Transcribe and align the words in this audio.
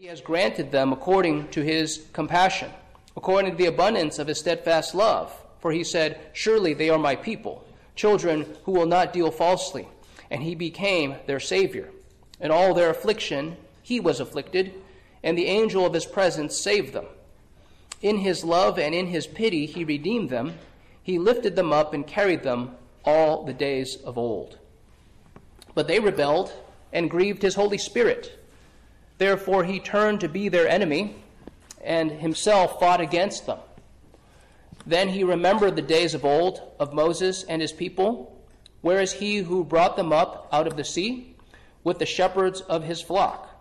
He 0.00 0.06
has 0.06 0.22
granted 0.22 0.72
them 0.72 0.94
according 0.94 1.48
to 1.48 1.60
his 1.60 2.06
compassion, 2.14 2.70
according 3.18 3.50
to 3.50 3.56
the 3.58 3.66
abundance 3.66 4.18
of 4.18 4.28
his 4.28 4.38
steadfast 4.38 4.94
love. 4.94 5.30
For 5.58 5.72
he 5.72 5.84
said, 5.84 6.18
Surely 6.32 6.72
they 6.72 6.88
are 6.88 6.98
my 6.98 7.14
people, 7.14 7.66
children 7.96 8.46
who 8.64 8.72
will 8.72 8.86
not 8.86 9.12
deal 9.12 9.30
falsely. 9.30 9.86
And 10.30 10.42
he 10.42 10.54
became 10.54 11.16
their 11.26 11.38
Savior. 11.38 11.90
In 12.40 12.50
all 12.50 12.72
their 12.72 12.88
affliction, 12.88 13.58
he 13.82 14.00
was 14.00 14.20
afflicted, 14.20 14.72
and 15.22 15.36
the 15.36 15.48
angel 15.48 15.84
of 15.84 15.92
his 15.92 16.06
presence 16.06 16.56
saved 16.56 16.94
them. 16.94 17.04
In 18.00 18.16
his 18.16 18.42
love 18.42 18.78
and 18.78 18.94
in 18.94 19.08
his 19.08 19.26
pity, 19.26 19.66
he 19.66 19.84
redeemed 19.84 20.30
them. 20.30 20.54
He 21.02 21.18
lifted 21.18 21.56
them 21.56 21.74
up 21.74 21.92
and 21.92 22.06
carried 22.06 22.42
them 22.42 22.74
all 23.04 23.44
the 23.44 23.52
days 23.52 23.96
of 23.96 24.16
old. 24.16 24.56
But 25.74 25.88
they 25.88 26.00
rebelled 26.00 26.54
and 26.90 27.10
grieved 27.10 27.42
his 27.42 27.56
Holy 27.56 27.76
Spirit. 27.76 28.39
Therefore, 29.20 29.64
he 29.64 29.80
turned 29.80 30.20
to 30.20 30.30
be 30.30 30.48
their 30.48 30.66
enemy 30.66 31.14
and 31.84 32.10
himself 32.10 32.80
fought 32.80 33.02
against 33.02 33.44
them. 33.44 33.58
Then 34.86 35.10
he 35.10 35.24
remembered 35.24 35.76
the 35.76 35.82
days 35.82 36.14
of 36.14 36.24
old 36.24 36.62
of 36.80 36.94
Moses 36.94 37.42
and 37.42 37.60
his 37.60 37.70
people, 37.70 38.42
where 38.80 38.98
is 38.98 39.12
he 39.12 39.36
who 39.36 39.62
brought 39.62 39.98
them 39.98 40.10
up 40.10 40.48
out 40.50 40.66
of 40.66 40.78
the 40.78 40.84
sea 40.84 41.36
with 41.84 41.98
the 41.98 42.06
shepherds 42.06 42.62
of 42.62 42.84
his 42.84 43.02
flock? 43.02 43.60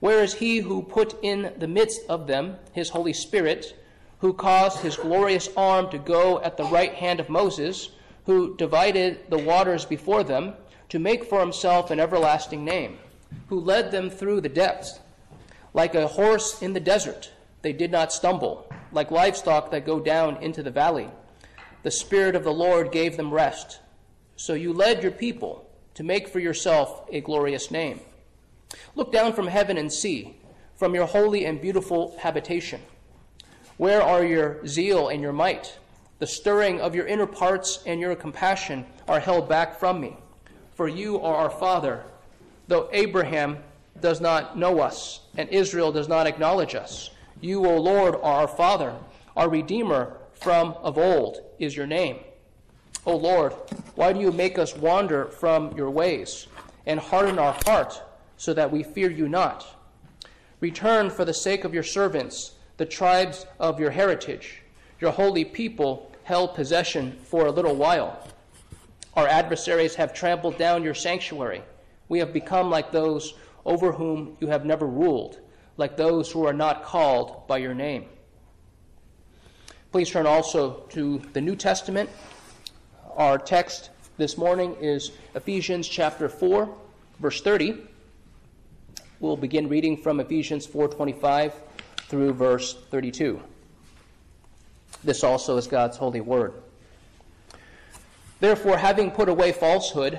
Where 0.00 0.22
is 0.22 0.34
he 0.34 0.58
who 0.58 0.82
put 0.82 1.18
in 1.22 1.54
the 1.56 1.66
midst 1.66 2.02
of 2.10 2.26
them 2.26 2.56
his 2.72 2.90
Holy 2.90 3.14
Spirit, 3.14 3.74
who 4.18 4.34
caused 4.34 4.80
his 4.80 4.98
glorious 4.98 5.48
arm 5.56 5.88
to 5.92 5.98
go 5.98 6.42
at 6.42 6.58
the 6.58 6.64
right 6.64 6.92
hand 6.92 7.20
of 7.20 7.30
Moses, 7.30 7.88
who 8.26 8.54
divided 8.58 9.30
the 9.30 9.38
waters 9.38 9.86
before 9.86 10.24
them, 10.24 10.52
to 10.90 10.98
make 10.98 11.24
for 11.24 11.40
himself 11.40 11.90
an 11.90 12.00
everlasting 12.00 12.66
name, 12.66 12.98
who 13.48 13.60
led 13.60 13.90
them 13.90 14.10
through 14.10 14.40
the 14.40 14.48
depths? 14.48 15.00
Like 15.72 15.94
a 15.94 16.06
horse 16.06 16.62
in 16.62 16.72
the 16.72 16.80
desert, 16.80 17.30
they 17.62 17.72
did 17.72 17.90
not 17.90 18.12
stumble, 18.12 18.70
like 18.92 19.10
livestock 19.10 19.70
that 19.70 19.86
go 19.86 20.00
down 20.00 20.36
into 20.42 20.62
the 20.62 20.70
valley. 20.70 21.08
The 21.82 21.90
Spirit 21.90 22.36
of 22.36 22.44
the 22.44 22.52
Lord 22.52 22.92
gave 22.92 23.16
them 23.16 23.32
rest. 23.32 23.80
So 24.36 24.54
you 24.54 24.72
led 24.72 25.02
your 25.02 25.12
people 25.12 25.68
to 25.94 26.02
make 26.02 26.28
for 26.28 26.40
yourself 26.40 27.04
a 27.10 27.20
glorious 27.20 27.70
name. 27.70 28.00
Look 28.94 29.12
down 29.12 29.32
from 29.32 29.46
heaven 29.46 29.78
and 29.78 29.92
see, 29.92 30.36
from 30.74 30.94
your 30.94 31.06
holy 31.06 31.44
and 31.44 31.60
beautiful 31.60 32.16
habitation. 32.18 32.80
Where 33.76 34.02
are 34.02 34.24
your 34.24 34.66
zeal 34.66 35.08
and 35.08 35.20
your 35.20 35.32
might? 35.32 35.78
The 36.18 36.26
stirring 36.26 36.80
of 36.80 36.94
your 36.94 37.06
inner 37.06 37.26
parts 37.26 37.80
and 37.86 38.00
your 38.00 38.14
compassion 38.14 38.86
are 39.08 39.20
held 39.20 39.48
back 39.48 39.78
from 39.78 40.00
me. 40.00 40.16
For 40.74 40.88
you 40.88 41.20
are 41.20 41.34
our 41.34 41.50
Father, 41.50 42.04
though 42.68 42.88
Abraham 42.92 43.58
does 44.00 44.20
not 44.20 44.58
know 44.58 44.80
us 44.80 45.20
and 45.36 45.48
Israel 45.48 45.92
does 45.92 46.08
not 46.08 46.26
acknowledge 46.26 46.74
us. 46.74 47.10
You, 47.40 47.66
O 47.66 47.76
Lord, 47.76 48.14
are 48.16 48.40
our 48.40 48.48
Father, 48.48 48.94
our 49.36 49.48
Redeemer 49.48 50.16
from 50.32 50.72
of 50.82 50.98
old 50.98 51.42
is 51.58 51.76
your 51.76 51.86
name. 51.86 52.18
O 53.06 53.16
Lord, 53.16 53.52
why 53.94 54.12
do 54.12 54.20
you 54.20 54.32
make 54.32 54.58
us 54.58 54.76
wander 54.76 55.26
from 55.26 55.76
your 55.76 55.90
ways 55.90 56.46
and 56.86 56.98
harden 56.98 57.38
our 57.38 57.56
heart 57.64 58.02
so 58.36 58.54
that 58.54 58.70
we 58.70 58.82
fear 58.82 59.10
you 59.10 59.28
not? 59.28 59.66
Return 60.60 61.10
for 61.10 61.24
the 61.24 61.34
sake 61.34 61.64
of 61.64 61.74
your 61.74 61.82
servants, 61.82 62.52
the 62.78 62.86
tribes 62.86 63.46
of 63.60 63.78
your 63.78 63.90
heritage. 63.90 64.62
Your 65.00 65.10
holy 65.10 65.44
people 65.44 66.10
held 66.22 66.54
possession 66.54 67.12
for 67.24 67.46
a 67.46 67.50
little 67.50 67.74
while. 67.74 68.26
Our 69.14 69.28
adversaries 69.28 69.94
have 69.96 70.14
trampled 70.14 70.56
down 70.56 70.82
your 70.82 70.94
sanctuary. 70.94 71.62
We 72.08 72.18
have 72.18 72.32
become 72.32 72.70
like 72.70 72.92
those 72.92 73.34
over 73.64 73.92
whom 73.92 74.36
you 74.40 74.48
have 74.48 74.64
never 74.64 74.86
ruled, 74.86 75.40
like 75.76 75.96
those 75.96 76.30
who 76.30 76.46
are 76.46 76.52
not 76.52 76.82
called 76.82 77.46
by 77.48 77.58
your 77.58 77.74
name. 77.74 78.06
Please 79.90 80.10
turn 80.10 80.26
also 80.26 80.84
to 80.90 81.18
the 81.32 81.40
New 81.40 81.56
Testament. 81.56 82.10
Our 83.16 83.38
text 83.38 83.90
this 84.16 84.36
morning 84.36 84.76
is 84.80 85.12
Ephesians 85.34 85.88
chapter 85.88 86.28
4, 86.28 86.68
verse 87.20 87.40
30. 87.40 87.76
We'll 89.20 89.36
begin 89.36 89.68
reading 89.68 89.96
from 89.96 90.20
Ephesians 90.20 90.66
4:25 90.66 91.52
through 92.08 92.32
verse 92.34 92.74
32. 92.90 93.40
This 95.02 95.22
also 95.24 95.56
is 95.56 95.66
God's 95.66 95.96
holy 95.96 96.20
word. 96.20 96.54
Therefore, 98.40 98.76
having 98.76 99.10
put 99.10 99.28
away 99.28 99.52
falsehood, 99.52 100.18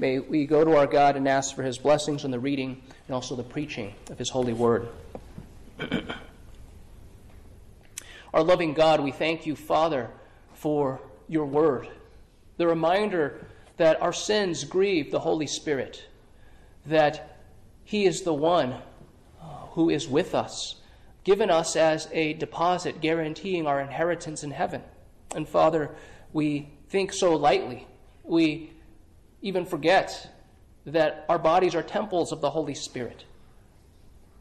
May 0.00 0.18
we 0.18 0.46
go 0.46 0.64
to 0.64 0.76
our 0.76 0.86
God 0.86 1.16
and 1.16 1.28
ask 1.28 1.54
for 1.54 1.62
his 1.62 1.76
blessings 1.76 2.24
on 2.24 2.30
the 2.30 2.40
reading 2.40 2.80
and 3.06 3.14
also 3.14 3.36
the 3.36 3.42
preaching 3.42 3.92
of 4.08 4.18
his 4.18 4.30
holy 4.30 4.54
word. 4.54 4.88
our 8.32 8.42
loving 8.42 8.72
God, 8.72 9.00
we 9.00 9.10
thank 9.10 9.44
you, 9.44 9.54
Father, 9.54 10.08
for 10.54 11.02
your 11.28 11.44
word, 11.44 11.86
the 12.56 12.66
reminder 12.66 13.44
that 13.76 14.00
our 14.00 14.14
sins 14.14 14.64
grieve 14.64 15.10
the 15.10 15.20
Holy 15.20 15.46
Spirit, 15.46 16.06
that 16.86 17.38
he 17.84 18.06
is 18.06 18.22
the 18.22 18.32
one 18.32 18.72
uh, 18.72 19.44
who 19.72 19.90
is 19.90 20.08
with 20.08 20.34
us, 20.34 20.76
given 21.24 21.50
us 21.50 21.76
as 21.76 22.08
a 22.12 22.32
deposit 22.32 23.02
guaranteeing 23.02 23.66
our 23.66 23.82
inheritance 23.82 24.42
in 24.42 24.52
heaven. 24.52 24.82
And 25.34 25.46
Father, 25.46 25.94
we 26.32 26.70
think 26.88 27.12
so 27.12 27.36
lightly. 27.36 27.86
We 28.24 28.70
even 29.42 29.64
forget 29.64 30.30
that 30.86 31.24
our 31.28 31.38
bodies 31.38 31.74
are 31.74 31.82
temples 31.82 32.32
of 32.32 32.40
the 32.40 32.50
Holy 32.50 32.74
Spirit, 32.74 33.24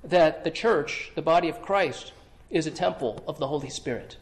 that 0.04 0.44
the 0.44 0.52
church, 0.52 1.12
the 1.16 1.22
body 1.22 1.50
of 1.50 1.62
Christ, 1.62 2.14
is 2.50 2.66
a 2.66 2.72
temple 2.72 3.24
of 3.28 3.38
the 3.40 3.48
Holy 3.48 3.70
Spirit. 3.70 4.18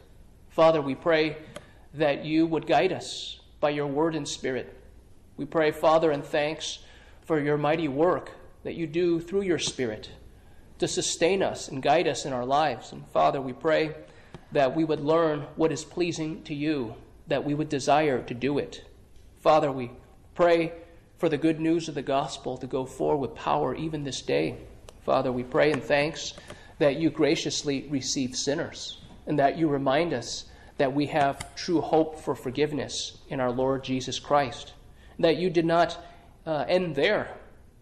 Father, 0.50 0.82
we 0.82 0.94
pray 0.94 1.36
that 1.94 2.24
you 2.24 2.46
would 2.46 2.66
guide 2.66 2.92
us 2.92 3.40
by 3.60 3.70
your 3.70 3.86
word 3.86 4.14
and 4.14 4.28
spirit. 4.28 4.76
We 5.36 5.44
pray, 5.44 5.70
Father, 5.70 6.10
and 6.10 6.24
thanks 6.24 6.80
for 7.22 7.40
your 7.40 7.56
mighty 7.56 7.88
work 7.88 8.32
that 8.64 8.74
you 8.74 8.86
do 8.86 9.20
through 9.20 9.42
your 9.42 9.58
spirit 9.58 10.10
to 10.78 10.88
sustain 10.88 11.42
us 11.42 11.68
and 11.68 11.82
guide 11.82 12.06
us 12.06 12.24
in 12.24 12.32
our 12.32 12.44
lives. 12.44 12.92
And 12.92 13.06
Father, 13.08 13.40
we 13.40 13.52
pray 13.52 13.94
that 14.52 14.74
we 14.74 14.84
would 14.84 15.00
learn 15.00 15.40
what 15.56 15.72
is 15.72 15.84
pleasing 15.84 16.42
to 16.44 16.54
you, 16.54 16.94
that 17.26 17.44
we 17.44 17.54
would 17.54 17.68
desire 17.68 18.22
to 18.22 18.34
do 18.34 18.58
it. 18.58 18.84
Father, 19.40 19.70
we 19.70 19.90
pray 20.38 20.70
for 21.16 21.28
the 21.28 21.36
good 21.36 21.58
news 21.58 21.88
of 21.88 21.96
the 21.96 22.00
gospel 22.00 22.56
to 22.56 22.68
go 22.68 22.86
forward 22.86 23.16
with 23.16 23.34
power 23.34 23.74
even 23.74 24.04
this 24.04 24.22
day. 24.22 24.56
Father, 25.04 25.32
we 25.32 25.42
pray 25.42 25.72
in 25.72 25.80
thanks 25.80 26.32
that 26.78 26.94
you 26.94 27.10
graciously 27.10 27.88
receive 27.90 28.36
sinners 28.36 28.98
and 29.26 29.36
that 29.36 29.58
you 29.58 29.66
remind 29.66 30.12
us 30.12 30.44
that 30.76 30.94
we 30.94 31.06
have 31.06 31.56
true 31.56 31.80
hope 31.80 32.20
for 32.20 32.36
forgiveness 32.36 33.18
in 33.28 33.40
our 33.40 33.50
Lord 33.50 33.82
Jesus 33.82 34.20
Christ. 34.20 34.74
That 35.18 35.38
you 35.38 35.50
did 35.50 35.66
not 35.66 35.98
uh, 36.46 36.64
end 36.68 36.94
there, 36.94 37.34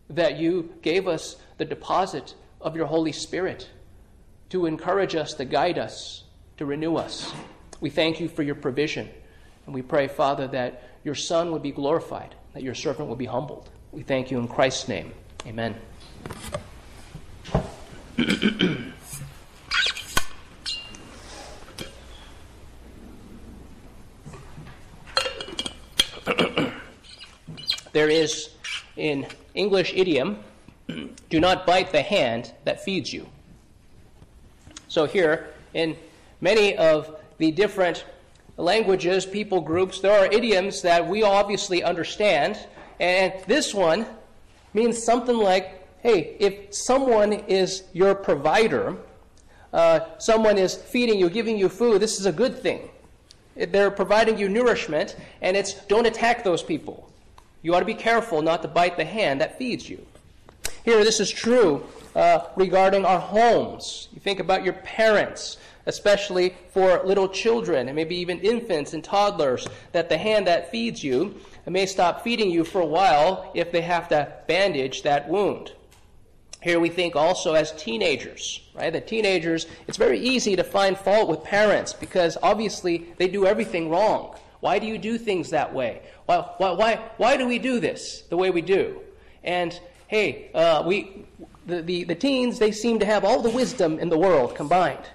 that 0.09 0.39
you 0.39 0.73
gave 0.81 1.07
us 1.07 1.37
the 1.59 1.67
deposit 1.67 2.35
of 2.63 2.75
your 2.75 2.87
Holy 2.87 3.13
Spirit 3.13 3.69
to 4.49 4.65
encourage 4.65 5.15
us, 5.15 5.35
to 5.35 5.45
guide 5.45 5.77
us, 5.77 6.25
to 6.57 6.65
renew 6.65 6.97
us. 6.97 7.31
We 7.83 7.91
thank 7.91 8.19
you 8.19 8.29
for 8.29 8.43
your 8.43 8.55
provision. 8.55 9.11
And 9.67 9.75
we 9.75 9.83
pray, 9.83 10.09
Father, 10.09 10.47
that 10.49 10.85
your 11.05 11.15
Son 11.15 11.53
would 11.53 11.63
be 11.63 11.71
glorified, 11.71 12.35
that 12.57 12.63
your 12.63 12.75
servant 12.75 13.07
will 13.07 13.17
be 13.17 13.27
humbled. 13.27 13.69
We 13.93 14.03
thank 14.03 14.31
you 14.31 14.39
in 14.39 14.49
Christ's 14.49 14.89
name. 14.89 15.13
Amen. 15.47 15.75
there 27.93 28.09
is 28.09 28.49
in 28.97 29.27
English 29.55 29.93
idiom, 29.95 30.39
do 31.29 31.39
not 31.39 31.67
bite 31.67 31.93
the 31.93 32.01
hand 32.01 32.55
that 32.65 32.83
feeds 32.83 33.13
you. 33.13 33.29
So, 34.89 35.05
here 35.05 35.53
in 35.75 35.95
many 36.41 36.75
of 36.79 37.21
the 37.37 37.51
different 37.51 38.07
languages, 38.57 39.27
people 39.27 39.61
groups, 39.61 40.01
there 40.01 40.19
are 40.19 40.27
idioms 40.27 40.83
that 40.83 41.07
we 41.07 41.23
obviously 41.23 41.83
understand. 41.83 42.59
And 43.01 43.33
this 43.47 43.75
one 43.75 44.07
means 44.73 45.03
something 45.03 45.37
like 45.37 45.77
hey, 46.07 46.37
if 46.39 46.73
someone 46.73 47.33
is 47.33 47.83
your 47.93 48.15
provider, 48.15 48.97
uh, 49.73 49.99
someone 50.19 50.57
is 50.57 50.77
feeding 50.77 51.19
you, 51.19 51.29
giving 51.29 51.59
you 51.59 51.69
food, 51.69 52.01
this 52.01 52.21
is 52.21 52.27
a 52.27 52.33
good 52.33 52.57
thing. 52.57 52.89
They're 53.57 53.91
providing 53.91 54.39
you 54.39 54.49
nourishment, 54.49 55.17
and 55.43 55.57
it's 55.57 55.75
don't 55.87 56.07
attack 56.07 56.45
those 56.45 56.63
people. 56.63 57.11
You 57.63 57.75
ought 57.75 57.81
to 57.81 57.87
be 57.87 57.95
careful 57.95 58.41
not 58.41 58.63
to 58.63 58.69
bite 58.69 58.97
the 58.97 59.05
hand 59.05 59.41
that 59.41 59.59
feeds 59.59 59.89
you. 59.91 60.07
Here, 60.85 61.03
this 61.03 61.19
is 61.19 61.29
true 61.29 61.85
uh, 62.15 62.47
regarding 62.55 63.05
our 63.05 63.19
homes. 63.19 64.09
You 64.15 64.21
think 64.21 64.39
about 64.39 64.63
your 64.63 64.75
parents, 64.75 65.57
especially 65.87 66.55
for 66.71 67.03
little 67.05 67.29
children, 67.29 67.89
and 67.89 67.97
maybe 67.97 68.17
even 68.17 68.39
infants 68.41 68.93
and 68.93 69.03
toddlers, 69.03 69.67
that 69.93 70.09
the 70.09 70.19
hand 70.19 70.47
that 70.47 70.71
feeds 70.71 71.03
you 71.03 71.35
may 71.67 71.87
stop 71.87 72.23
feeding 72.23 72.51
you 72.51 72.65
for 72.65 72.81
a 72.81 72.87
while 72.87 73.51
if 73.55 73.73
they 73.73 73.81
have 73.81 74.09
to 74.09 74.33
bandage 74.47 75.03
that 75.03 75.29
wound. 75.29 75.73
Here 76.63 76.81
we 76.81 76.89
think 76.89 77.15
also 77.15 77.55
as 77.55 77.71
teenagers, 77.73 78.61
right? 78.75 78.93
The 78.93 79.01
teenagers, 79.01 79.67
it's 79.87 79.97
very 79.97 80.19
easy 80.19 80.57
to 80.57 80.65
find 80.65 80.99
fault 80.99 81.29
with 81.29 81.45
parents 81.45 81.93
because 81.93 82.37
obviously 82.43 83.07
they 83.19 83.29
do 83.29 83.47
everything 83.47 83.89
wrong. 83.89 84.37
Why 84.61 84.79
do 84.79 84.87
you 84.87 84.99
do 84.99 85.19
things 85.19 85.51
that 85.51 85.73
way? 85.73 86.03
Why, 86.25 86.39
why, 86.59 86.73
why, 86.73 87.01
why 87.19 87.37
do 87.37 87.47
we 87.47 87.59
do 87.59 87.79
this 87.79 88.23
the 88.31 88.37
way 88.37 88.51
we 88.51 88.63
do? 88.63 89.01
And 89.45 89.79
hey, 90.09 90.51
uh, 90.55 90.83
we, 90.85 91.25
the, 91.67 91.83
the, 91.83 92.05
the 92.05 92.15
teens, 92.15 92.59
they 92.59 92.73
seem 92.73 92.99
to 92.99 93.07
have 93.07 93.25
all 93.25 93.43
the 93.43 93.51
wisdom 93.51 93.99
in 93.99 94.09
the 94.09 94.19
world 94.19 94.57
combined. 94.57 95.09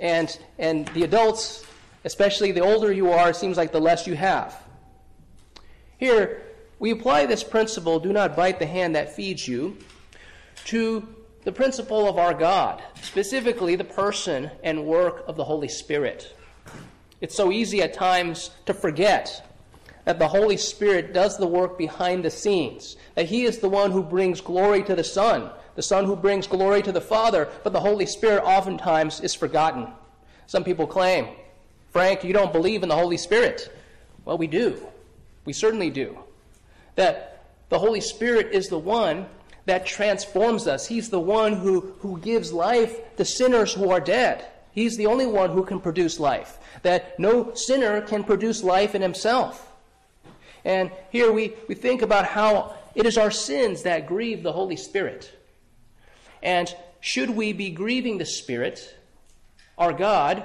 And, 0.00 0.36
and 0.58 0.88
the 0.88 1.04
adults, 1.04 1.64
especially 2.04 2.52
the 2.52 2.60
older 2.60 2.90
you 2.90 3.10
are, 3.12 3.32
seems 3.32 3.56
like 3.56 3.70
the 3.70 3.80
less 3.80 4.06
you 4.06 4.16
have. 4.16 4.60
Here, 5.98 6.42
we 6.78 6.90
apply 6.90 7.26
this 7.26 7.44
principle 7.44 8.00
do 8.00 8.12
not 8.12 8.34
bite 8.34 8.58
the 8.58 8.66
hand 8.66 8.96
that 8.96 9.14
feeds 9.14 9.46
you 9.46 9.76
to 10.64 11.06
the 11.44 11.52
principle 11.52 12.08
of 12.08 12.18
our 12.18 12.34
God, 12.34 12.82
specifically 13.02 13.76
the 13.76 13.84
person 13.84 14.50
and 14.62 14.86
work 14.86 15.24
of 15.28 15.36
the 15.36 15.44
Holy 15.44 15.68
Spirit. 15.68 16.34
It's 17.20 17.34
so 17.34 17.52
easy 17.52 17.82
at 17.82 17.92
times 17.92 18.50
to 18.66 18.72
forget 18.72 19.46
that 20.04 20.18
the 20.18 20.28
Holy 20.28 20.56
Spirit 20.56 21.12
does 21.12 21.36
the 21.36 21.46
work 21.46 21.76
behind 21.76 22.24
the 22.24 22.30
scenes, 22.30 22.96
that 23.14 23.26
He 23.26 23.44
is 23.44 23.58
the 23.58 23.68
one 23.68 23.90
who 23.90 24.02
brings 24.02 24.40
glory 24.40 24.82
to 24.84 24.94
the 24.94 25.04
Son, 25.04 25.50
the 25.80 25.84
Son 25.84 26.04
who 26.04 26.14
brings 26.14 26.46
glory 26.46 26.82
to 26.82 26.92
the 26.92 27.00
Father, 27.00 27.48
but 27.64 27.72
the 27.72 27.80
Holy 27.80 28.04
Spirit 28.04 28.42
oftentimes 28.44 29.18
is 29.22 29.34
forgotten. 29.34 29.86
Some 30.46 30.62
people 30.62 30.86
claim, 30.86 31.28
Frank, 31.88 32.22
you 32.22 32.34
don't 32.34 32.52
believe 32.52 32.82
in 32.82 32.90
the 32.90 32.94
Holy 32.94 33.16
Spirit. 33.16 33.74
Well, 34.26 34.36
we 34.36 34.46
do. 34.46 34.78
We 35.46 35.54
certainly 35.54 35.88
do. 35.88 36.18
That 36.96 37.46
the 37.70 37.78
Holy 37.78 38.02
Spirit 38.02 38.48
is 38.52 38.68
the 38.68 38.76
one 38.76 39.24
that 39.64 39.86
transforms 39.86 40.66
us. 40.66 40.86
He's 40.86 41.08
the 41.08 41.18
one 41.18 41.54
who, 41.54 41.94
who 42.00 42.18
gives 42.18 42.52
life 42.52 43.16
to 43.16 43.24
sinners 43.24 43.72
who 43.72 43.88
are 43.88 44.00
dead. 44.00 44.44
He's 44.72 44.98
the 44.98 45.06
only 45.06 45.24
one 45.24 45.48
who 45.48 45.64
can 45.64 45.80
produce 45.80 46.20
life. 46.20 46.58
That 46.82 47.18
no 47.18 47.54
sinner 47.54 48.02
can 48.02 48.22
produce 48.22 48.62
life 48.62 48.94
in 48.94 49.00
himself. 49.00 49.72
And 50.62 50.90
here 51.10 51.32
we, 51.32 51.54
we 51.68 51.74
think 51.74 52.02
about 52.02 52.26
how 52.26 52.74
it 52.94 53.06
is 53.06 53.16
our 53.16 53.30
sins 53.30 53.84
that 53.84 54.06
grieve 54.06 54.42
the 54.42 54.52
Holy 54.52 54.76
Spirit. 54.76 55.38
And 56.42 56.74
should 57.00 57.30
we 57.30 57.52
be 57.52 57.70
grieving 57.70 58.18
the 58.18 58.26
Spirit, 58.26 58.96
our 59.78 59.92
God, 59.92 60.44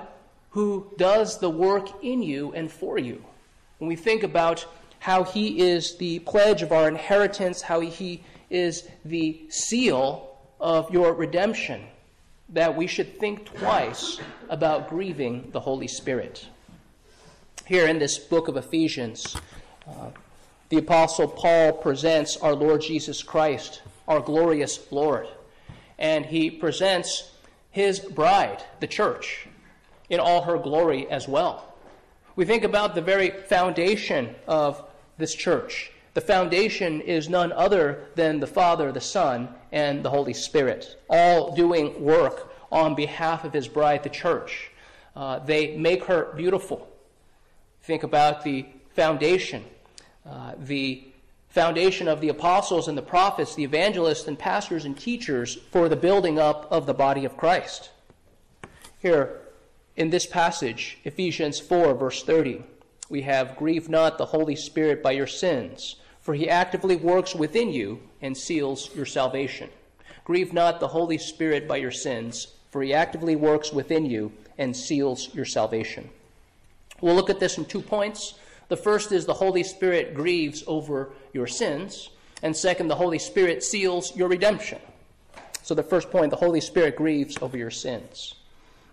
who 0.52 0.92
does 0.98 1.40
the 1.40 1.50
work 1.50 2.04
in 2.04 2.22
you 2.22 2.54
and 2.54 2.72
for 2.72 2.98
you? 2.98 3.24
When 3.78 3.90
we 3.90 3.96
think 3.96 4.24
about 4.24 4.66
how 5.00 5.24
He 5.24 5.60
is 5.60 5.98
the 5.98 6.20
pledge 6.20 6.62
of 6.62 6.72
our 6.72 6.88
inheritance, 6.88 7.62
how 7.62 7.82
He 7.82 8.24
is 8.50 8.88
the 9.04 9.42
seal 9.50 10.38
of 10.60 10.90
your 10.92 11.14
redemption, 11.14 11.84
that 12.50 12.76
we 12.76 12.88
should 12.88 13.20
think 13.20 13.46
twice 13.46 14.20
about 14.50 14.90
grieving 14.90 15.50
the 15.52 15.60
Holy 15.60 15.88
Spirit. 15.88 16.48
Here 17.66 17.88
in 17.88 18.00
this 18.00 18.18
book 18.18 18.48
of 18.48 18.56
Ephesians, 18.56 19.36
uh, 19.88 20.12
the 20.70 20.78
Apostle 20.78 21.28
Paul 21.28 21.74
presents 21.74 22.38
our 22.38 22.54
Lord 22.54 22.82
Jesus 22.82 23.24
Christ, 23.24 23.82
our 24.08 24.20
glorious 24.20 24.92
Lord, 24.92 25.28
and 25.98 26.26
he 26.26 26.50
presents 26.50 27.32
his 27.72 28.00
bride, 28.00 28.64
the 28.80 28.88
church, 28.88 29.48
in 30.10 30.20
all 30.20 30.42
her 30.44 30.58
glory 30.58 31.10
as 31.10 31.28
well. 31.28 31.74
We 32.36 32.46
think 32.46 32.64
about 32.64 32.96
the 32.96 33.02
very 33.02 33.30
foundation 33.30 34.36
of 34.48 34.84
this 35.18 35.34
church 35.34 35.92
the 36.16 36.22
foundation 36.22 37.02
is 37.02 37.28
none 37.28 37.52
other 37.52 38.06
than 38.16 38.40
the 38.40 38.48
Father, 38.48 38.94
the 38.94 39.02
Son, 39.02 39.50
and 39.74 40.02
the 40.02 40.10
Holy 40.10 40.34
Spirit, 40.34 40.98
all 41.10 41.54
doing 41.54 42.02
work 42.02 42.54
on 42.72 42.96
behalf 42.96 43.44
of 43.44 43.52
his 43.52 43.68
bride, 43.68 44.02
the 44.04 44.10
church. 44.10 44.72
Uh, 45.14 45.40
they 45.40 45.76
make 45.76 46.06
her 46.06 46.32
beautiful. 46.34 46.88
Think 47.82 48.04
about 48.04 48.46
the 48.46 48.66
foundation, 48.94 49.66
uh, 50.26 50.54
the 50.58 51.04
foundation 51.56 52.08
of 52.08 52.22
the 52.22 52.30
apostles 52.30 52.88
and 52.88 52.96
the 52.96 53.02
prophets, 53.02 53.56
the 53.56 53.64
evangelists 53.64 54.28
and 54.28 54.38
pastors 54.38 54.86
and 54.86 54.96
teachers 54.96 55.56
for 55.72 55.90
the 55.90 55.96
building 55.96 56.38
up 56.38 56.68
of 56.70 56.86
the 56.86 56.94
body 56.94 57.26
of 57.26 57.36
Christ. 57.36 57.90
Here, 59.00 59.42
in 59.96 60.12
this 60.12 60.28
passage, 60.28 61.00
Ephesians 61.04 61.60
4, 61.60 61.96
verse 61.96 62.22
30, 62.24 62.64
we 63.10 63.24
have, 63.24 63.58
Grieve 63.58 63.90
not 63.90 64.20
the 64.20 64.28
Holy 64.28 64.56
Spirit 64.56 65.02
by 65.02 65.12
your 65.12 65.28
sins 65.28 65.96
for 66.26 66.34
he 66.34 66.50
actively 66.50 66.96
works 66.96 67.36
within 67.36 67.72
you 67.72 68.00
and 68.20 68.36
seals 68.36 68.90
your 68.96 69.06
salvation. 69.06 69.70
Grieve 70.24 70.54
not 70.54 70.80
the 70.80 70.88
Holy 70.88 71.20
Spirit 71.20 71.68
by 71.68 71.78
your 71.78 71.92
sins, 71.92 72.48
for 72.72 72.82
he 72.82 72.96
actively 72.96 73.36
works 73.36 73.72
within 73.72 74.08
you 74.08 74.32
and 74.58 74.76
seals 74.76 75.30
your 75.36 75.46
salvation. 75.46 76.10
We'll 77.00 77.14
look 77.14 77.30
at 77.30 77.40
this 77.40 77.60
in 77.60 77.66
two 77.66 77.80
points. 77.80 78.34
The 78.68 78.78
first 78.78 79.12
is 79.12 79.26
the 79.26 79.34
Holy 79.34 79.64
Spirit 79.64 80.14
grieves 80.14 80.64
over 80.68 81.12
your 81.34 81.48
sins, 81.48 82.10
and 82.42 82.56
second, 82.56 82.88
the 82.88 82.96
Holy 82.96 83.20
Spirit 83.20 83.64
seals 83.64 84.16
your 84.16 84.28
redemption. 84.28 84.80
So, 85.64 85.74
the 85.74 85.84
first 85.84 86.12
point, 86.12 86.30
the 86.30 86.36
Holy 86.36 86.62
Spirit 86.62 86.96
grieves 86.96 87.38
over 87.42 87.58
your 87.58 87.72
sins. 87.72 88.36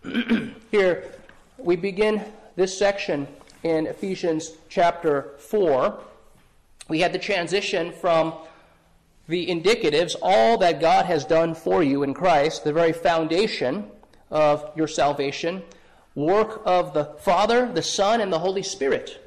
Here, 0.70 1.12
we 1.58 1.76
begin 1.76 2.22
this 2.56 2.76
section 2.76 3.28
in 3.62 3.86
Ephesians 3.86 4.52
chapter 4.68 5.34
4 5.38 5.98
we 6.88 7.00
had 7.00 7.12
the 7.12 7.18
transition 7.18 7.92
from 7.92 8.34
the 9.28 9.46
indicatives, 9.46 10.16
all 10.20 10.58
that 10.58 10.80
God 10.80 11.06
has 11.06 11.24
done 11.24 11.54
for 11.54 11.82
you 11.82 12.02
in 12.02 12.12
Christ, 12.12 12.64
the 12.64 12.72
very 12.72 12.92
foundation 12.92 13.86
of 14.30 14.70
your 14.76 14.88
salvation, 14.88 15.62
work 16.14 16.60
of 16.64 16.92
the 16.92 17.04
Father, 17.20 17.70
the 17.72 17.82
Son, 17.82 18.20
and 18.20 18.32
the 18.32 18.40
Holy 18.40 18.62
Spirit. 18.62 19.21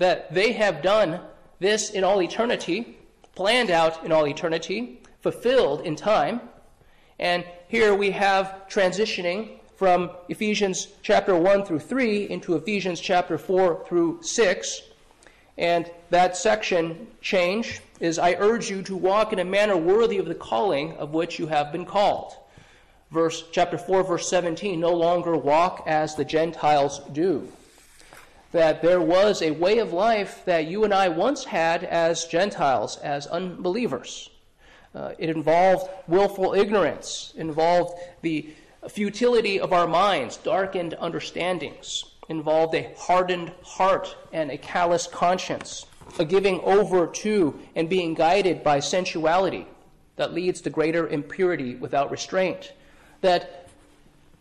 That 0.00 0.34
they 0.34 0.52
have 0.52 0.82
done 0.82 1.20
this 1.60 1.90
in 1.90 2.04
all 2.04 2.20
eternity, 2.20 2.98
planned 3.36 3.70
out 3.70 4.04
in 4.04 4.10
all 4.10 4.26
eternity, 4.26 5.00
fulfilled 5.20 5.82
in 5.82 5.94
time. 5.94 6.40
And 7.18 7.44
here 7.68 7.94
we 7.94 8.10
have 8.10 8.62
transitioning 8.68 9.60
from 9.76 10.10
Ephesians 10.28 10.88
chapter 11.02 11.36
1 11.36 11.64
through 11.64 11.80
3 11.80 12.28
into 12.30 12.56
Ephesians 12.56 12.98
chapter 13.00 13.38
4 13.38 13.84
through 13.86 14.22
6 14.22 14.82
and 15.58 15.90
that 16.08 16.38
section 16.38 17.06
change 17.20 17.82
is 18.00 18.18
I 18.18 18.32
urge 18.38 18.70
you 18.70 18.80
to 18.84 18.96
walk 18.96 19.34
in 19.34 19.38
a 19.38 19.44
manner 19.44 19.76
worthy 19.76 20.16
of 20.16 20.24
the 20.24 20.34
calling 20.34 20.96
of 20.96 21.12
which 21.12 21.38
you 21.38 21.48
have 21.48 21.70
been 21.70 21.84
called. 21.84 22.34
Verse 23.10 23.44
chapter 23.52 23.76
4 23.76 24.02
verse 24.04 24.30
17 24.30 24.80
no 24.80 24.94
longer 24.94 25.36
walk 25.36 25.84
as 25.86 26.14
the 26.14 26.24
Gentiles 26.24 27.02
do. 27.12 27.52
That 28.52 28.82
there 28.82 29.00
was 29.00 29.42
a 29.42 29.52
way 29.52 29.78
of 29.78 29.92
life 29.92 30.42
that 30.44 30.66
you 30.66 30.84
and 30.84 30.92
I 30.92 31.08
once 31.08 31.44
had 31.44 31.84
as 31.84 32.24
Gentiles, 32.24 32.96
as 32.98 33.26
unbelievers. 33.28 34.30
Uh, 34.94 35.12
it 35.18 35.30
involved 35.30 35.88
willful 36.08 36.54
ignorance, 36.54 37.32
involved 37.36 37.94
the 38.22 38.50
futility 38.88 39.60
of 39.60 39.72
our 39.72 39.86
minds, 39.86 40.36
darkened 40.36 40.94
understandings 40.98 42.10
involved 42.30 42.74
a 42.76 42.94
hardened 42.96 43.52
heart 43.62 44.16
and 44.32 44.50
a 44.50 44.56
callous 44.56 45.06
conscience, 45.08 45.84
a 46.18 46.24
giving 46.24 46.60
over 46.60 47.06
to 47.08 47.60
and 47.74 47.90
being 47.90 48.14
guided 48.14 48.62
by 48.62 48.78
sensuality 48.78 49.66
that 50.16 50.32
leads 50.32 50.60
to 50.60 50.70
greater 50.70 51.08
impurity 51.08 51.74
without 51.74 52.10
restraint. 52.10 52.72
That 53.20 53.68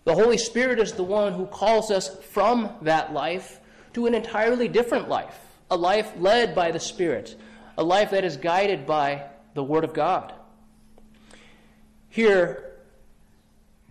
the 0.06 0.13
Holy 0.13 0.38
Spirit 0.38 0.80
is 0.80 0.94
the 0.94 1.04
one 1.04 1.34
who 1.34 1.48
calls 1.48 1.89
us 1.89 2.16
from 2.25 2.70
that 2.84 3.12
life 3.12 3.60
to 4.00 4.08
an 4.08 4.15
entirely 4.15 4.70
different 4.70 5.10
life, 5.10 5.38
a 5.70 5.75
life 5.75 6.13
led 6.18 6.56
by 6.56 6.72
the 6.72 6.79
Spirit, 6.79 7.36
a 7.77 7.84
life 7.84 8.12
that 8.12 8.24
is 8.24 8.38
guided 8.38 8.86
by 8.86 9.22
the 9.56 9.63
Word 9.63 9.84
of 9.84 9.94
God. 9.94 10.32
Here, 12.08 12.75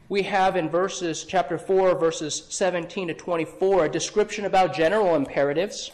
we 0.08 0.22
have 0.22 0.56
in 0.56 0.70
verses 0.70 1.24
chapter 1.24 1.58
4 1.58 1.98
verses 1.98 2.44
17 2.48 3.08
to 3.08 3.14
24 3.14 3.84
a 3.84 3.88
description 3.90 4.46
about 4.46 4.74
general 4.74 5.14
imperatives. 5.14 5.90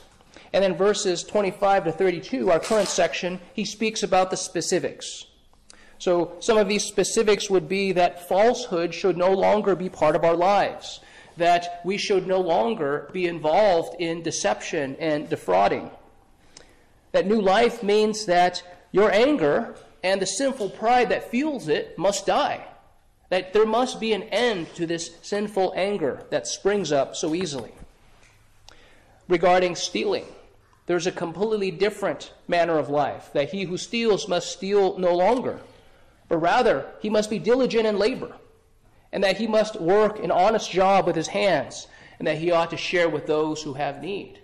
And 0.53 0.63
then 0.63 0.77
verses 0.77 1.25
25 1.25 1.87
to 1.87 1.93
32 1.93 2.53
our 2.53 2.61
current 2.61 2.89
section 2.89 3.41
he 3.53 3.65
speaks 3.65 4.05
about 4.05 4.31
the 4.31 4.37
specifics. 4.37 5.27
So 5.99 6.37
some 6.39 6.57
of 6.57 6.69
these 6.69 6.85
specifics 6.85 7.51
would 7.51 7.69
be 7.69 7.91
that 7.93 8.29
falsehood 8.29 8.95
should 8.95 9.17
no 9.17 9.33
longer 9.33 9.75
be 9.75 9.89
part 9.89 10.15
of 10.15 10.25
our 10.25 10.37
lives 10.37 11.01
that 11.37 11.81
we 11.85 11.97
should 11.97 12.27
no 12.27 12.41
longer 12.41 13.09
be 13.13 13.27
involved 13.27 13.97
in 14.01 14.23
deception 14.23 14.97
and 14.99 15.29
defrauding. 15.29 15.91
That 17.13 17.27
new 17.27 17.41
life 17.41 17.83
means 17.83 18.27
that 18.27 18.63
your 18.93 19.11
anger 19.13 19.75
and 20.03 20.21
the 20.21 20.27
sinful 20.27 20.71
pride 20.71 21.09
that 21.09 21.31
fuels 21.31 21.69
it 21.69 21.99
must 21.99 22.27
die. 22.27 22.65
That 23.31 23.53
there 23.53 23.67
must 23.67 24.01
be 24.01 24.13
an 24.13 24.25
end 24.25 24.73
to 24.75 24.87
this 24.87 25.11
sinful 25.23 25.73
anger 25.77 26.25
that 26.31 26.47
springs 26.47 26.93
up 26.93 27.17
so 27.17 27.35
easily. 27.35 27.73
Regarding 29.29 29.75
stealing, 29.75 30.27
there's 30.87 31.07
a 31.07 31.13
completely 31.13 31.71
different 31.71 32.33
manner 32.47 32.79
of 32.79 32.91
life 32.91 33.31
that 33.33 33.51
he 33.51 33.65
who 33.65 33.79
steals 33.79 34.29
must 34.29 34.53
steal 34.53 34.99
no 34.99 35.15
longer, 35.15 35.61
but 36.29 36.39
rather 36.39 36.87
he 37.01 37.09
must 37.09 37.31
be 37.31 37.39
diligent 37.39 37.87
in 37.87 37.99
labor, 37.99 38.33
and 39.15 39.23
that 39.23 39.37
he 39.37 39.47
must 39.47 39.81
work 39.81 40.19
an 40.19 40.33
honest 40.33 40.73
job 40.73 41.07
with 41.07 41.15
his 41.15 41.29
hands, 41.29 41.87
and 42.19 42.27
that 42.27 42.37
he 42.37 42.51
ought 42.51 42.71
to 42.71 42.77
share 42.77 43.09
with 43.09 43.27
those 43.27 43.63
who 43.63 43.75
have 43.75 44.03
need. 44.03 44.41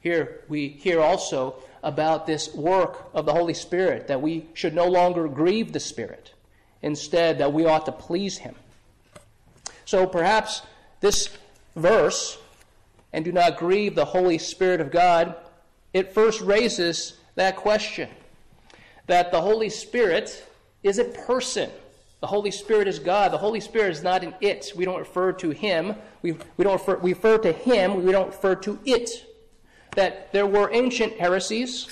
Here 0.00 0.40
we 0.48 0.68
hear 0.68 1.02
also 1.02 1.56
about 1.82 2.26
this 2.26 2.54
work 2.54 3.10
of 3.12 3.26
the 3.26 3.32
Holy 3.34 3.52
Spirit, 3.52 4.06
that 4.08 4.22
we 4.22 4.46
should 4.54 4.74
no 4.74 4.88
longer 4.88 5.28
grieve 5.28 5.72
the 5.72 5.80
Spirit 5.80 6.32
instead 6.80 7.36
that 7.38 7.52
we 7.52 7.66
ought 7.66 7.84
to 7.84 7.92
please 7.92 8.38
him. 8.38 8.54
So 9.84 10.06
perhaps 10.06 10.62
this 11.00 11.28
verse, 11.76 12.38
and 13.12 13.22
do 13.22 13.32
not 13.32 13.58
grieve 13.58 13.94
the 13.94 14.06
Holy 14.06 14.38
Spirit 14.38 14.80
of 14.80 14.90
God, 14.90 15.34
it 15.92 16.14
first 16.14 16.40
raises 16.40 17.18
that 17.34 17.56
question 17.56 18.08
that 19.08 19.30
the 19.30 19.42
Holy 19.42 19.68
Spirit 19.68 20.48
is 20.82 20.98
a 20.98 21.04
person. 21.04 21.70
The 22.24 22.28
Holy 22.28 22.50
Spirit 22.50 22.88
is 22.88 22.98
God. 22.98 23.32
The 23.32 23.36
Holy 23.36 23.60
Spirit 23.60 23.90
is 23.90 24.02
not 24.02 24.24
an 24.24 24.34
it. 24.40 24.72
We 24.74 24.86
don't 24.86 24.98
refer 24.98 25.30
to 25.32 25.50
Him. 25.50 25.94
We, 26.22 26.32
we 26.56 26.64
don't 26.64 26.72
refer, 26.72 26.96
we 26.96 27.12
refer 27.12 27.36
to 27.36 27.52
Him. 27.52 28.02
We 28.02 28.12
don't 28.12 28.28
refer 28.28 28.54
to 28.54 28.78
it. 28.86 29.10
That 29.94 30.32
there 30.32 30.46
were 30.46 30.72
ancient 30.72 31.18
heresies, 31.18 31.86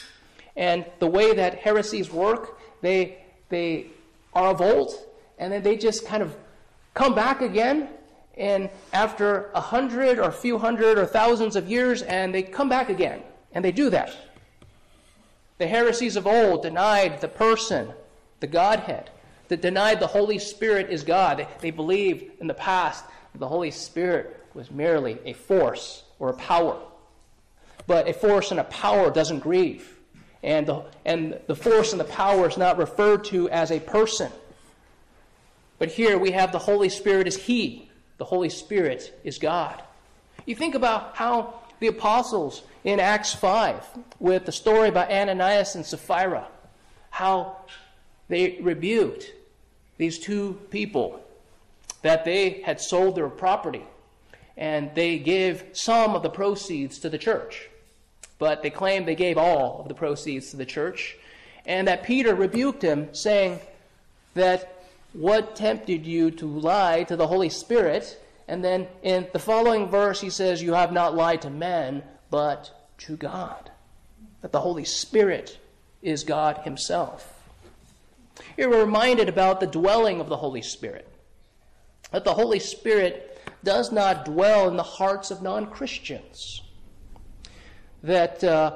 and 0.57 0.87
the 1.01 1.07
way 1.07 1.35
that 1.35 1.57
heresies 1.57 2.11
work, 2.11 2.59
they, 2.81 3.19
they 3.51 3.89
are 4.33 4.53
of 4.53 4.63
old, 4.63 4.95
and 5.37 5.53
then 5.53 5.63
they 5.63 5.77
just 5.77 6.07
kind 6.07 6.23
of 6.23 6.35
come 6.95 7.15
back 7.15 7.43
again, 7.43 7.91
and 8.39 8.71
after 8.95 9.51
a 9.55 9.61
hundred 9.61 10.19
or 10.19 10.31
a 10.31 10.33
few 10.33 10.57
hundred 10.57 10.97
or 10.97 11.05
thousands 11.05 11.57
of 11.57 11.69
years, 11.69 12.01
and 12.01 12.35
they 12.35 12.43
come 12.43 12.71
back 12.71 12.89
again, 12.89 13.23
and 13.53 13.63
they 13.63 13.71
do 13.71 13.91
that. 13.91 14.17
The 15.59 15.67
heresies 15.67 16.17
of 16.17 16.27
old 16.27 16.63
denied 16.63 17.21
the 17.21 17.29
person, 17.29 17.93
the 18.41 18.47
Godhead, 18.47 19.11
that 19.53 19.61
denied 19.61 20.01
the 20.01 20.07
Holy 20.07 20.39
Spirit 20.39 20.89
is 20.89 21.05
God. 21.05 21.47
They, 21.61 21.71
believed 21.71 22.41
in 22.41 22.47
the 22.47 22.55
past 22.55 23.05
that 23.33 23.39
the 23.39 23.49
Holy 23.49 23.71
Spirit 23.71 24.47
was 24.55 24.71
merely 24.71 25.19
a 25.27 25.35
force 25.35 26.05
or 26.19 26.31
a 26.31 26.33
power. 26.33 26.79
But 27.87 28.09
a 28.09 28.15
force 28.15 28.51
and 28.51 28.59
a 28.59 28.65
power 28.65 29.11
doesn't 29.11 29.41
grieve. 29.41 29.95
And 30.43 30.67
the, 30.67 30.85
and 31.05 31.39
the 31.49 31.55
force 31.55 31.93
and 31.93 32.01
the 32.01 32.05
power 32.05 32.49
is 32.49 32.57
not 32.57 32.79
referred 32.79 33.25
to 33.25 33.51
as 33.51 33.71
a 33.71 33.79
person. 33.79 34.33
But 35.79 35.91
here 35.91 36.17
we 36.17 36.31
have 36.31 36.51
the 36.51 36.59
Holy 36.59 36.89
Spirit 36.89 37.27
is 37.27 37.37
He. 37.37 37.91
The 38.17 38.25
Holy 38.25 38.49
Spirit 38.49 39.21
is 39.23 39.37
God. 39.37 39.83
You 40.47 40.57
think 40.57 40.75
about 40.75 41.15
how 41.15 41.61
the 41.79 41.89
apostles 41.89 42.63
in 42.85 43.01
Acts 43.01 43.35
5, 43.35 43.85
with 44.19 44.47
the 44.47 44.53
story 44.53 44.89
about 44.89 45.11
Ananias 45.11 45.75
and 45.75 45.85
Sapphira, 45.85 46.49
how 47.11 47.59
they 48.29 48.59
rebuked 48.63 49.31
these 50.03 50.19
two 50.19 50.61
people 50.71 51.25
that 52.03 52.25
they 52.25 52.61
had 52.65 52.81
sold 52.81 53.15
their 53.17 53.29
property 53.29 53.85
and 54.57 54.95
they 54.95 55.19
gave 55.19 55.65
some 55.73 56.15
of 56.15 56.23
the 56.23 56.31
proceeds 56.31 56.99
to 56.99 57.09
the 57.09 57.19
church 57.19 57.71
but 58.43 58.61
they 58.61 58.71
claimed 58.71 59.07
they 59.07 59.15
gave 59.15 59.39
all 59.39 59.83
of 59.83 59.87
the 59.87 59.95
proceeds 59.95 60.51
to 60.51 60.57
the 60.57 60.67
church, 60.67 61.17
and 61.65 61.87
that 61.87 62.03
Peter 62.03 62.35
rebuked 62.35 62.83
him, 62.83 63.15
saying 63.15 63.61
that 64.35 64.83
what 65.13 65.55
tempted 65.55 66.05
you 66.05 66.33
to 66.33 66.47
lie 66.47 67.05
to 67.05 67.15
the 67.15 67.29
Holy 67.29 67.51
Spirit? 67.51 68.21
And 68.49 68.65
then 68.65 68.89
in 69.05 69.29
the 69.33 69.39
following 69.39 69.87
verse, 69.87 70.21
he 70.21 70.29
says, 70.29 70.61
You 70.61 70.73
have 70.73 70.91
not 70.91 71.15
lied 71.15 71.43
to 71.43 71.51
men, 71.51 72.03
but 72.31 72.91
to 73.07 73.17
God. 73.17 73.71
That 74.41 74.51
the 74.51 74.61
Holy 74.61 74.87
Spirit 74.87 75.57
is 76.03 76.25
God 76.25 76.59
Himself. 76.65 77.32
Here 78.57 78.69
we're 78.69 78.85
reminded 78.85 79.29
about 79.29 79.61
the 79.61 79.67
dwelling 79.67 80.21
of 80.21 80.29
the 80.29 80.37
Holy 80.37 80.63
Spirit. 80.63 81.09
That 82.11 82.25
the 82.25 82.35
Holy 82.35 82.59
Spirit 82.59 83.41
does 83.65 83.93
not 83.93 84.25
dwell 84.25 84.69
in 84.69 84.77
the 84.77 84.83
hearts 84.83 85.31
of 85.31 85.43
non 85.43 85.67
Christians 85.67 86.63
that 88.03 88.43
uh, 88.43 88.75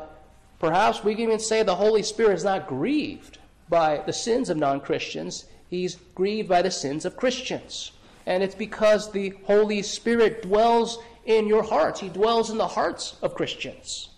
perhaps 0.58 1.02
we 1.02 1.14
can 1.14 1.24
even 1.24 1.38
say 1.38 1.62
the 1.62 1.74
Holy 1.74 2.02
Spirit 2.02 2.34
is 2.34 2.44
not 2.44 2.68
grieved 2.68 3.38
by 3.68 3.98
the 4.06 4.12
sins 4.12 4.48
of 4.48 4.56
non 4.56 4.80
Christians, 4.80 5.46
he's 5.68 5.96
grieved 6.14 6.48
by 6.48 6.62
the 6.62 6.70
sins 6.70 7.04
of 7.04 7.16
Christians. 7.16 7.92
And 8.26 8.42
it's 8.42 8.54
because 8.54 9.10
the 9.10 9.34
Holy 9.44 9.82
Spirit 9.82 10.42
dwells 10.42 10.98
in 11.24 11.46
your 11.46 11.62
hearts. 11.62 12.00
He 12.00 12.08
dwells 12.08 12.50
in 12.50 12.58
the 12.58 12.66
hearts 12.66 13.16
of 13.22 13.34
Christians. 13.34 14.08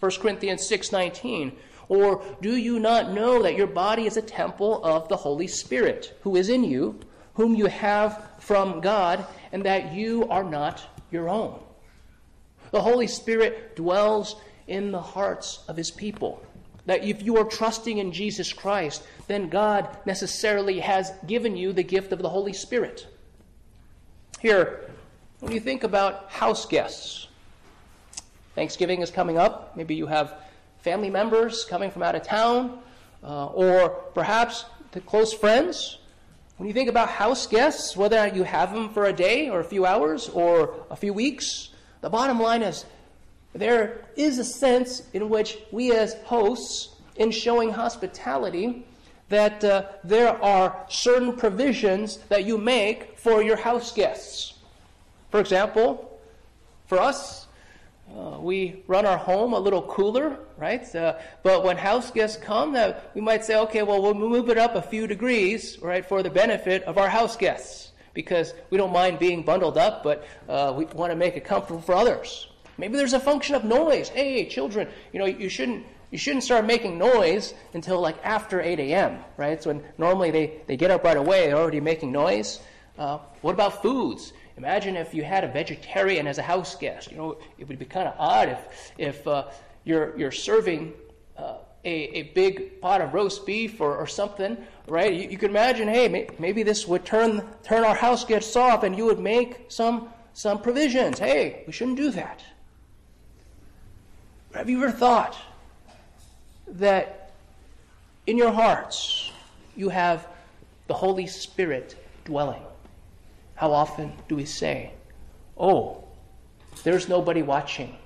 1 0.00 0.10
Corinthians 0.20 0.66
6:19 0.66 1.52
Or 1.88 2.24
do 2.40 2.56
you 2.56 2.80
not 2.80 3.12
know 3.12 3.42
that 3.42 3.56
your 3.56 3.66
body 3.66 4.06
is 4.06 4.16
a 4.16 4.22
temple 4.22 4.84
of 4.84 5.08
the 5.08 5.16
Holy 5.16 5.46
Spirit 5.46 6.16
who 6.22 6.36
is 6.36 6.48
in 6.48 6.64
you, 6.64 6.98
whom 7.34 7.54
you 7.54 7.66
have 7.66 8.30
from 8.38 8.80
God, 8.80 9.24
and 9.52 9.64
that 9.64 9.92
you 9.92 10.26
are 10.28 10.44
not 10.44 10.82
your 11.10 11.28
own? 11.28 11.60
The 12.72 12.82
Holy 12.82 13.06
Spirit 13.06 13.76
dwells 13.76 14.36
in 14.66 14.90
the 14.90 15.00
hearts 15.00 15.64
of 15.68 15.76
his 15.76 15.90
people. 15.90 16.42
That 16.86 17.04
if 17.04 17.22
you 17.22 17.36
are 17.36 17.44
trusting 17.44 17.98
in 17.98 18.12
Jesus 18.12 18.52
Christ, 18.52 19.02
then 19.26 19.48
God 19.48 19.96
necessarily 20.06 20.80
has 20.80 21.12
given 21.26 21.56
you 21.56 21.72
the 21.72 21.82
gift 21.82 22.12
of 22.12 22.20
the 22.20 22.28
Holy 22.28 22.52
Spirit. 22.52 23.06
Here, 24.40 24.88
when 25.40 25.52
you 25.52 25.60
think 25.60 25.84
about 25.84 26.30
house 26.30 26.66
guests, 26.66 27.28
Thanksgiving 28.54 29.02
is 29.02 29.10
coming 29.10 29.36
up. 29.36 29.76
Maybe 29.76 29.94
you 29.94 30.06
have 30.06 30.34
family 30.86 31.10
members 31.10 31.64
coming 31.64 31.90
from 31.90 32.04
out 32.04 32.14
of 32.14 32.22
town, 32.22 32.78
uh, 33.24 33.46
or 33.46 33.88
perhaps 34.14 34.66
the 34.92 35.00
close 35.00 35.32
friends. 35.34 35.98
When 36.58 36.68
you 36.68 36.72
think 36.72 36.88
about 36.88 37.08
house 37.08 37.44
guests, 37.48 37.96
whether 37.96 38.28
you 38.28 38.44
have 38.44 38.72
them 38.72 38.90
for 38.90 39.06
a 39.06 39.12
day 39.12 39.50
or 39.50 39.58
a 39.58 39.64
few 39.64 39.84
hours 39.84 40.28
or 40.28 40.86
a 40.88 40.94
few 40.94 41.12
weeks, 41.12 41.70
the 42.02 42.08
bottom 42.08 42.38
line 42.38 42.62
is 42.62 42.84
there 43.52 44.04
is 44.14 44.38
a 44.38 44.44
sense 44.44 45.02
in 45.12 45.28
which 45.28 45.58
we, 45.72 45.90
as 45.90 46.14
hosts, 46.24 46.94
in 47.16 47.32
showing 47.32 47.70
hospitality, 47.70 48.86
that 49.28 49.64
uh, 49.64 49.86
there 50.04 50.40
are 50.40 50.86
certain 50.88 51.32
provisions 51.36 52.18
that 52.28 52.44
you 52.44 52.58
make 52.58 53.18
for 53.18 53.42
your 53.42 53.56
house 53.56 53.90
guests. 53.90 54.54
For 55.32 55.40
example, 55.40 56.20
for 56.86 57.00
us, 57.00 57.45
uh, 58.14 58.38
we 58.40 58.82
run 58.86 59.04
our 59.04 59.18
home 59.18 59.52
a 59.52 59.58
little 59.58 59.82
cooler, 59.82 60.38
right? 60.56 60.94
Uh, 60.94 61.16
but 61.42 61.64
when 61.64 61.76
house 61.76 62.10
guests 62.10 62.36
come, 62.36 62.74
uh, 62.74 62.92
we 63.14 63.20
might 63.20 63.44
say, 63.44 63.56
okay, 63.56 63.82
well, 63.82 64.00
we'll 64.00 64.14
move 64.14 64.48
it 64.48 64.58
up 64.58 64.74
a 64.74 64.82
few 64.82 65.06
degrees, 65.06 65.78
right, 65.80 66.04
for 66.04 66.22
the 66.22 66.30
benefit 66.30 66.82
of 66.84 66.98
our 66.98 67.08
house 67.08 67.36
guests, 67.36 67.92
because 68.14 68.54
we 68.70 68.78
don't 68.78 68.92
mind 68.92 69.18
being 69.18 69.42
bundled 69.42 69.76
up, 69.76 70.02
but 70.02 70.26
uh, 70.48 70.72
we 70.76 70.84
want 70.86 71.10
to 71.10 71.16
make 71.16 71.36
it 71.36 71.44
comfortable 71.44 71.80
for 71.80 71.94
others. 71.94 72.48
Maybe 72.78 72.96
there's 72.96 73.14
a 73.14 73.20
function 73.20 73.54
of 73.54 73.64
noise. 73.64 74.08
Hey, 74.08 74.46
children, 74.46 74.88
you 75.12 75.18
know, 75.18 75.26
you 75.26 75.48
shouldn't 75.48 75.84
you 76.10 76.18
shouldn't 76.18 76.44
start 76.44 76.64
making 76.64 76.98
noise 76.98 77.52
until 77.74 78.00
like 78.00 78.16
after 78.24 78.60
8 78.60 78.78
a.m., 78.78 79.18
right? 79.36 79.60
So 79.60 79.70
when 79.70 79.82
normally 79.98 80.30
they, 80.30 80.52
they 80.66 80.76
get 80.76 80.90
up 80.90 81.02
right 81.02 81.16
away, 81.16 81.46
they're 81.48 81.56
already 81.56 81.80
making 81.80 82.12
noise. 82.12 82.60
Uh, 82.96 83.18
what 83.42 83.52
about 83.52 83.82
foods? 83.82 84.32
Imagine 84.56 84.96
if 84.96 85.12
you 85.12 85.22
had 85.22 85.44
a 85.44 85.48
vegetarian 85.48 86.26
as 86.26 86.38
a 86.38 86.42
house 86.42 86.74
guest. 86.74 87.10
You 87.10 87.16
know, 87.18 87.38
it 87.58 87.68
would 87.68 87.78
be 87.78 87.84
kind 87.84 88.08
of 88.08 88.14
odd 88.18 88.48
if, 88.48 88.92
if 88.96 89.26
uh, 89.26 89.48
you're, 89.84 90.16
you're 90.18 90.32
serving 90.32 90.94
uh, 91.36 91.58
a, 91.84 91.90
a 91.90 92.22
big 92.34 92.80
pot 92.80 93.00
of 93.00 93.12
roast 93.12 93.44
beef 93.44 93.80
or, 93.80 93.96
or 93.96 94.06
something, 94.06 94.56
right? 94.88 95.12
You, 95.12 95.28
you 95.28 95.38
could 95.38 95.50
imagine, 95.50 95.88
hey, 95.88 96.08
may, 96.08 96.28
maybe 96.38 96.62
this 96.62 96.86
would 96.86 97.04
turn, 97.04 97.46
turn 97.62 97.84
our 97.84 97.94
house 97.94 98.24
guests 98.24 98.56
off 98.56 98.82
and 98.82 98.96
you 98.96 99.04
would 99.04 99.20
make 99.20 99.66
some, 99.68 100.08
some 100.32 100.62
provisions. 100.62 101.18
Hey, 101.18 101.62
we 101.66 101.72
shouldn't 101.72 101.98
do 101.98 102.10
that. 102.12 102.42
Have 104.54 104.70
you 104.70 104.82
ever 104.82 104.90
thought 104.90 105.36
that 106.66 107.32
in 108.26 108.36
your 108.38 108.52
hearts 108.52 109.30
you 109.76 109.90
have 109.90 110.26
the 110.86 110.94
Holy 110.94 111.26
Spirit 111.26 111.96
dwelling. 112.24 112.62
How 113.56 113.72
often 113.72 114.12
do 114.28 114.36
we 114.36 114.44
say, 114.44 114.92
Oh, 115.58 116.04
there's 116.84 117.08
nobody 117.08 117.42
watching. 117.42 117.96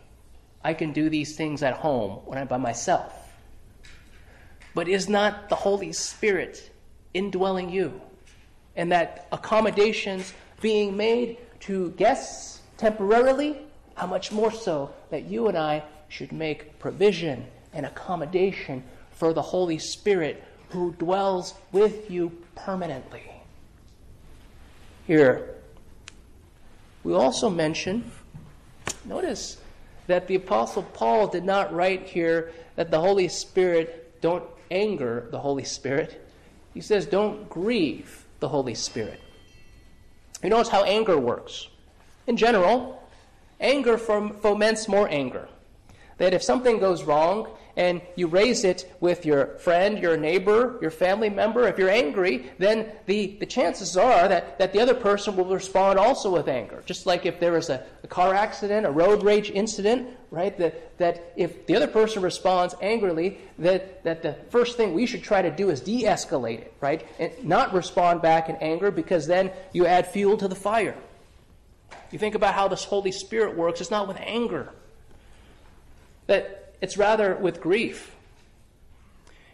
I 0.63 0.75
can 0.75 0.93
do 0.93 1.11
these 1.11 1.37
things 1.37 1.63
at 1.63 1.75
home 1.75 2.21
when 2.25 2.39
I'm 2.39 2.47
by 2.47 2.57
myself. 2.57 3.13
But 4.75 4.89
is 4.89 5.09
not 5.09 5.49
the 5.49 5.57
Holy 5.57 5.93
Spirit 5.93 6.71
indwelling 7.13 7.71
you? 7.71 8.01
And 8.77 8.93
that 8.93 9.27
accommodations 9.33 10.33
being 10.61 10.97
made 10.97 11.39
to 11.61 11.91
guests 11.93 12.61
temporarily, 12.77 13.59
how 13.95 14.07
much 14.07 14.31
more 14.33 14.53
so 14.53 14.91
that 15.11 15.25
you 15.25 15.49
and 15.49 15.59
I 15.59 15.83
should 16.09 16.33
make 16.33 16.79
provision 16.79 17.47
and 17.73 17.85
accommodation 17.85 18.85
for 19.11 19.33
the 19.33 19.43
Holy 19.43 19.79
Spirit 19.79 20.43
who 20.71 20.93
dwells 20.93 21.55
with 21.73 22.11
you 22.11 22.31
permanently. 22.55 23.30
Here, 25.11 25.57
we 27.03 27.15
also 27.15 27.51
mention, 27.51 28.13
notice 29.05 29.57
that 30.07 30.29
the 30.29 30.37
Apostle 30.37 30.85
Paul 30.85 31.27
did 31.27 31.45
not 31.45 31.75
write 31.75 32.07
here 32.07 32.53
that 32.77 32.93
the 32.93 33.01
Holy 33.01 33.27
Spirit 33.27 34.21
don't 34.21 34.45
anger 34.71 35.27
the 35.33 35.41
Holy 35.41 35.65
Spirit. 35.65 36.25
He 36.75 36.81
says, 36.81 37.07
don't 37.07 37.51
grieve 37.51 38.25
the 38.39 38.47
Holy 38.47 38.77
Spirit. 38.77 39.21
You 40.45 40.51
notice 40.51 40.69
how 40.69 40.85
anger 40.85 41.19
works. 41.19 41.67
In 42.29 42.37
general, 42.37 43.03
anger 43.59 43.99
foments 43.99 44.87
more 44.87 45.09
anger. 45.09 45.49
That 46.19 46.35
if 46.35 46.43
something 46.45 46.79
goes 46.79 47.03
wrong 47.03 47.49
and 47.81 48.03
you 48.15 48.27
raise 48.27 48.63
it 48.63 48.95
with 49.01 49.25
your 49.25 49.57
friend, 49.57 49.99
your 49.99 50.15
neighbor, 50.15 50.77
your 50.83 50.91
family 50.91 51.31
member, 51.31 51.67
if 51.67 51.79
you're 51.79 51.89
angry, 51.89 52.51
then 52.59 52.93
the, 53.07 53.39
the 53.41 53.47
chances 53.47 53.97
are 53.97 54.29
that, 54.29 54.59
that 54.59 54.75
the 54.75 54.79
other 54.79 54.93
person 54.93 55.35
will 55.35 55.47
respond 55.47 55.99
also 55.99 56.31
with 56.31 56.47
anger. 56.47 56.83
Just 56.85 57.07
like 57.07 57.25
if 57.25 57.41
there 57.41 57.53
was 57.53 57.71
a, 57.71 57.83
a 58.05 58.07
car 58.07 58.35
accident, 58.35 58.85
a 58.85 58.91
road 58.91 59.23
rage 59.23 59.51
incident, 59.51 60.11
right? 60.31 60.59
That, 60.59 60.99
that 60.99 61.33
if 61.37 61.65
the 61.65 61.75
other 61.75 61.87
person 61.87 62.23
responds 62.23 62.75
angrily, 62.83 63.39
that, 63.59 64.05
that 64.05 64.21
the 64.21 64.35
first 64.51 64.77
thing 64.77 64.93
we 64.93 65.07
should 65.07 65.23
try 65.23 65.41
to 65.41 65.51
do 65.51 65.71
is 65.71 65.81
de 65.81 66.03
escalate 66.03 66.61
it, 66.61 66.75
right? 66.83 67.07
And 67.19 67.33
not 67.43 67.73
respond 67.73 68.21
back 68.21 68.51
in 68.51 68.57
anger 68.57 68.91
because 68.91 69.27
then 69.27 69.53
you 69.73 69.87
add 69.87 70.07
fuel 70.07 70.37
to 70.37 70.49
the 70.49 70.55
fire. 70.55 70.99
You 72.11 72.19
think 72.19 72.35
about 72.35 72.53
how 72.53 72.69
this 72.69 72.85
Holy 72.85 73.11
Spirit 73.11 73.57
works, 73.57 73.81
it's 73.81 73.91
not 73.91 74.07
with 74.07 74.19
anger. 74.21 74.69
That 76.27 76.60
it's 76.81 76.97
rather 76.97 77.35
with 77.37 77.61
grief. 77.61 78.15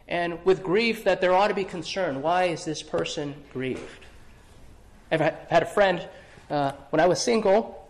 And 0.08 0.44
with 0.44 0.62
grief, 0.62 1.04
that 1.04 1.20
there 1.20 1.34
ought 1.34 1.48
to 1.48 1.54
be 1.54 1.64
concern. 1.64 2.22
Why 2.22 2.44
is 2.44 2.64
this 2.64 2.82
person 2.82 3.34
grieved? 3.52 4.06
I've 5.10 5.20
had 5.20 5.62
a 5.62 5.66
friend, 5.66 6.06
uh, 6.50 6.72
when 6.90 7.00
I 7.00 7.06
was 7.06 7.20
single, 7.20 7.88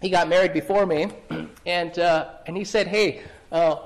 he 0.00 0.10
got 0.10 0.28
married 0.28 0.52
before 0.52 0.86
me, 0.86 1.08
and, 1.66 1.98
uh, 1.98 2.30
and 2.46 2.56
he 2.56 2.64
said, 2.64 2.88
Hey, 2.88 3.22
uh, 3.52 3.76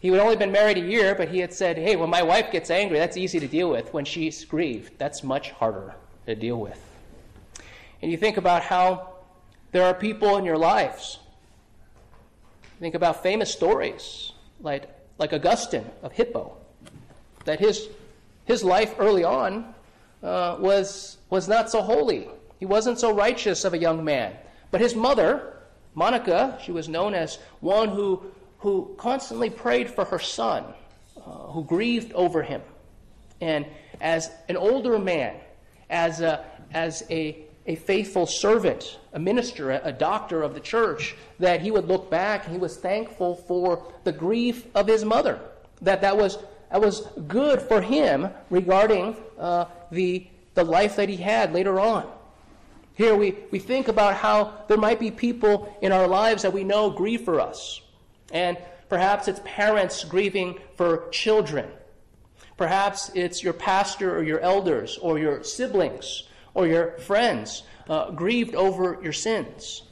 he 0.00 0.08
had 0.08 0.20
only 0.20 0.36
been 0.36 0.52
married 0.52 0.78
a 0.78 0.82
year, 0.82 1.14
but 1.14 1.28
he 1.28 1.38
had 1.38 1.52
said, 1.52 1.76
Hey, 1.76 1.96
when 1.96 2.10
my 2.10 2.22
wife 2.22 2.52
gets 2.52 2.70
angry, 2.70 2.98
that's 2.98 3.16
easy 3.16 3.40
to 3.40 3.48
deal 3.48 3.70
with. 3.70 3.92
When 3.92 4.04
she's 4.04 4.44
grieved, 4.44 4.92
that's 4.98 5.22
much 5.22 5.50
harder 5.50 5.94
to 6.26 6.34
deal 6.34 6.58
with. 6.58 6.80
And 8.00 8.10
you 8.10 8.16
think 8.16 8.36
about 8.36 8.62
how 8.62 9.14
there 9.72 9.84
are 9.84 9.94
people 9.94 10.36
in 10.36 10.44
your 10.44 10.56
lives 10.56 11.18
Think 12.78 12.94
about 12.94 13.22
famous 13.22 13.52
stories 13.52 14.32
like, 14.60 14.88
like 15.18 15.32
Augustine 15.32 15.84
of 16.02 16.12
Hippo, 16.12 16.56
that 17.44 17.58
his, 17.58 17.88
his 18.44 18.62
life 18.62 18.94
early 18.98 19.24
on 19.24 19.74
uh, 20.22 20.56
was, 20.60 21.18
was 21.28 21.48
not 21.48 21.70
so 21.70 21.82
holy. 21.82 22.28
He 22.60 22.66
wasn't 22.66 22.98
so 22.98 23.12
righteous 23.12 23.64
of 23.64 23.74
a 23.74 23.78
young 23.78 24.04
man. 24.04 24.32
But 24.70 24.80
his 24.80 24.94
mother, 24.94 25.56
Monica, 25.94 26.58
she 26.62 26.70
was 26.70 26.88
known 26.88 27.14
as 27.14 27.38
one 27.60 27.88
who, 27.88 28.22
who 28.58 28.94
constantly 28.96 29.50
prayed 29.50 29.90
for 29.90 30.04
her 30.04 30.18
son, 30.18 30.64
uh, 31.16 31.20
who 31.20 31.64
grieved 31.64 32.12
over 32.12 32.42
him. 32.42 32.62
And 33.40 33.66
as 34.00 34.30
an 34.48 34.56
older 34.56 34.98
man, 34.98 35.36
as 35.90 36.20
a, 36.20 36.44
as 36.72 37.04
a 37.10 37.44
a 37.68 37.76
faithful 37.76 38.26
servant, 38.26 38.98
a 39.12 39.18
minister, 39.18 39.70
a 39.70 39.92
doctor 39.92 40.42
of 40.42 40.54
the 40.54 40.60
church, 40.60 41.14
that 41.38 41.60
he 41.60 41.70
would 41.70 41.86
look 41.86 42.10
back 42.10 42.44
and 42.44 42.52
he 42.54 42.58
was 42.58 42.78
thankful 42.78 43.36
for 43.36 43.92
the 44.04 44.10
grief 44.10 44.66
of 44.74 44.86
his 44.86 45.04
mother. 45.04 45.38
That 45.82 46.00
that 46.00 46.16
was, 46.16 46.38
that 46.72 46.80
was 46.80 47.02
good 47.28 47.60
for 47.60 47.82
him 47.82 48.30
regarding 48.48 49.16
uh, 49.38 49.66
the, 49.92 50.26
the 50.54 50.64
life 50.64 50.96
that 50.96 51.10
he 51.10 51.18
had 51.18 51.52
later 51.52 51.78
on. 51.78 52.10
Here 52.94 53.14
we, 53.14 53.36
we 53.50 53.58
think 53.58 53.88
about 53.88 54.14
how 54.16 54.64
there 54.66 54.78
might 54.78 54.98
be 54.98 55.10
people 55.10 55.76
in 55.82 55.92
our 55.92 56.08
lives 56.08 56.42
that 56.42 56.52
we 56.52 56.64
know 56.64 56.88
grieve 56.88 57.20
for 57.20 57.38
us. 57.38 57.82
And 58.32 58.56
perhaps 58.88 59.28
it's 59.28 59.40
parents 59.44 60.04
grieving 60.04 60.58
for 60.76 61.08
children. 61.10 61.68
Perhaps 62.56 63.12
it's 63.14 63.42
your 63.42 63.52
pastor 63.52 64.16
or 64.16 64.22
your 64.22 64.40
elders 64.40 64.98
or 64.98 65.18
your 65.18 65.44
siblings 65.44 66.24
or 66.58 66.66
your 66.66 66.90
friends 66.98 67.62
uh, 67.88 68.10
grieved 68.10 68.56
over 68.56 68.98
your 69.00 69.12
sins. 69.12 69.82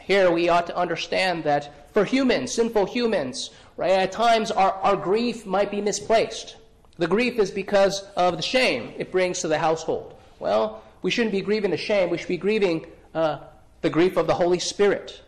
Here 0.00 0.30
we 0.30 0.48
ought 0.48 0.66
to 0.68 0.76
understand 0.76 1.44
that 1.44 1.92
for 1.92 2.06
humans, 2.06 2.50
sinful 2.50 2.86
humans, 2.86 3.50
right, 3.76 3.90
at 3.90 4.10
times 4.10 4.50
our, 4.50 4.72
our 4.72 4.96
grief 4.96 5.44
might 5.44 5.70
be 5.70 5.82
misplaced. 5.82 6.56
The 6.96 7.06
grief 7.06 7.38
is 7.38 7.50
because 7.50 8.04
of 8.16 8.38
the 8.38 8.42
shame 8.42 8.94
it 8.96 9.12
brings 9.12 9.40
to 9.40 9.48
the 9.48 9.58
household. 9.58 10.14
Well, 10.38 10.82
we 11.02 11.10
shouldn't 11.10 11.32
be 11.32 11.42
grieving 11.42 11.70
the 11.70 11.76
shame, 11.76 12.08
we 12.08 12.16
should 12.16 12.28
be 12.28 12.38
grieving 12.38 12.86
uh, 13.14 13.40
the 13.82 13.90
grief 13.90 14.16
of 14.16 14.26
the 14.26 14.34
Holy 14.34 14.58
Spirit. 14.58 15.20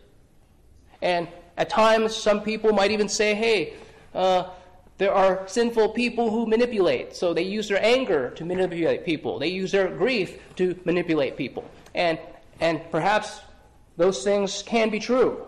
And 1.03 1.27
at 1.57 1.69
times, 1.69 2.15
some 2.15 2.41
people 2.41 2.73
might 2.73 2.89
even 2.89 3.07
say, 3.07 3.35
hey, 3.35 3.75
uh, 4.15 4.49
there 4.97 5.13
are 5.13 5.47
sinful 5.47 5.89
people 5.89 6.31
who 6.31 6.45
manipulate. 6.47 7.15
So 7.15 7.33
they 7.33 7.43
use 7.43 7.67
their 7.67 7.83
anger 7.83 8.31
to 8.31 8.45
manipulate 8.45 9.05
people. 9.05 9.37
They 9.37 9.49
use 9.49 9.71
their 9.71 9.87
grief 9.89 10.39
to 10.55 10.79
manipulate 10.85 11.37
people. 11.37 11.69
And, 11.93 12.19
and 12.59 12.81
perhaps 12.89 13.41
those 13.95 14.23
things 14.23 14.63
can 14.63 14.89
be 14.89 14.99
true. 14.99 15.45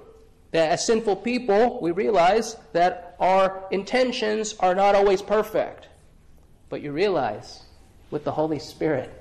That 0.52 0.72
as 0.72 0.86
sinful 0.86 1.18
people, 1.18 1.80
we 1.82 1.92
realize 1.92 2.58
that 2.74 3.16
our 3.20 3.66
intentions 3.72 4.56
are 4.60 4.76
not 4.76 4.96
always 4.96 5.22
perfect. 5.22 5.88
But 6.70 6.82
you 6.82 6.92
realize 6.92 7.64
with 8.12 8.24
the 8.24 8.32
Holy 8.32 8.60
Spirit, 8.60 9.12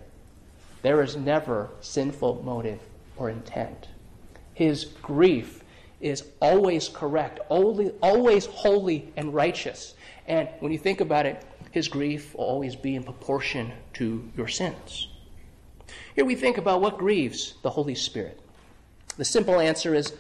there 0.83 1.03
is 1.03 1.17
never 1.17 1.71
sinful 1.81 2.43
motive 2.45 2.81
or 3.17 3.31
intent. 3.31 3.89
His 4.55 4.85
grief 5.03 5.63
is 6.01 6.25
always 6.41 6.89
correct, 6.89 7.41
always 7.49 8.47
holy 8.47 9.13
and 9.17 9.35
righteous. 9.35 9.95
And 10.29 10.49
when 10.61 10.71
you 10.71 10.79
think 10.79 11.01
about 11.01 11.27
it, 11.27 11.43
his 11.73 11.89
grief 11.89 12.35
will 12.35 12.45
always 12.45 12.77
be 12.77 12.95
in 12.95 13.03
proportion 13.03 13.73
to 13.95 14.31
your 14.37 14.47
sins. 14.47 15.09
Here 16.15 16.25
we 16.25 16.35
think 16.35 16.59
about 16.59 16.83
what 16.83 16.99
grieves 16.99 17.55
the 17.63 17.71
Holy 17.71 17.95
Spirit. 17.95 18.39
The 19.17 19.25
simple 19.25 19.59
answer 19.59 19.95
is 19.95 20.15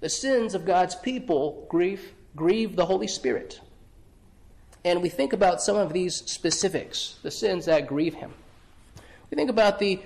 the 0.00 0.08
sins 0.08 0.54
of 0.54 0.64
God's 0.64 0.94
people 0.94 1.66
grieve, 1.68 2.14
grieve 2.34 2.74
the 2.74 2.86
Holy 2.86 3.06
Spirit. 3.06 3.60
And 4.84 5.02
we 5.02 5.10
think 5.10 5.32
about 5.32 5.60
some 5.60 5.76
of 5.76 5.92
these 5.92 6.14
specifics, 6.14 7.16
the 7.22 7.30
sins 7.30 7.66
that 7.66 7.86
grieve 7.86 8.14
him. 8.14 8.32
We 9.30 9.36
think 9.36 9.50
about 9.50 9.78
the 9.78 10.00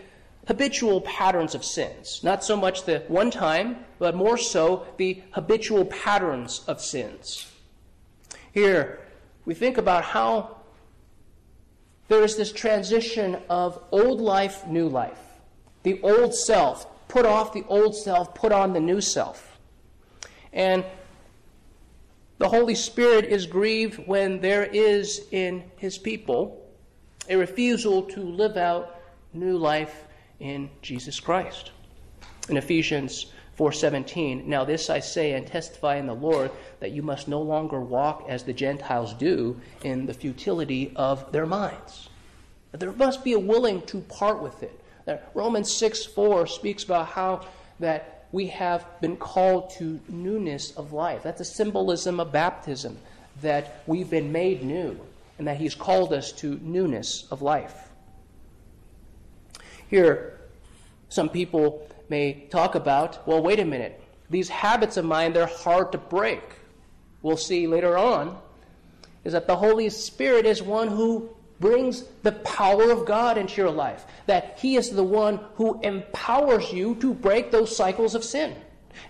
habitual 0.49 1.03
patterns 1.03 1.55
of 1.55 1.65
sins, 1.65 2.21
not 2.25 2.43
so 2.43 2.57
much 2.57 2.85
the 2.85 3.05
one 3.07 3.31
time, 3.31 3.85
but 4.01 4.17
more 4.17 4.37
so 4.37 4.87
the 4.97 5.23
habitual 5.31 5.85
patterns 5.85 6.65
of 6.67 6.81
sins. 6.81 7.49
Here, 8.53 9.02
we 9.44 9.55
think 9.55 9.78
about 9.78 10.05
how 10.05 10.57
there 12.09 12.22
is 12.22 12.37
this 12.37 12.52
transition 12.52 13.38
of 13.48 13.83
old 13.90 14.20
life, 14.20 14.66
new 14.66 14.88
life. 14.88 15.18
The 15.83 16.00
old 16.02 16.35
self, 16.35 16.87
put 17.09 17.26
off 17.26 17.52
the 17.52 17.64
old 17.68 17.96
self, 17.96 18.35
put 18.35 18.52
on 18.52 18.72
the 18.72 18.81
new 18.81 19.00
self. 19.00 19.59
And 20.52 20.85
the 22.38 22.48
Holy 22.48 22.74
Spirit 22.74 23.24
is 23.24 23.46
grieved 23.46 24.07
when 24.07 24.40
there 24.40 24.64
is 24.64 25.26
in 25.31 25.64
his 25.76 25.98
people 25.98 26.68
a 27.28 27.37
refusal 27.37 28.02
to 28.02 28.20
live 28.20 28.57
out 28.57 29.00
new 29.33 29.57
life 29.57 30.05
in 30.40 30.68
Jesus 30.83 31.18
Christ. 31.20 31.70
In 32.48 32.57
Ephesians 32.57 33.32
4:17 33.59 34.47
Now 34.47 34.65
this 34.65 34.88
I 34.88 35.01
say 35.01 35.33
and 35.33 35.47
testify 35.47 35.97
in 35.97 36.07
the 36.07 36.15
Lord 36.15 36.51
that 36.81 36.93
you 36.93 37.03
must 37.03 37.29
no 37.29 37.41
longer 37.41 37.81
walk 37.81 38.25
as 38.29 38.45
the 38.45 38.53
Gentiles 38.53 39.15
do 39.15 39.61
in 39.85 40.07
the 40.07 40.15
futility 40.15 40.93
of 40.97 41.31
their 41.33 41.47
minds. 41.47 42.09
There 42.73 42.93
must 42.93 43.23
be 43.23 43.35
a 43.35 43.38
willing 43.38 43.83
to 43.83 44.01
part 44.01 44.43
with 44.43 44.62
it. 44.62 44.81
That 45.05 45.31
Romans 45.35 45.71
6:4 45.71 46.47
speaks 46.47 46.85
about 46.85 47.09
how 47.09 47.43
that 47.79 48.25
we 48.33 48.47
have 48.47 48.87
been 49.01 49.17
called 49.17 49.71
to 49.71 50.01
newness 50.09 50.71
of 50.77 50.93
life. 50.93 51.23
That's 51.23 51.41
a 51.41 51.45
symbolism 51.45 52.19
of 52.21 52.33
baptism. 52.33 52.99
that 53.41 53.83
we've 53.87 54.11
been 54.11 54.31
made 54.31 54.62
new 54.62 55.01
and 55.38 55.49
that 55.49 55.57
He's 55.57 55.75
called 55.75 56.12
us 56.12 56.33
to 56.33 56.61
newness 56.62 57.27
of 57.31 57.43
life. 57.43 57.88
Here, 59.88 60.38
some 61.09 61.29
people 61.29 61.87
may 62.12 62.46
talk 62.51 62.75
about 62.75 63.27
well, 63.27 63.42
wait 63.42 63.59
a 63.59 63.64
minute, 63.64 64.01
these 64.29 64.51
habits 64.51 64.98
of 64.98 65.05
mine, 65.05 65.33
they're 65.33 65.46
hard 65.46 65.90
to 65.92 65.98
break. 65.98 66.42
We'll 67.22 67.37
see 67.37 67.66
later 67.66 67.96
on 67.96 68.38
is 69.25 69.33
that 69.33 69.46
the 69.46 69.57
Holy 69.57 69.88
Spirit 69.88 70.46
is 70.46 70.62
one 70.62 70.88
who 70.88 71.31
brings 71.59 72.05
the 72.22 72.33
power 72.33 72.90
of 72.90 73.07
God 73.07 73.38
into 73.38 73.61
your 73.62 73.70
life. 73.70 74.05
That 74.27 74.59
He 74.59 74.77
is 74.77 74.90
the 74.90 75.05
one 75.05 75.40
who 75.55 75.81
empowers 75.83 76.72
you 76.72 76.96
to 76.96 77.14
break 77.14 77.51
those 77.51 77.75
cycles 77.75 78.14
of 78.14 78.25
sin. 78.25 78.57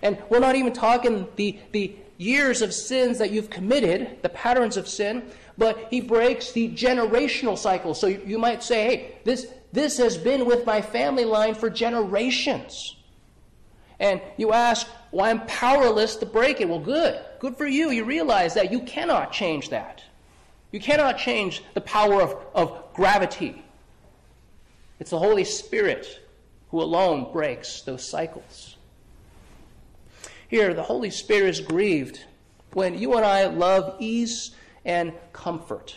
And 0.01 0.17
we're 0.29 0.39
not 0.39 0.55
even 0.55 0.71
talking 0.71 1.27
the, 1.35 1.59
the 1.71 1.95
years 2.17 2.61
of 2.61 2.73
sins 2.73 3.17
that 3.17 3.31
you've 3.31 3.49
committed, 3.49 4.21
the 4.21 4.29
patterns 4.29 4.77
of 4.77 4.87
sin, 4.87 5.23
but 5.57 5.87
He 5.89 5.99
breaks 5.99 6.51
the 6.51 6.69
generational 6.69 7.57
cycle. 7.57 7.93
So 7.95 8.07
you, 8.07 8.21
you 8.25 8.37
might 8.37 8.63
say, 8.63 8.83
hey, 8.83 9.15
this, 9.23 9.47
this 9.73 9.97
has 9.97 10.17
been 10.17 10.45
with 10.45 10.65
my 10.67 10.81
family 10.81 11.25
line 11.25 11.55
for 11.55 11.69
generations. 11.69 12.95
And 13.99 14.21
you 14.37 14.53
ask, 14.53 14.87
well, 15.11 15.25
I'm 15.25 15.45
powerless 15.47 16.15
to 16.17 16.27
break 16.27 16.61
it. 16.61 16.69
Well, 16.69 16.79
good. 16.79 17.19
Good 17.39 17.57
for 17.57 17.65
you. 17.65 17.89
You 17.89 18.03
realize 18.03 18.53
that 18.53 18.71
you 18.71 18.81
cannot 18.81 19.31
change 19.31 19.69
that. 19.69 20.03
You 20.71 20.79
cannot 20.79 21.17
change 21.17 21.63
the 21.73 21.81
power 21.81 22.21
of, 22.21 22.37
of 22.53 22.93
gravity. 22.93 23.63
It's 24.99 25.09
the 25.09 25.19
Holy 25.19 25.43
Spirit 25.43 26.19
who 26.69 26.79
alone 26.79 27.31
breaks 27.33 27.81
those 27.81 28.07
cycles. 28.07 28.77
Here, 30.49 30.75
the 30.75 30.83
Holy 30.83 31.09
Spirit 31.09 31.49
is 31.49 31.59
grieved 31.61 32.23
when 32.73 32.97
you 32.97 33.15
and 33.15 33.25
I 33.25 33.47
love 33.47 33.95
ease 33.99 34.51
and 34.85 35.13
comfort. 35.31 35.95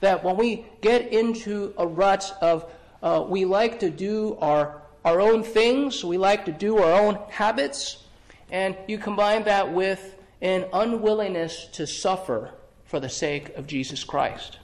That 0.00 0.24
when 0.24 0.36
we 0.36 0.64
get 0.80 1.12
into 1.12 1.74
a 1.76 1.86
rut 1.86 2.36
of 2.40 2.72
uh, 3.02 3.24
we 3.26 3.44
like 3.44 3.80
to 3.80 3.90
do 3.90 4.36
our, 4.40 4.82
our 5.04 5.20
own 5.20 5.42
things, 5.42 6.04
we 6.04 6.18
like 6.18 6.44
to 6.44 6.52
do 6.52 6.78
our 6.78 6.92
own 6.92 7.18
habits, 7.28 8.04
and 8.50 8.76
you 8.86 8.98
combine 8.98 9.44
that 9.44 9.72
with 9.72 10.16
an 10.40 10.66
unwillingness 10.72 11.66
to 11.72 11.86
suffer 11.86 12.50
for 12.84 13.00
the 13.00 13.08
sake 13.08 13.56
of 13.56 13.66
Jesus 13.66 14.04
Christ. 14.04 14.58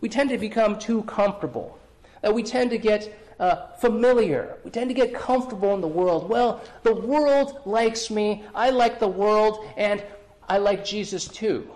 We 0.00 0.08
tend 0.08 0.30
to 0.30 0.38
become 0.38 0.78
too 0.78 1.02
comfortable. 1.04 1.78
Uh, 2.26 2.32
we 2.32 2.42
tend 2.42 2.70
to 2.70 2.78
get 2.78 3.16
uh, 3.38 3.68
familiar. 3.78 4.56
We 4.64 4.70
tend 4.70 4.90
to 4.90 4.94
get 4.94 5.14
comfortable 5.14 5.74
in 5.74 5.80
the 5.80 5.88
world. 5.88 6.28
Well, 6.28 6.60
the 6.82 6.94
world 6.94 7.60
likes 7.64 8.10
me. 8.10 8.44
I 8.54 8.70
like 8.70 8.98
the 8.98 9.08
world, 9.08 9.64
and 9.76 10.02
I 10.48 10.58
like 10.58 10.84
Jesus 10.84 11.28
too. 11.28 11.70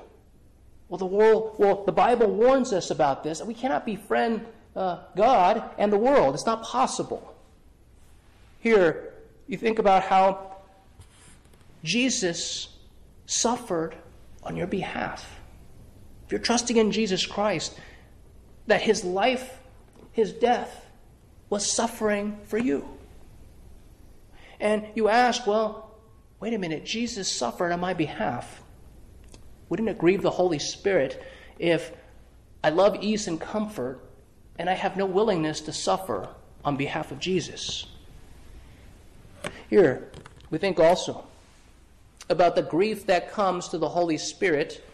Well, 0.89 0.99
the 0.99 1.07
world. 1.07 1.55
Well, 1.59 1.85
the 1.85 1.93
Bible 1.93 2.29
warns 2.29 2.73
us 2.73 2.91
about 2.91 3.23
this. 3.23 3.43
We 3.43 3.55
cannot 3.55 3.87
befriend 3.87 4.45
uh, 4.77 4.99
God 5.17 5.71
and 5.79 5.93
the 5.93 5.99
world. 5.99 6.35
It's 6.35 6.47
not 6.47 6.63
possible. 6.63 7.35
Here, 8.61 9.15
you 9.47 9.57
think 9.57 9.79
about 9.79 10.03
how 10.03 10.57
Jesus 11.83 12.69
suffered 13.27 13.97
on 14.43 14.57
your 14.57 14.67
behalf. 14.67 15.41
If 16.27 16.33
you're 16.33 16.41
trusting 16.41 16.77
in 16.77 16.93
Jesus 16.93 17.25
Christ, 17.25 17.79
that 18.67 18.83
his 18.83 19.05
life, 19.05 19.59
his 20.13 20.33
death, 20.33 20.85
was 21.49 21.71
suffering 21.71 22.39
for 22.45 22.59
you. 22.59 22.89
And 24.59 24.87
you 24.95 25.09
ask, 25.09 25.47
well, 25.47 25.95
wait 26.41 26.55
a 26.55 26.59
minute, 26.59 26.85
Jesus 26.85 27.31
suffered 27.31 27.73
on 27.73 27.81
my 27.81 27.95
behalf. 27.95 28.63
Wouldn't 29.69 29.89
it 29.89 29.99
grieve 29.99 30.23
the 30.23 30.31
Holy 30.31 30.59
Spirit 30.59 31.23
if 31.59 31.93
I 32.63 32.71
love 32.71 32.99
ease 33.01 33.29
and 33.29 33.41
comfort 33.41 34.01
and 34.59 34.71
I 34.71 34.75
have 34.75 34.97
no 34.97 35.07
willingness 35.07 35.61
to 35.63 35.73
suffer 35.73 36.29
on 36.65 36.77
behalf 36.77 37.13
of 37.13 37.19
Jesus. 37.19 37.87
Here, 39.69 40.09
we 40.51 40.59
think 40.59 40.79
also 40.79 41.25
about 42.29 42.57
the 42.57 42.63
grief 42.63 43.07
that 43.07 43.33
comes 43.33 43.69
to 43.69 43.79
the 43.79 43.89
Holy 43.89 44.19
Spirit 44.19 44.85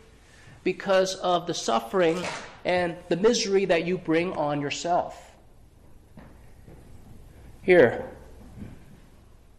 because 0.64 1.16
of 1.16 1.46
the 1.46 1.54
suffering 1.54 2.22
and 2.64 2.96
the 3.08 3.16
misery 3.16 3.64
that 3.64 3.84
you 3.84 3.98
bring 3.98 4.32
on 4.34 4.60
yourself. 4.60 5.32
Here, 7.62 8.04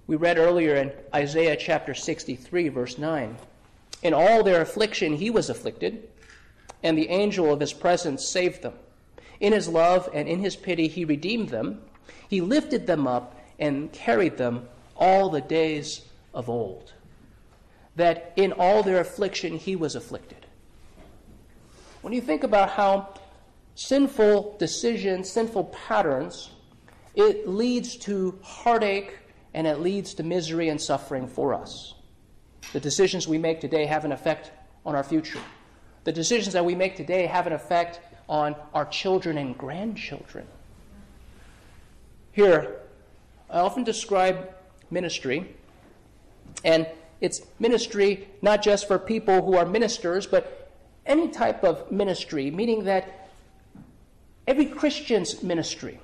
we 0.08 0.16
read 0.16 0.38
earlier 0.38 0.76
in 0.76 0.92
Isaiah 1.14 1.56
chapter 1.56 1.94
63, 1.94 2.70
verse 2.70 2.98
9 2.98 3.38
In 4.04 4.14
all 4.14 4.44
their 4.44 4.62
affliction 4.62 5.14
he 5.14 5.30
was 5.30 5.50
afflicted, 5.50 6.10
and 6.84 6.98
the 6.98 7.10
angel 7.10 7.52
of 7.52 7.60
his 7.60 7.74
presence 7.74 8.26
saved 8.26 8.62
them. 8.62 8.74
In 9.40 9.54
his 9.54 9.68
love 9.68 10.10
and 10.14 10.28
in 10.28 10.40
his 10.40 10.56
pity, 10.56 10.88
he 10.88 11.06
redeemed 11.06 11.50
them. 11.50 11.82
He 12.30 12.42
lifted 12.42 12.88
them 12.88 13.08
up 13.08 13.40
and 13.60 13.92
carried 13.92 14.38
them 14.38 14.68
all 14.96 15.30
the 15.30 15.42
days 15.42 16.02
of 16.34 16.50
old. 16.50 16.94
That 17.96 18.34
in 18.36 18.52
all 18.54 18.84
their 18.84 19.00
affliction, 19.00 19.58
he 19.58 19.76
was 19.76 19.96
afflicted. 19.96 20.46
When 22.02 22.14
you 22.14 22.22
think 22.22 22.44
about 22.44 22.72
how 22.72 23.14
sinful 23.76 24.58
decisions, 24.60 25.30
sinful 25.32 25.66
patterns, 25.66 26.52
it 27.16 27.48
leads 27.48 27.96
to 27.98 28.38
heartache 28.42 29.18
and 29.54 29.68
it 29.68 29.80
leads 29.80 30.14
to 30.16 30.24
misery 30.24 30.70
and 30.70 30.82
suffering 30.82 31.28
for 31.28 31.54
us. 31.54 31.94
The 32.74 32.80
decisions 32.80 33.28
we 33.28 33.38
make 33.38 33.62
today 33.62 33.86
have 33.86 34.04
an 34.04 34.12
effect 34.12 34.52
on 34.86 34.96
our 34.96 35.04
future. 35.04 35.40
The 36.04 36.12
decisions 36.12 36.54
that 36.54 36.66
we 36.66 36.76
make 36.76 36.96
today 36.96 37.28
have 37.28 37.48
an 37.48 37.54
effect 37.54 38.00
on 38.28 38.56
our 38.74 38.86
children 38.86 39.38
and 39.38 39.58
grandchildren. 39.58 40.48
Here, 42.32 42.80
I 43.50 43.60
often 43.60 43.84
describe 43.84 44.50
ministry, 44.90 45.56
and 46.64 46.88
it's 47.22 47.42
ministry 47.60 48.28
not 48.42 48.62
just 48.62 48.88
for 48.88 48.98
people 48.98 49.44
who 49.46 49.56
are 49.56 49.66
ministers, 49.66 50.26
but 50.26 50.72
any 51.06 51.28
type 51.28 51.64
of 51.64 51.92
ministry, 51.92 52.50
meaning 52.50 52.86
that 52.86 53.30
every 54.48 54.66
Christian's 54.66 55.44
ministry. 55.44 56.00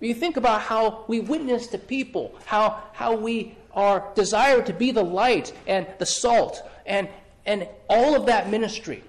You 0.00 0.14
think 0.14 0.36
about 0.36 0.60
how 0.60 1.04
we 1.08 1.20
witness 1.20 1.66
to 1.68 1.78
people, 1.78 2.34
how, 2.44 2.82
how 2.92 3.16
we 3.16 3.56
are 3.72 4.12
desired 4.14 4.66
to 4.66 4.72
be 4.72 4.90
the 4.90 5.02
light 5.02 5.52
and 5.66 5.86
the 5.98 6.06
salt, 6.06 6.62
and, 6.84 7.08
and 7.46 7.66
all 7.88 8.14
of 8.14 8.26
that 8.26 8.50
ministry. 8.50 9.02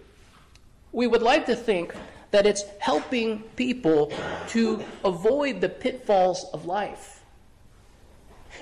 We 0.91 1.07
would 1.07 1.21
like 1.21 1.45
to 1.47 1.55
think 1.55 1.93
that 2.36 2.45
it's 2.45 2.65
helping 2.80 3.39
people 3.56 4.12
to 4.50 4.84
avoid 5.06 5.62
the 5.62 5.69
pitfalls 5.69 6.45
of 6.52 6.65
life. 6.65 7.24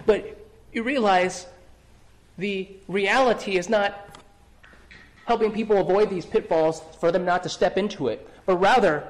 But 0.06 0.48
you 0.72 0.84
realize 0.84 1.48
the 2.38 2.70
reality 2.88 3.58
is 3.58 3.70
not 3.70 4.20
helping 5.26 5.52
people 5.52 5.80
avoid 5.80 6.12
these 6.12 6.24
pitfalls 6.24 6.84
for 7.00 7.12
them 7.12 7.26
not 7.26 7.42
to 7.42 7.50
step 7.50 7.76
into 7.76 8.10
it, 8.10 8.30
but 8.46 8.58
rather 8.58 9.08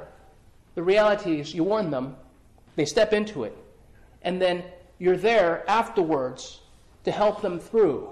the 0.75 0.83
reality 0.83 1.41
is 1.41 1.53
you 1.53 1.65
warn 1.65 1.91
them, 1.91 2.15
they 2.77 2.85
step 2.85 3.11
into 3.11 3.43
it, 3.43 3.57
and 4.21 4.41
then 4.41 4.63
you're 4.97 5.17
there 5.17 5.69
afterwards 5.69 6.61
to 7.03 7.11
help 7.11 7.41
them 7.41 7.59
through, 7.59 8.09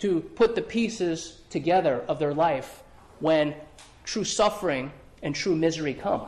to 0.00 0.20
put 0.20 0.54
the 0.54 0.60
pieces 0.60 1.40
together 1.48 2.04
of 2.06 2.18
their 2.18 2.34
life 2.34 2.82
when 3.20 3.54
true 4.04 4.24
suffering 4.24 4.92
and 5.22 5.34
true 5.34 5.54
misery 5.54 5.94
come. 5.94 6.26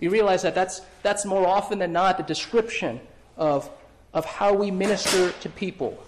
You 0.00 0.10
realize 0.10 0.42
that 0.42 0.54
that's, 0.54 0.82
that's 1.02 1.24
more 1.24 1.46
often 1.46 1.78
than 1.78 1.92
not 1.92 2.18
the 2.18 2.22
description 2.22 3.00
of, 3.36 3.70
of 4.12 4.24
how 4.24 4.52
we 4.52 4.70
minister 4.70 5.32
to 5.32 5.48
people, 5.48 6.02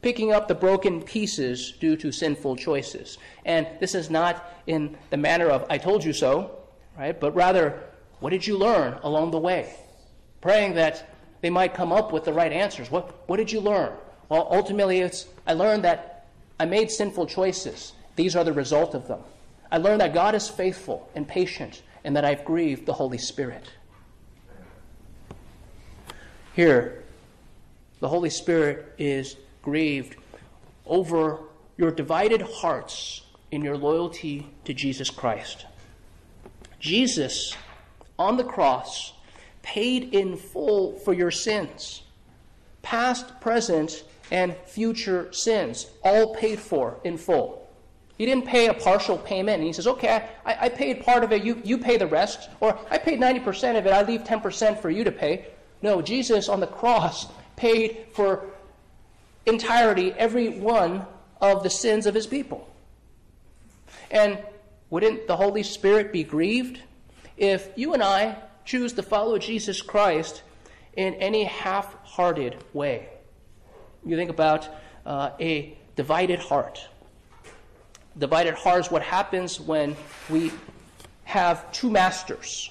picking 0.00 0.32
up 0.32 0.48
the 0.48 0.54
broken 0.54 1.02
pieces 1.02 1.72
due 1.72 1.96
to 1.96 2.10
sinful 2.10 2.56
choices. 2.56 3.18
And 3.44 3.66
this 3.80 3.94
is 3.94 4.08
not 4.08 4.50
in 4.66 4.96
the 5.10 5.16
manner 5.16 5.48
of, 5.48 5.66
I 5.68 5.78
told 5.78 6.04
you 6.04 6.12
so, 6.12 6.58
right? 6.98 7.18
But 7.18 7.34
rather, 7.34 7.82
what 8.20 8.30
did 8.30 8.46
you 8.46 8.56
learn 8.56 8.98
along 9.02 9.30
the 9.30 9.38
way? 9.38 9.74
Praying 10.40 10.74
that 10.74 11.14
they 11.42 11.50
might 11.50 11.74
come 11.74 11.92
up 11.92 12.12
with 12.12 12.24
the 12.24 12.32
right 12.32 12.52
answers. 12.52 12.90
What, 12.90 13.28
what 13.28 13.36
did 13.36 13.52
you 13.52 13.60
learn? 13.60 13.92
Well, 14.30 14.48
ultimately, 14.50 15.00
it's, 15.00 15.26
I 15.46 15.52
learned 15.52 15.84
that 15.84 16.26
I 16.58 16.64
made 16.64 16.90
sinful 16.90 17.26
choices. 17.26 17.92
These 18.16 18.36
are 18.36 18.44
the 18.44 18.52
result 18.52 18.94
of 18.94 19.06
them. 19.06 19.20
I 19.74 19.78
learned 19.78 20.02
that 20.02 20.14
God 20.14 20.36
is 20.36 20.48
faithful 20.48 21.10
and 21.16 21.26
patient 21.26 21.82
and 22.04 22.14
that 22.14 22.24
I've 22.24 22.44
grieved 22.44 22.86
the 22.86 22.92
Holy 22.92 23.18
Spirit. 23.18 23.72
Here, 26.54 27.02
the 27.98 28.06
Holy 28.06 28.30
Spirit 28.30 28.94
is 28.98 29.36
grieved 29.62 30.14
over 30.86 31.40
your 31.76 31.90
divided 31.90 32.40
hearts 32.40 33.22
in 33.50 33.62
your 33.62 33.76
loyalty 33.76 34.46
to 34.64 34.72
Jesus 34.72 35.10
Christ. 35.10 35.66
Jesus, 36.78 37.56
on 38.16 38.36
the 38.36 38.44
cross, 38.44 39.12
paid 39.62 40.14
in 40.14 40.36
full 40.36 41.00
for 41.00 41.12
your 41.12 41.32
sins 41.32 42.02
past, 42.82 43.40
present, 43.40 44.04
and 44.30 44.54
future 44.66 45.32
sins, 45.32 45.88
all 46.04 46.32
paid 46.36 46.60
for 46.60 47.00
in 47.02 47.16
full. 47.16 47.63
He 48.16 48.26
didn't 48.26 48.46
pay 48.46 48.68
a 48.68 48.74
partial 48.74 49.18
payment 49.18 49.58
and 49.58 49.66
he 49.66 49.72
says, 49.72 49.86
okay, 49.86 50.28
I, 50.46 50.56
I 50.66 50.68
paid 50.68 51.04
part 51.04 51.24
of 51.24 51.32
it, 51.32 51.42
you, 51.42 51.60
you 51.64 51.78
pay 51.78 51.96
the 51.96 52.06
rest. 52.06 52.48
Or 52.60 52.78
I 52.90 52.98
paid 52.98 53.20
90% 53.20 53.76
of 53.76 53.86
it, 53.86 53.92
I 53.92 54.02
leave 54.02 54.22
10% 54.22 54.80
for 54.80 54.90
you 54.90 55.04
to 55.04 55.12
pay. 55.12 55.46
No, 55.82 56.00
Jesus 56.00 56.48
on 56.48 56.60
the 56.60 56.66
cross 56.66 57.26
paid 57.56 58.06
for 58.12 58.44
entirety 59.46 60.12
every 60.12 60.48
one 60.48 61.06
of 61.40 61.62
the 61.62 61.70
sins 61.70 62.06
of 62.06 62.14
his 62.14 62.26
people. 62.26 62.68
And 64.10 64.38
wouldn't 64.90 65.26
the 65.26 65.36
Holy 65.36 65.62
Spirit 65.62 66.12
be 66.12 66.22
grieved 66.22 66.80
if 67.36 67.68
you 67.74 67.94
and 67.94 68.02
I 68.02 68.36
choose 68.64 68.92
to 68.94 69.02
follow 69.02 69.38
Jesus 69.38 69.82
Christ 69.82 70.42
in 70.96 71.14
any 71.14 71.44
half 71.44 71.92
hearted 72.04 72.62
way? 72.72 73.08
You 74.04 74.16
think 74.16 74.30
about 74.30 74.68
uh, 75.04 75.30
a 75.40 75.76
divided 75.96 76.38
heart. 76.38 76.86
Divided 78.18 78.54
heart 78.54 78.86
is 78.86 78.90
what 78.90 79.02
happens 79.02 79.60
when 79.60 79.96
we 80.30 80.52
have 81.24 81.70
two 81.72 81.90
masters. 81.90 82.70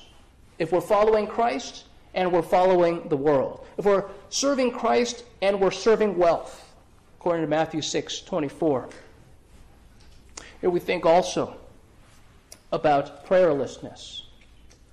If 0.58 0.72
we're 0.72 0.82
following 0.82 1.28
Christ 1.28 1.84
and 2.14 2.32
we're 2.32 2.42
following 2.42 3.08
the 3.10 3.18
world. 3.18 3.66
If 3.78 3.86
we're 3.86 4.06
serving 4.30 4.72
Christ 4.72 5.26
and 5.42 5.60
we're 5.60 5.72
serving 5.72 6.18
wealth, 6.18 6.74
according 7.20 7.44
to 7.44 7.50
Matthew 7.50 7.82
6 7.82 8.22
24. 8.22 8.90
Here 10.62 10.70
we 10.70 10.80
think 10.80 11.06
also 11.06 11.58
about 12.72 13.26
prayerlessness. 13.26 14.22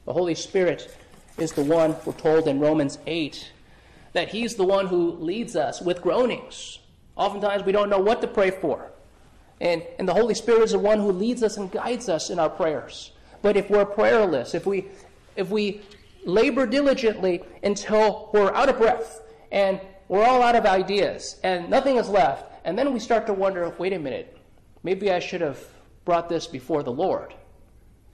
The 0.05 0.13
Holy 0.13 0.35
Spirit 0.35 0.97
is 1.39 1.53
the 1.53 1.63
one, 1.63 1.95
we're 2.05 2.13
told 2.13 2.49
in 2.49 2.59
Romans 2.59 2.99
8, 3.07 3.53
that 4.13 4.29
He's 4.29 4.57
the 4.57 4.65
one 4.65 4.87
who 4.87 5.13
leads 5.13 5.55
us 5.55 5.81
with 5.81 6.03
groanings. 6.03 6.81
Oftentimes 7.17 7.65
we 7.65 7.73
don't 7.73 7.89
know 7.89 8.01
what 8.01 8.21
to 8.21 8.27
pray 8.27 8.51
for. 8.51 8.91
And, 9.61 9.83
and 9.99 10.09
the 10.09 10.15
Holy 10.15 10.35
Spirit 10.35 10.63
is 10.63 10.73
the 10.73 10.79
one 10.79 11.01
who 11.01 11.13
leads 11.13 11.43
us 11.43 11.57
and 11.57 11.71
guides 11.71 12.09
us 12.09 12.31
in 12.31 12.39
our 12.39 12.49
prayers. 12.49 13.13
But 13.43 13.57
if 13.57 13.71
we're 13.71 13.85
prayerless, 13.85 14.55
if 14.55 14.67
we, 14.67 14.87
if 15.37 15.51
we 15.51 15.83
labor 16.25 16.67
diligently 16.67 17.43
until 17.63 18.31
we're 18.33 18.53
out 18.55 18.69
of 18.69 18.79
breath 18.79 19.23
and 19.53 19.81
we're 20.09 20.25
all 20.25 20.43
out 20.43 20.57
of 20.57 20.67
ideas 20.67 21.39
and 21.43 21.69
nothing 21.69 21.97
is 21.97 22.09
left, 22.09 22.47
and 22.65 22.79
then 22.79 22.93
we 22.93 23.01
start 23.01 23.27
to 23.27 23.33
wonder 23.33 23.75
wait 23.79 23.93
a 23.93 23.99
minute, 23.99 24.37
maybe 24.83 25.11
I 25.11 25.19
should 25.19 25.41
have 25.41 25.63
brought 26.05 26.29
this 26.29 26.47
before 26.47 26.83
the 26.83 26.93
Lord. 26.93 27.35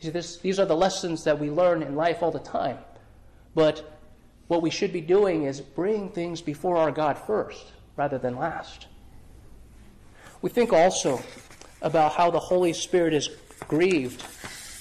See, 0.01 0.11
this, 0.11 0.37
these 0.39 0.59
are 0.59 0.67
the 0.67 0.77
lessons 0.77 1.25
that 1.25 1.39
we 1.39 1.51
learn 1.51 1.83
in 1.83 1.97
life 1.97 2.23
all 2.23 2.31
the 2.31 2.39
time. 2.39 2.79
But 3.55 3.99
what 4.49 4.63
we 4.63 4.71
should 4.71 4.93
be 4.93 5.01
doing 5.01 5.45
is 5.45 5.61
bringing 5.61 6.11
things 6.11 6.43
before 6.43 6.77
our 6.77 6.91
God 6.91 7.19
first 7.19 7.73
rather 7.97 8.19
than 8.19 8.37
last. 8.37 8.87
We 10.43 10.51
think 10.51 10.73
also 10.73 11.21
about 11.81 12.13
how 12.13 12.31
the 12.31 12.39
Holy 12.39 12.73
Spirit 12.73 13.15
is 13.15 13.31
grieved 13.69 14.23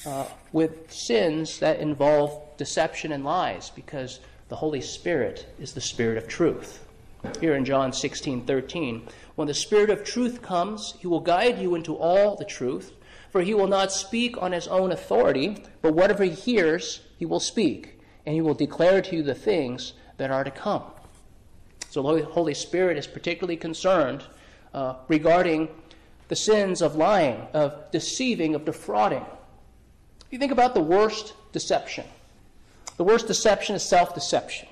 uh, 0.06 0.26
with 0.52 0.92
sins 0.92 1.60
that 1.60 1.80
involve 1.80 2.58
deception 2.58 3.12
and 3.12 3.24
lies 3.24 3.70
because 3.70 4.20
the 4.50 4.56
Holy 4.56 4.82
Spirit 4.82 5.48
is 5.60 5.74
the 5.74 5.82
Spirit 5.82 6.18
of 6.18 6.28
truth. 6.28 6.86
Here 7.40 7.56
in 7.56 7.66
John 7.66 7.92
16 7.92 8.46
13, 8.46 9.08
when 9.36 9.48
the 9.48 9.54
Spirit 9.54 9.90
of 9.90 10.04
truth 10.04 10.42
comes, 10.42 10.94
he 11.00 11.08
will 11.08 11.22
guide 11.22 11.58
you 11.58 11.74
into 11.74 11.96
all 11.96 12.36
the 12.36 12.46
truth, 12.46 12.94
for 13.32 13.42
he 13.42 13.54
will 13.54 13.68
not 13.68 13.92
speak 13.92 14.40
on 14.42 14.52
his 14.52 14.68
own 14.68 14.92
authority, 14.92 15.64
but 15.82 15.96
whatever 15.96 16.24
he 16.24 16.32
hears, 16.32 17.02
he 17.18 17.26
will 17.26 17.40
speak, 17.40 18.00
and 18.26 18.36
he 18.36 18.42
will 18.42 18.54
declare 18.54 19.02
to 19.02 19.16
you 19.16 19.24
the 19.24 19.34
things 19.34 19.94
that 20.18 20.32
are 20.32 20.44
to 20.44 20.52
come. 20.52 20.84
So 21.90 22.04
the 22.04 22.26
Holy 22.26 22.54
Spirit 22.54 22.98
is 22.98 23.08
particularly 23.08 23.58
concerned 23.58 24.24
uh, 24.76 24.96
regarding 25.08 25.70
the 26.28 26.36
sins 26.36 26.82
of 26.82 26.96
lying, 26.96 27.48
of 27.54 27.90
deceiving, 27.92 28.56
of 28.56 28.66
defrauding. 28.66 29.26
You 30.30 30.38
think 30.38 30.52
about 30.52 30.74
the 30.74 30.82
worst 30.82 31.34
deception. 31.54 32.06
The 32.98 33.04
worst 33.06 33.26
deception 33.26 33.76
is 33.76 33.84
self 33.84 34.14
deception. 34.14 34.68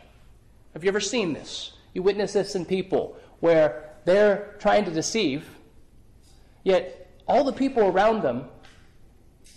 Have 0.73 0.83
you 0.83 0.89
ever 0.89 0.99
seen 0.99 1.33
this? 1.33 1.71
You 1.93 2.03
witness 2.03 2.33
this 2.33 2.55
in 2.55 2.65
people 2.65 3.15
where 3.39 3.91
they're 4.03 4.55
trying 4.59 4.83
to 4.85 4.91
deceive, 4.91 5.47
yet 6.63 7.09
all 7.25 7.45
the 7.45 7.53
people 7.53 7.83
around 7.83 8.23
them 8.23 8.45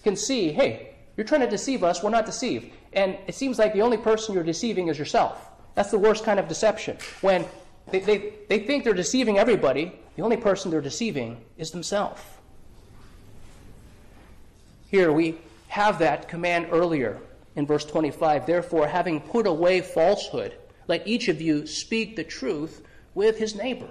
can 0.04 0.14
see, 0.14 0.52
hey, 0.52 0.94
you're 1.16 1.26
trying 1.26 1.40
to 1.40 1.50
deceive 1.50 1.82
us, 1.82 2.02
we're 2.02 2.10
not 2.10 2.26
deceived. 2.26 2.70
And 2.92 3.18
it 3.26 3.34
seems 3.34 3.58
like 3.58 3.72
the 3.72 3.82
only 3.82 3.96
person 3.96 4.34
you're 4.34 4.44
deceiving 4.44 4.88
is 4.88 4.98
yourself. 4.98 5.50
That's 5.74 5.90
the 5.90 5.98
worst 5.98 6.24
kind 6.24 6.38
of 6.38 6.46
deception. 6.46 6.98
When 7.20 7.44
they, 7.90 8.00
they, 8.00 8.34
they 8.48 8.58
think 8.60 8.84
they're 8.84 8.94
deceiving 8.94 9.38
everybody, 9.38 9.92
the 10.16 10.22
only 10.22 10.36
person 10.38 10.70
they're 10.70 10.80
deceiving 10.80 11.44
is 11.58 11.70
themselves. 11.70 12.22
Here 14.90 15.12
we 15.12 15.38
have 15.68 15.98
that 15.98 16.28
command 16.28 16.68
earlier 16.70 17.20
in 17.54 17.66
verse 17.66 17.84
25. 17.84 18.46
Therefore, 18.46 18.88
having 18.88 19.20
put 19.20 19.46
away 19.46 19.82
falsehood, 19.82 20.56
let 20.88 21.06
each 21.06 21.28
of 21.28 21.42
you 21.42 21.66
speak 21.66 22.16
the 22.16 22.24
truth 22.24 22.82
with 23.14 23.38
his 23.38 23.54
neighbor. 23.54 23.88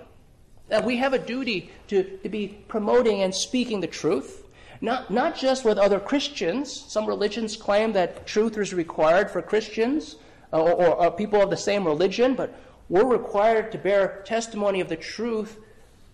That 0.69 0.83
we 0.83 0.97
have 0.97 1.13
a 1.13 1.19
duty 1.19 1.71
to, 1.89 2.03
to 2.23 2.29
be 2.29 2.57
promoting 2.67 3.21
and 3.21 3.33
speaking 3.33 3.81
the 3.81 3.87
truth, 3.87 4.47
not, 4.81 5.11
not 5.11 5.35
just 5.35 5.63
with 5.63 5.77
other 5.77 5.99
Christians. 5.99 6.71
Some 6.87 7.05
religions 7.05 7.55
claim 7.55 7.93
that 7.93 8.25
truth 8.25 8.57
is 8.57 8.73
required 8.73 9.29
for 9.29 9.43
Christians, 9.43 10.15
uh, 10.51 10.59
or, 10.59 10.71
or, 10.71 11.05
or 11.05 11.11
people 11.11 11.41
of 11.41 11.51
the 11.51 11.57
same 11.57 11.85
religion, 11.85 12.33
but 12.33 12.57
we're 12.89 13.05
required 13.05 13.71
to 13.73 13.77
bear 13.77 14.23
testimony 14.25 14.79
of 14.81 14.89
the 14.89 14.95
truth 14.95 15.59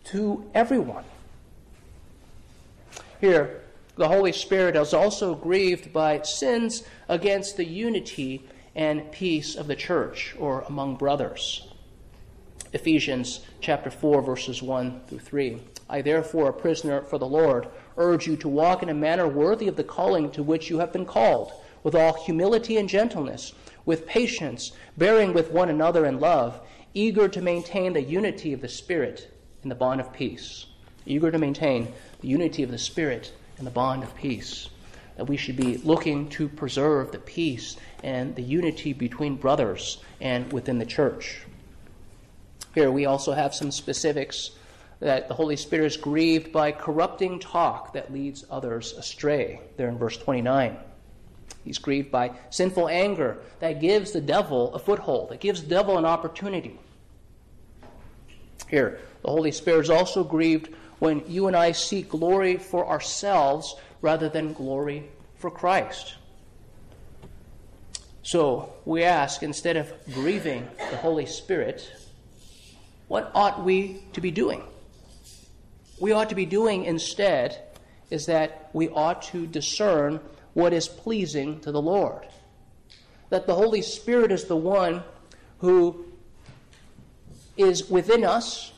to 0.06 0.50
everyone. 0.54 1.04
Here, 3.20 3.62
the 3.96 4.08
Holy 4.08 4.32
Spirit 4.32 4.76
is 4.76 4.94
also 4.94 5.36
grieved 5.36 5.94
by 5.94 6.22
sins 6.24 6.84
against 7.08 7.58
the 7.58 7.66
unity 7.66 8.48
and 8.76 9.12
peace 9.12 9.56
of 9.56 9.68
the 9.68 9.76
church 9.76 10.36
or 10.40 10.62
among 10.62 10.96
brothers. 10.96 11.68
Ephesians 12.74 13.42
chapter 13.60 13.92
4 13.92 14.22
verses 14.22 14.62
1 14.62 15.02
through 15.08 15.20
3. 15.20 15.62
I 15.90 16.02
therefore, 16.02 16.50
a 16.50 16.54
prisoner 16.54 17.02
for 17.02 17.18
the 17.18 17.28
Lord, 17.28 17.68
urge 17.98 18.26
you 18.26 18.38
to 18.38 18.48
walk 18.48 18.82
in 18.82 18.90
a 18.90 18.94
manner 18.94 19.28
worthy 19.28 19.68
of 19.68 19.76
the 19.76 19.84
calling 19.84 20.32
to 20.32 20.42
which 20.42 20.70
you 20.70 20.80
have 20.80 20.94
been 20.94 21.06
called, 21.06 21.52
with 21.84 21.96
all 21.96 22.14
humility 22.24 22.78
and 22.78 22.88
gentleness 22.88 23.54
with 23.86 24.08
patience, 24.08 24.72
bearing 24.98 25.34
with 25.34 25.52
one 25.52 25.70
another 25.70 26.06
in 26.06 26.20
love, 26.20 26.62
eager 26.94 27.28
to 27.28 27.42
maintain 27.42 27.94
the 27.94 28.02
unity 28.02 28.54
of 28.54 28.62
the 28.62 28.70
Spirit 28.70 29.32
in 29.64 29.70
the 29.70 29.76
bond 29.76 30.02
of 30.02 30.14
peace. 30.14 30.66
Eager 31.06 31.32
to 31.32 31.38
maintain 31.38 31.94
the 32.22 32.28
unity 32.28 32.64
of 32.64 32.72
the 32.72 32.78
Spirit 32.78 33.34
in 33.58 33.66
the 33.66 33.72
bond 33.72 34.04
of 34.04 34.16
peace. 34.16 34.70
That 35.18 35.26
we 35.26 35.38
should 35.38 35.58
be 35.58 35.78
looking 35.78 36.30
to 36.30 36.48
preserve 36.48 37.12
the 37.12 37.20
peace 37.20 37.78
and 38.04 38.36
the 38.36 38.42
unity 38.42 38.94
between 38.94 39.36
brothers 39.36 40.04
and 40.20 40.52
within 40.52 40.80
the 40.80 40.86
church. 40.86 41.42
Here 42.74 42.92
we 42.92 43.06
also 43.06 43.34
have 43.34 43.54
some 43.54 43.72
specifics 43.72 44.52
that 45.00 45.28
the 45.28 45.34
Holy 45.34 45.56
Spirit 45.56 45.88
is 45.88 45.98
grieved 45.98 46.52
by 46.52 46.72
corrupting 46.72 47.40
talk 47.40 47.94
that 47.94 48.14
leads 48.14 48.46
others 48.50 48.94
astray, 48.94 49.60
there 49.76 49.90
in 49.90 49.98
verse 49.98 50.16
29. 50.18 50.78
He's 51.66 51.80
grieved 51.80 52.12
by 52.12 52.32
sinful 52.50 52.88
anger 52.88 53.38
that 53.60 53.82
gives 53.82 54.12
the 54.12 54.22
devil 54.22 54.74
a 54.74 54.80
foothold, 54.80 55.30
that 55.30 55.40
gives 55.40 55.62
the 55.62 55.70
devil 55.70 55.98
an 55.98 56.06
opportunity. 56.06 56.80
Here, 58.70 59.00
the 59.22 59.30
Holy 59.30 59.52
Spirit 59.52 59.82
is 59.82 59.90
also 59.90 60.24
grieved 60.24 60.74
when 61.00 61.24
you 61.28 61.48
and 61.48 61.56
I 61.56 61.72
seek 61.72 62.10
glory 62.10 62.58
for 62.58 62.88
ourselves 62.88 63.76
rather 64.02 64.30
than 64.30 64.54
glory 64.54 65.10
for 65.36 65.50
Christ. 65.50 66.16
So 68.24 68.74
we 68.86 69.04
ask, 69.04 69.42
instead 69.42 69.78
of 69.78 69.92
grieving 70.14 70.68
the 70.92 70.98
Holy 70.98 71.26
Spirit, 71.26 71.92
what 73.08 73.32
ought 73.34 73.64
we 73.64 74.04
to 74.14 74.22
be 74.22 74.32
doing? 74.32 74.64
We 76.00 76.12
ought 76.12 76.30
to 76.30 76.36
be 76.36 76.46
doing 76.46 76.86
instead 76.86 77.62
is 78.10 78.28
that 78.28 78.70
we 78.74 78.90
ought 78.90 79.22
to 79.24 79.48
discern 79.48 80.20
what 80.54 80.74
is 80.74 80.88
pleasing 80.88 81.60
to 81.62 81.72
the 81.72 81.82
Lord. 81.82 82.28
That 83.30 83.48
the 83.48 83.56
Holy 83.56 83.82
Spirit 83.82 84.32
is 84.32 84.46
the 84.46 84.56
one 84.56 85.04
who 85.60 86.06
is 87.58 87.90
within 87.90 88.24
us, 88.24 88.71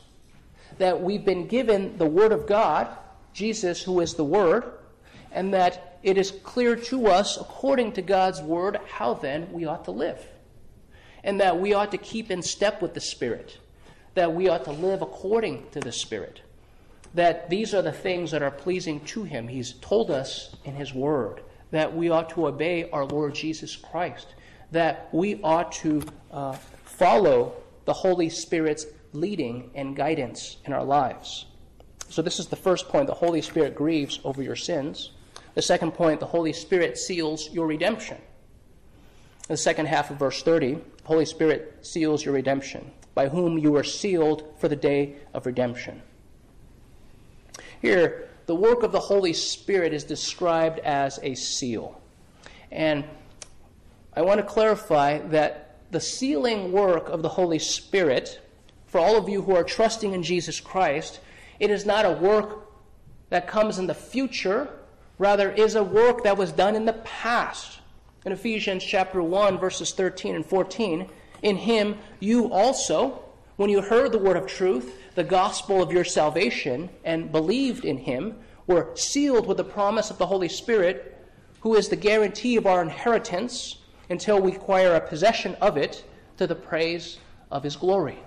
that 0.78 1.00
we've 1.00 1.24
been 1.24 1.46
given 1.46 1.96
the 1.98 2.06
Word 2.06 2.32
of 2.32 2.46
God, 2.46 2.88
Jesus, 3.32 3.82
who 3.82 4.00
is 4.00 4.14
the 4.14 4.24
Word, 4.24 4.64
and 5.32 5.52
that 5.52 5.98
it 6.02 6.18
is 6.18 6.30
clear 6.30 6.76
to 6.76 7.06
us, 7.08 7.36
according 7.36 7.92
to 7.92 8.02
God's 8.02 8.40
Word, 8.40 8.78
how 8.86 9.14
then 9.14 9.52
we 9.52 9.64
ought 9.64 9.84
to 9.86 9.90
live. 9.90 10.20
And 11.22 11.40
that 11.40 11.58
we 11.58 11.72
ought 11.72 11.90
to 11.92 11.98
keep 11.98 12.30
in 12.30 12.42
step 12.42 12.82
with 12.82 12.94
the 12.94 13.00
Spirit, 13.00 13.58
that 14.14 14.34
we 14.34 14.48
ought 14.48 14.64
to 14.64 14.72
live 14.72 15.02
according 15.02 15.70
to 15.70 15.80
the 15.80 15.92
Spirit, 15.92 16.42
that 17.14 17.48
these 17.48 17.72
are 17.74 17.82
the 17.82 17.92
things 17.92 18.30
that 18.30 18.42
are 18.42 18.50
pleasing 18.50 19.00
to 19.06 19.24
Him. 19.24 19.48
He's 19.48 19.72
told 19.74 20.10
us 20.10 20.54
in 20.64 20.74
His 20.74 20.92
Word 20.92 21.42
that 21.70 21.96
we 21.96 22.10
ought 22.10 22.30
to 22.30 22.46
obey 22.46 22.88
our 22.90 23.04
Lord 23.04 23.34
Jesus 23.34 23.74
Christ, 23.74 24.34
that 24.70 25.08
we 25.12 25.40
ought 25.42 25.72
to 25.72 26.02
uh, 26.30 26.52
follow 26.84 27.54
the 27.84 27.92
Holy 27.92 28.28
Spirit's 28.28 28.86
leading 29.14 29.70
and 29.74 29.96
guidance 29.96 30.58
in 30.64 30.72
our 30.72 30.84
lives. 30.84 31.46
So, 32.08 32.22
this 32.22 32.38
is 32.38 32.48
the 32.48 32.56
first 32.56 32.88
point 32.88 33.06
the 33.06 33.14
Holy 33.14 33.40
Spirit 33.40 33.74
grieves 33.74 34.20
over 34.24 34.42
your 34.42 34.56
sins. 34.56 35.12
The 35.54 35.62
second 35.62 35.92
point, 35.92 36.20
the 36.20 36.26
Holy 36.26 36.52
Spirit 36.52 36.98
seals 36.98 37.50
your 37.50 37.66
redemption. 37.66 38.16
In 38.16 39.52
the 39.52 39.56
second 39.56 39.86
half 39.86 40.10
of 40.10 40.18
verse 40.18 40.42
30, 40.42 40.74
the 40.74 40.80
Holy 41.04 41.24
Spirit 41.24 41.78
seals 41.82 42.24
your 42.24 42.34
redemption, 42.34 42.90
by 43.14 43.28
whom 43.28 43.58
you 43.58 43.76
are 43.76 43.84
sealed 43.84 44.42
for 44.58 44.68
the 44.68 44.76
day 44.76 45.16
of 45.32 45.46
redemption. 45.46 46.02
Here, 47.80 48.28
the 48.46 48.54
work 48.54 48.82
of 48.82 48.92
the 48.92 49.00
Holy 49.00 49.32
Spirit 49.32 49.92
is 49.92 50.04
described 50.04 50.78
as 50.80 51.18
a 51.22 51.34
seal. 51.34 52.00
And 52.70 53.04
I 54.16 54.22
want 54.22 54.40
to 54.40 54.46
clarify 54.46 55.18
that 55.28 55.76
the 55.90 56.00
sealing 56.00 56.72
work 56.72 57.08
of 57.08 57.22
the 57.22 57.28
Holy 57.28 57.58
Spirit, 57.58 58.40
for 58.94 59.00
all 59.00 59.16
of 59.16 59.28
you 59.28 59.42
who 59.42 59.56
are 59.56 59.64
trusting 59.64 60.12
in 60.12 60.22
Jesus 60.22 60.60
Christ, 60.60 61.18
it 61.58 61.68
is 61.68 61.84
not 61.84 62.04
a 62.04 62.12
work 62.12 62.68
that 63.28 63.48
comes 63.48 63.80
in 63.80 63.88
the 63.88 63.92
future, 63.92 64.70
rather 65.18 65.50
is 65.50 65.74
a 65.74 65.82
work 65.82 66.22
that 66.22 66.36
was 66.36 66.52
done 66.52 66.76
in 66.76 66.84
the 66.84 66.92
past. 66.92 67.80
In 68.24 68.30
Ephesians 68.30 68.84
chapter 68.84 69.20
1 69.20 69.58
verses 69.58 69.90
13 69.90 70.36
and 70.36 70.46
14, 70.46 71.10
in 71.42 71.56
him 71.56 71.98
you 72.20 72.52
also 72.52 73.24
when 73.56 73.68
you 73.68 73.82
heard 73.82 74.12
the 74.12 74.18
word 74.18 74.36
of 74.36 74.46
truth, 74.46 74.96
the 75.16 75.24
gospel 75.24 75.82
of 75.82 75.90
your 75.90 76.04
salvation, 76.04 76.88
and 77.04 77.32
believed 77.32 77.84
in 77.84 77.98
him, 77.98 78.36
were 78.68 78.92
sealed 78.94 79.48
with 79.48 79.56
the 79.56 79.64
promise 79.64 80.12
of 80.12 80.18
the 80.18 80.26
Holy 80.26 80.48
Spirit, 80.48 81.20
who 81.62 81.74
is 81.74 81.88
the 81.88 81.96
guarantee 81.96 82.54
of 82.54 82.64
our 82.64 82.80
inheritance 82.80 83.78
until 84.08 84.40
we 84.40 84.52
acquire 84.52 84.94
a 84.94 85.00
possession 85.00 85.56
of 85.56 85.76
it 85.76 86.04
to 86.36 86.46
the 86.46 86.54
praise 86.54 87.18
of 87.50 87.64
his 87.64 87.74
glory. 87.74 88.20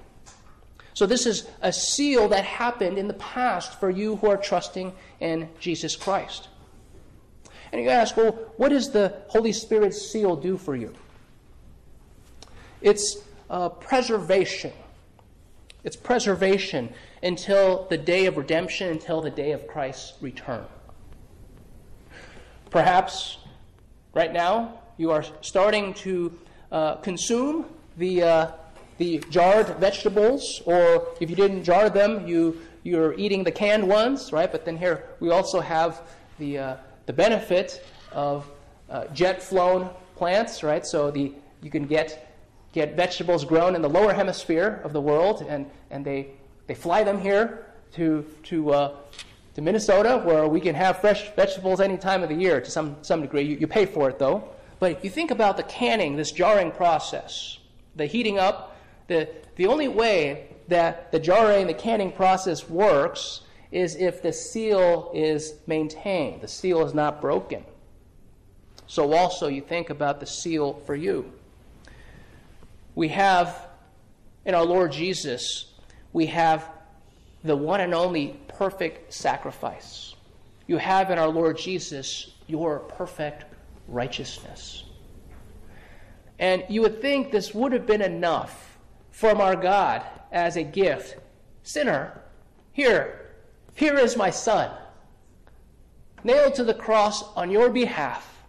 So, 0.97 1.05
this 1.05 1.27
is 1.27 1.47
a 1.61 1.71
seal 1.71 2.27
that 2.29 2.43
happened 2.43 2.97
in 2.97 3.07
the 3.07 3.13
past 3.13 3.79
for 3.79 3.91
you 3.91 4.15
who 4.15 4.31
are 4.31 4.35
trusting 4.35 4.93
in 5.19 5.47
Jesus 5.59 5.95
Christ. 5.95 6.47
And 7.71 7.79
you 7.79 7.89
ask, 7.89 8.17
well, 8.17 8.31
what 8.57 8.69
does 8.69 8.89
the 8.89 9.13
Holy 9.27 9.51
Spirit's 9.51 10.01
seal 10.01 10.35
do 10.35 10.57
for 10.57 10.75
you? 10.75 10.95
It's 12.81 13.17
uh, 13.47 13.69
preservation. 13.69 14.73
It's 15.83 15.95
preservation 15.95 16.91
until 17.21 17.85
the 17.91 17.97
day 17.99 18.25
of 18.25 18.35
redemption, 18.35 18.89
until 18.89 19.21
the 19.21 19.29
day 19.29 19.51
of 19.51 19.67
Christ's 19.67 20.13
return. 20.19 20.65
Perhaps 22.71 23.37
right 24.15 24.33
now 24.33 24.79
you 24.97 25.11
are 25.11 25.23
starting 25.41 25.93
to 25.93 26.39
uh, 26.71 26.95
consume 26.95 27.67
the, 27.97 28.23
uh, 28.23 28.51
the 28.97 29.19
jarred 29.29 29.67
vegetables, 29.79 30.61
or 30.65 31.09
if 31.19 31.29
you 31.29 31.35
didn't 31.35 31.63
jar 31.63 31.89
them, 31.89 32.27
you, 32.27 32.59
you're 32.83 33.13
eating 33.13 33.43
the 33.43 33.51
canned 33.51 33.87
ones, 33.87 34.31
right? 34.31 34.51
But 34.51 34.65
then 34.65 34.77
here 34.77 35.03
we 35.19 35.29
also 35.29 35.59
have 35.59 36.01
the, 36.39 36.57
uh, 36.57 36.75
the 37.05 37.13
benefit 37.13 37.85
of 38.11 38.49
uh, 38.89 39.05
jet 39.13 39.41
flown 39.41 39.89
plants, 40.15 40.63
right? 40.63 40.85
So 40.85 41.11
the, 41.11 41.31
you 41.61 41.69
can 41.69 41.85
get, 41.85 42.35
get 42.73 42.95
vegetables 42.95 43.45
grown 43.45 43.75
in 43.75 43.81
the 43.81 43.89
lower 43.89 44.13
hemisphere 44.13 44.81
of 44.83 44.93
the 44.93 45.01
world, 45.01 45.45
and, 45.47 45.69
and 45.91 46.03
they, 46.03 46.27
they 46.65 46.73
fly 46.73 47.03
them 47.03 47.19
here 47.19 47.65
to, 47.93 48.25
to, 48.43 48.71
uh, 48.71 48.95
to 49.53 49.61
Minnesota, 49.61 50.21
where 50.23 50.47
we 50.47 50.59
can 50.59 50.75
have 50.75 50.99
fresh 50.99 51.29
vegetables 51.35 51.79
any 51.79 51.97
time 51.97 52.23
of 52.23 52.29
the 52.29 52.35
year 52.35 52.61
to 52.61 52.71
some, 52.71 52.95
some 53.01 53.21
degree. 53.21 53.43
You, 53.43 53.57
you 53.57 53.67
pay 53.67 53.85
for 53.85 54.09
it, 54.09 54.17
though. 54.17 54.49
But 54.79 54.91
if 54.91 55.03
you 55.03 55.09
think 55.09 55.31
about 55.31 55.57
the 55.57 55.63
canning, 55.63 56.15
this 56.15 56.31
jarring 56.31 56.71
process, 56.71 57.57
the 57.95 58.05
heating 58.05 58.37
up, 58.37 58.76
the, 59.07 59.29
the 59.55 59.67
only 59.67 59.87
way 59.87 60.55
that 60.67 61.11
the 61.11 61.19
jarring, 61.19 61.67
the 61.67 61.73
canning 61.73 62.11
process 62.11 62.69
works 62.69 63.41
is 63.71 63.95
if 63.95 64.21
the 64.21 64.31
seal 64.31 65.11
is 65.13 65.55
maintained, 65.65 66.41
the 66.41 66.47
seal 66.47 66.85
is 66.85 66.93
not 66.93 67.21
broken. 67.21 67.63
So, 68.87 69.13
also, 69.13 69.47
you 69.47 69.61
think 69.61 69.89
about 69.89 70.19
the 70.19 70.25
seal 70.25 70.73
for 70.85 70.95
you. 70.95 71.31
We 72.95 73.09
have 73.09 73.67
in 74.45 74.55
our 74.55 74.63
Lord 74.63 74.93
Jesus, 74.93 75.73
we 76.13 76.27
have 76.27 76.69
the 77.43 77.55
one 77.55 77.81
and 77.81 77.93
only 77.93 78.39
perfect 78.47 79.13
sacrifice. 79.13 80.15
You 80.67 80.77
have 80.77 81.11
in 81.11 81.19
our 81.19 81.27
Lord 81.27 81.57
Jesus 81.57 82.33
your 82.47 82.79
perfect 82.79 83.43
righteousness. 83.89 84.85
And 86.39 86.63
you 86.69 86.81
would 86.81 87.01
think 87.01 87.31
this 87.31 87.53
would 87.53 87.73
have 87.73 87.85
been 87.85 88.01
enough 88.01 88.66
from 89.17 89.41
our 89.41 89.55
God 89.55 90.03
as 90.31 90.57
a 90.57 90.63
gift. 90.63 91.17
Sinner, 91.63 92.21
here, 92.71 93.31
here 93.73 93.97
is 93.97 94.15
my 94.15 94.29
son, 94.29 94.69
nailed 96.23 96.53
to 96.53 96.63
the 96.63 96.75
cross 96.75 97.23
on 97.35 97.49
your 97.49 97.71
behalf. 97.71 98.43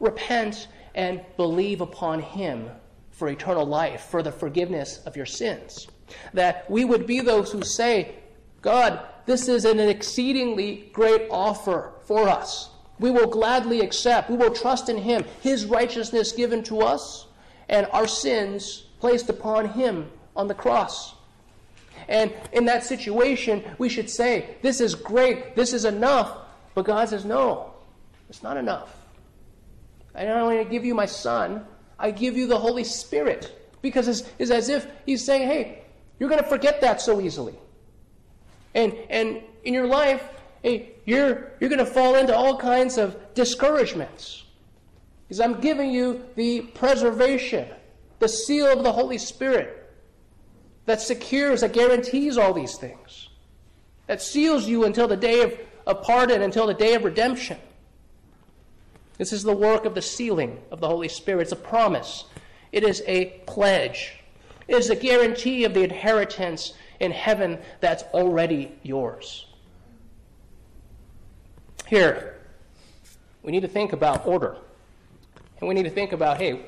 Repent 0.00 0.68
and 0.94 1.24
believe 1.38 1.80
upon 1.80 2.20
him 2.20 2.68
for 3.12 3.30
eternal 3.30 3.64
life, 3.64 4.02
for 4.02 4.22
the 4.22 4.30
forgiveness 4.30 5.00
of 5.06 5.16
your 5.16 5.24
sins. 5.24 5.86
That 6.34 6.70
we 6.70 6.84
would 6.84 7.06
be 7.06 7.20
those 7.20 7.50
who 7.50 7.62
say, 7.62 8.16
God, 8.60 9.00
this 9.24 9.48
is 9.48 9.64
an 9.64 9.80
exceedingly 9.80 10.90
great 10.92 11.28
offer 11.30 11.94
for 12.04 12.28
us. 12.28 12.68
We 12.98 13.10
will 13.10 13.28
gladly 13.28 13.80
accept, 13.80 14.28
we 14.28 14.36
will 14.36 14.52
trust 14.52 14.90
in 14.90 14.98
Him, 14.98 15.24
His 15.40 15.64
righteousness 15.64 16.32
given 16.32 16.62
to 16.64 16.82
us, 16.82 17.26
and 17.70 17.86
our 17.90 18.06
sins 18.06 18.84
placed 19.00 19.28
upon 19.28 19.70
Him 19.70 20.10
on 20.36 20.48
the 20.48 20.54
cross. 20.54 21.14
And 22.08 22.32
in 22.52 22.64
that 22.66 22.84
situation, 22.84 23.64
we 23.78 23.88
should 23.88 24.10
say, 24.10 24.56
This 24.62 24.80
is 24.80 24.94
great, 24.94 25.56
this 25.56 25.72
is 25.72 25.84
enough. 25.84 26.38
But 26.74 26.84
God 26.84 27.08
says, 27.08 27.24
No, 27.24 27.72
it's 28.28 28.42
not 28.42 28.56
enough. 28.56 28.96
I 30.14 30.24
don't 30.24 30.44
want 30.44 30.62
to 30.62 30.70
give 30.70 30.84
you 30.84 30.94
my 30.94 31.06
Son, 31.06 31.64
I 31.98 32.10
give 32.10 32.36
you 32.36 32.46
the 32.46 32.58
Holy 32.58 32.84
Spirit. 32.84 33.60
Because 33.82 34.08
it's, 34.08 34.22
it's 34.38 34.50
as 34.50 34.68
if 34.68 34.86
He's 35.06 35.24
saying, 35.24 35.48
Hey, 35.48 35.82
you're 36.18 36.28
going 36.28 36.42
to 36.42 36.48
forget 36.48 36.80
that 36.80 37.00
so 37.00 37.20
easily. 37.20 37.54
And, 38.74 38.94
and 39.08 39.40
in 39.64 39.72
your 39.72 39.86
life, 39.86 40.22
hey, 40.62 40.94
you're, 41.04 41.52
you're 41.60 41.70
going 41.70 41.84
to 41.84 41.86
fall 41.86 42.16
into 42.16 42.34
all 42.34 42.56
kinds 42.58 42.98
of 42.98 43.16
discouragements. 43.34 44.44
Because 45.22 45.40
I'm 45.40 45.60
giving 45.60 45.90
you 45.90 46.24
the 46.34 46.62
preservation, 46.62 47.68
the 48.24 48.28
seal 48.28 48.72
of 48.72 48.82
the 48.82 48.92
Holy 48.92 49.18
Spirit 49.18 49.86
that 50.86 50.98
secures, 50.98 51.60
that 51.60 51.74
guarantees 51.74 52.38
all 52.38 52.54
these 52.54 52.76
things, 52.76 53.28
that 54.06 54.22
seals 54.22 54.66
you 54.66 54.86
until 54.86 55.06
the 55.06 55.16
day 55.16 55.42
of, 55.42 55.58
of 55.86 56.02
pardon, 56.02 56.40
until 56.40 56.66
the 56.66 56.72
day 56.72 56.94
of 56.94 57.04
redemption. 57.04 57.58
This 59.18 59.30
is 59.30 59.42
the 59.42 59.54
work 59.54 59.84
of 59.84 59.94
the 59.94 60.00
sealing 60.00 60.58
of 60.70 60.80
the 60.80 60.88
Holy 60.88 61.08
Spirit. 61.08 61.42
It's 61.42 61.52
a 61.52 61.56
promise, 61.56 62.24
it 62.72 62.82
is 62.82 63.02
a 63.06 63.26
pledge, 63.46 64.14
it 64.68 64.76
is 64.76 64.88
a 64.88 64.96
guarantee 64.96 65.64
of 65.64 65.74
the 65.74 65.82
inheritance 65.82 66.72
in 67.00 67.10
heaven 67.10 67.58
that's 67.80 68.04
already 68.14 68.72
yours. 68.82 69.44
Here, 71.88 72.40
we 73.42 73.52
need 73.52 73.60
to 73.60 73.68
think 73.68 73.92
about 73.92 74.26
order. 74.26 74.56
And 75.60 75.68
we 75.68 75.74
need 75.74 75.82
to 75.82 75.90
think 75.90 76.12
about 76.12 76.38
hey, 76.38 76.62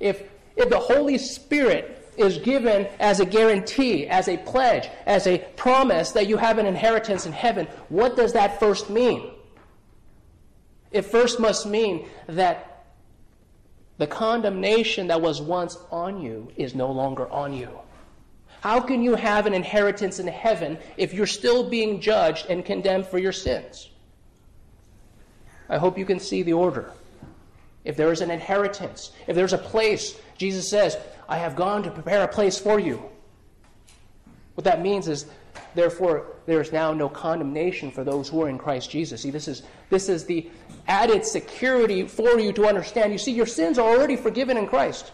if, 0.00 0.31
if 0.56 0.68
the 0.68 0.78
Holy 0.78 1.18
Spirit 1.18 1.98
is 2.16 2.38
given 2.38 2.86
as 3.00 3.20
a 3.20 3.24
guarantee, 3.26 4.06
as 4.06 4.28
a 4.28 4.36
pledge, 4.36 4.88
as 5.06 5.26
a 5.26 5.38
promise 5.56 6.12
that 6.12 6.26
you 6.26 6.36
have 6.36 6.58
an 6.58 6.66
inheritance 6.66 7.26
in 7.26 7.32
heaven, 7.32 7.66
what 7.88 8.16
does 8.16 8.34
that 8.34 8.60
first 8.60 8.90
mean? 8.90 9.30
It 10.90 11.02
first 11.02 11.40
must 11.40 11.66
mean 11.66 12.06
that 12.26 12.84
the 13.98 14.06
condemnation 14.06 15.06
that 15.06 15.20
was 15.20 15.40
once 15.40 15.78
on 15.90 16.20
you 16.20 16.52
is 16.56 16.74
no 16.74 16.90
longer 16.90 17.30
on 17.30 17.52
you. 17.52 17.70
How 18.60 18.80
can 18.80 19.02
you 19.02 19.16
have 19.16 19.46
an 19.46 19.54
inheritance 19.54 20.18
in 20.18 20.26
heaven 20.28 20.78
if 20.96 21.14
you're 21.14 21.26
still 21.26 21.68
being 21.68 22.00
judged 22.00 22.46
and 22.48 22.64
condemned 22.64 23.06
for 23.06 23.18
your 23.18 23.32
sins? 23.32 23.90
I 25.68 25.78
hope 25.78 25.98
you 25.98 26.04
can 26.04 26.20
see 26.20 26.42
the 26.42 26.52
order. 26.52 26.92
If 27.84 27.96
there 27.96 28.12
is 28.12 28.20
an 28.20 28.30
inheritance, 28.30 29.12
if 29.26 29.34
there's 29.34 29.52
a 29.52 29.58
place, 29.58 30.16
Jesus 30.42 30.68
says, 30.68 30.98
I 31.28 31.38
have 31.38 31.54
gone 31.54 31.84
to 31.84 31.90
prepare 31.92 32.24
a 32.24 32.26
place 32.26 32.58
for 32.58 32.80
you. 32.80 33.00
What 34.56 34.64
that 34.64 34.82
means 34.82 35.06
is, 35.06 35.26
therefore, 35.76 36.32
there 36.46 36.60
is 36.60 36.72
now 36.72 36.92
no 36.92 37.08
condemnation 37.08 37.92
for 37.92 38.02
those 38.02 38.28
who 38.28 38.42
are 38.42 38.48
in 38.48 38.58
Christ 38.58 38.90
Jesus. 38.90 39.22
See, 39.22 39.30
this 39.30 39.46
is, 39.46 39.62
this 39.88 40.08
is 40.08 40.24
the 40.24 40.50
added 40.88 41.24
security 41.24 42.08
for 42.08 42.40
you 42.40 42.52
to 42.54 42.66
understand. 42.66 43.12
You 43.12 43.18
see, 43.18 43.30
your 43.30 43.46
sins 43.46 43.78
are 43.78 43.88
already 43.88 44.16
forgiven 44.16 44.56
in 44.56 44.66
Christ. 44.66 45.12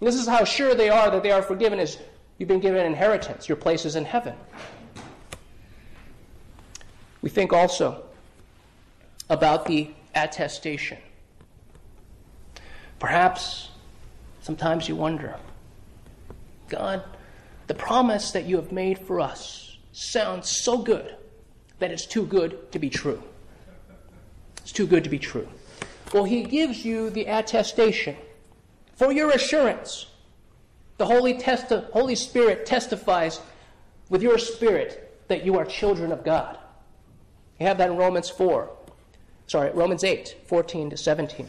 This 0.00 0.14
is 0.14 0.26
how 0.26 0.44
sure 0.44 0.74
they 0.74 0.88
are 0.88 1.10
that 1.10 1.22
they 1.22 1.30
are 1.30 1.42
forgiven 1.42 1.78
is 1.78 1.98
you've 2.38 2.48
been 2.48 2.60
given 2.60 2.86
inheritance. 2.86 3.50
Your 3.50 3.56
place 3.56 3.84
is 3.84 3.96
in 3.96 4.06
heaven. 4.06 4.34
We 7.20 7.28
think 7.28 7.52
also 7.52 8.02
about 9.28 9.66
the 9.66 9.90
attestation. 10.14 10.96
Perhaps 12.98 13.68
sometimes 14.40 14.88
you 14.88 14.96
wonder, 14.96 15.36
God, 16.68 17.02
the 17.66 17.74
promise 17.74 18.32
that 18.32 18.44
you 18.46 18.56
have 18.56 18.72
made 18.72 18.98
for 18.98 19.20
us 19.20 19.78
sounds 19.92 20.48
so 20.48 20.78
good 20.78 21.14
that 21.78 21.90
it's 21.90 22.06
too 22.06 22.26
good 22.26 22.70
to 22.72 22.78
be 22.78 22.90
true. 22.90 23.22
It's 24.58 24.72
too 24.72 24.86
good 24.86 25.04
to 25.04 25.10
be 25.10 25.18
true. 25.18 25.48
Well, 26.12 26.24
he 26.24 26.42
gives 26.42 26.84
you 26.84 27.10
the 27.10 27.26
attestation 27.26 28.16
for 28.96 29.12
your 29.12 29.30
assurance. 29.30 30.06
The 30.98 31.06
Holy, 31.06 31.34
Testi- 31.34 31.90
Holy 31.92 32.14
Spirit 32.14 32.66
testifies 32.66 33.40
with 34.08 34.22
your 34.22 34.38
spirit 34.38 35.26
that 35.28 35.44
you 35.44 35.56
are 35.56 35.64
children 35.64 36.12
of 36.12 36.24
God. 36.24 36.58
You 37.58 37.66
have 37.66 37.78
that 37.78 37.90
in 37.90 37.96
Romans 37.96 38.28
4. 38.28 38.70
Sorry, 39.46 39.70
Romans 39.70 40.04
8, 40.04 40.36
14 40.46 40.90
to 40.90 40.96
17. 40.96 41.48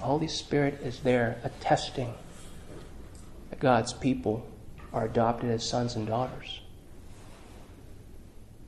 Holy 0.00 0.28
Spirit 0.28 0.80
is 0.82 1.00
there 1.00 1.38
attesting 1.44 2.14
that 3.50 3.58
God's 3.58 3.92
people 3.92 4.46
are 4.92 5.04
adopted 5.04 5.50
as 5.50 5.68
sons 5.68 5.96
and 5.96 6.06
daughters. 6.06 6.60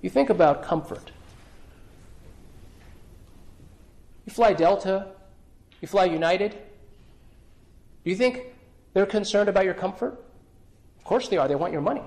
You 0.03 0.11
think 0.11 0.31
about 0.31 0.63
comfort. 0.63 1.11
You 4.27 4.33
fly 4.33 4.53
Delta, 4.53 5.07
you 5.81 5.89
fly 5.89 6.05
United. 6.05 6.53
Do 8.05 8.11
you 8.11 8.17
think 8.17 8.43
they're 8.93 9.07
concerned 9.07 9.49
about 9.49 9.65
your 9.65 9.75
comfort? 9.75 10.23
Of 10.99 11.05
course 11.05 11.29
they 11.29 11.37
are. 11.37 11.49
They 11.49 11.55
want 11.55 11.73
your 11.73 11.83
money, 11.83 12.03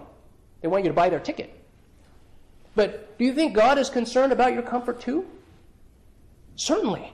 they 0.61 0.67
want 0.67 0.83
you 0.83 0.89
to 0.89 0.95
buy 0.95 1.09
their 1.09 1.19
ticket. 1.19 1.59
But 2.75 3.17
do 3.19 3.25
you 3.25 3.33
think 3.33 3.53
God 3.53 3.77
is 3.77 3.89
concerned 3.89 4.31
about 4.31 4.53
your 4.53 4.63
comfort 4.63 4.99
too? 4.99 5.25
Certainly. 6.55 7.13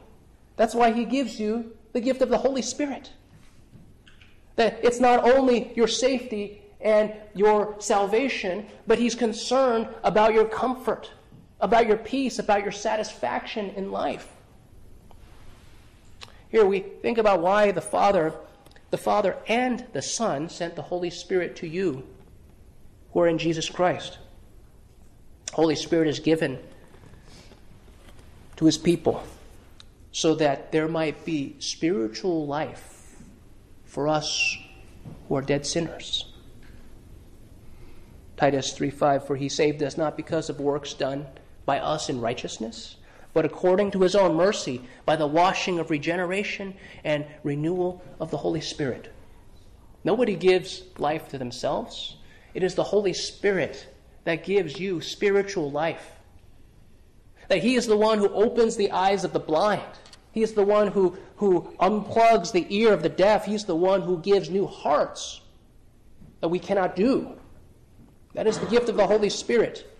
That's 0.55 0.73
why 0.73 0.91
He 0.91 1.05
gives 1.05 1.39
you 1.39 1.75
the 1.93 2.01
gift 2.01 2.21
of 2.21 2.29
the 2.29 2.37
Holy 2.37 2.61
Spirit. 2.61 3.11
That 4.55 4.79
it's 4.83 4.99
not 4.99 5.23
only 5.23 5.71
your 5.75 5.87
safety 5.87 6.61
and 6.81 7.13
your 7.33 7.75
salvation, 7.79 8.65
but 8.87 8.99
He's 8.99 9.15
concerned 9.15 9.87
about 10.03 10.33
your 10.33 10.45
comfort, 10.45 11.11
about 11.59 11.87
your 11.87 11.97
peace, 11.97 12.39
about 12.39 12.63
your 12.63 12.71
satisfaction 12.71 13.71
in 13.71 13.91
life. 13.91 14.27
Here 16.49 16.65
we 16.65 16.79
think 16.79 17.17
about 17.17 17.41
why 17.41 17.71
the 17.71 17.81
Father, 17.81 18.33
the 18.89 18.97
Father 18.97 19.37
and 19.47 19.85
the 19.93 20.01
Son 20.01 20.49
sent 20.49 20.75
the 20.75 20.81
Holy 20.81 21.09
Spirit 21.09 21.55
to 21.57 21.67
you 21.67 22.07
who 23.13 23.21
are 23.21 23.27
in 23.27 23.37
Jesus 23.37 23.69
Christ. 23.69 24.17
Holy 25.53 25.75
Spirit 25.75 26.07
is 26.07 26.19
given 26.19 26.59
to 28.55 28.65
his 28.65 28.77
people 28.77 29.23
so 30.11 30.35
that 30.35 30.71
there 30.71 30.87
might 30.87 31.25
be 31.25 31.55
spiritual 31.59 32.47
life 32.47 33.17
for 33.85 34.07
us 34.07 34.57
who 35.27 35.35
are 35.35 35.41
dead 35.41 35.65
sinners. 35.65 36.31
Titus 38.37 38.73
3:5 38.73 39.27
For 39.27 39.35
he 39.35 39.49
saved 39.49 39.83
us 39.83 39.97
not 39.97 40.15
because 40.15 40.49
of 40.49 40.59
works 40.59 40.93
done 40.93 41.27
by 41.65 41.79
us 41.79 42.09
in 42.09 42.21
righteousness, 42.21 42.95
but 43.33 43.45
according 43.45 43.91
to 43.91 44.01
his 44.01 44.15
own 44.15 44.35
mercy 44.35 44.81
by 45.05 45.15
the 45.15 45.27
washing 45.27 45.77
of 45.77 45.89
regeneration 45.89 46.73
and 47.03 47.25
renewal 47.43 48.01
of 48.19 48.31
the 48.31 48.37
Holy 48.37 48.61
Spirit. 48.61 49.11
Nobody 50.03 50.35
gives 50.35 50.83
life 50.97 51.27
to 51.29 51.37
themselves. 51.37 52.15
It 52.53 52.63
is 52.63 52.75
the 52.75 52.85
Holy 52.85 53.13
Spirit 53.13 53.87
that 54.23 54.45
gives 54.45 54.79
you 54.79 55.01
spiritual 55.01 55.69
life. 55.69 56.18
That 57.49 57.61
He 57.61 57.75
is 57.75 57.85
the 57.85 57.97
one 57.97 58.17
who 58.19 58.29
opens 58.29 58.77
the 58.77 58.91
eyes 58.91 59.23
of 59.23 59.33
the 59.33 59.39
blind. 59.39 59.83
He 60.31 60.41
is 60.41 60.53
the 60.53 60.63
one 60.63 60.87
who, 60.87 61.17
who 61.35 61.73
unplugs 61.79 62.51
the 62.51 62.65
ear 62.69 62.93
of 62.93 63.03
the 63.03 63.09
deaf. 63.09 63.45
He's 63.45 63.65
the 63.65 63.75
one 63.75 64.01
who 64.01 64.19
gives 64.19 64.49
new 64.49 64.65
hearts 64.65 65.41
that 66.39 66.47
we 66.47 66.59
cannot 66.59 66.95
do. 66.95 67.33
That 68.33 68.47
is 68.47 68.57
the 68.59 68.67
gift 68.67 68.89
of 68.89 68.95
the 68.95 69.05
Holy 69.05 69.29
Spirit. 69.29 69.91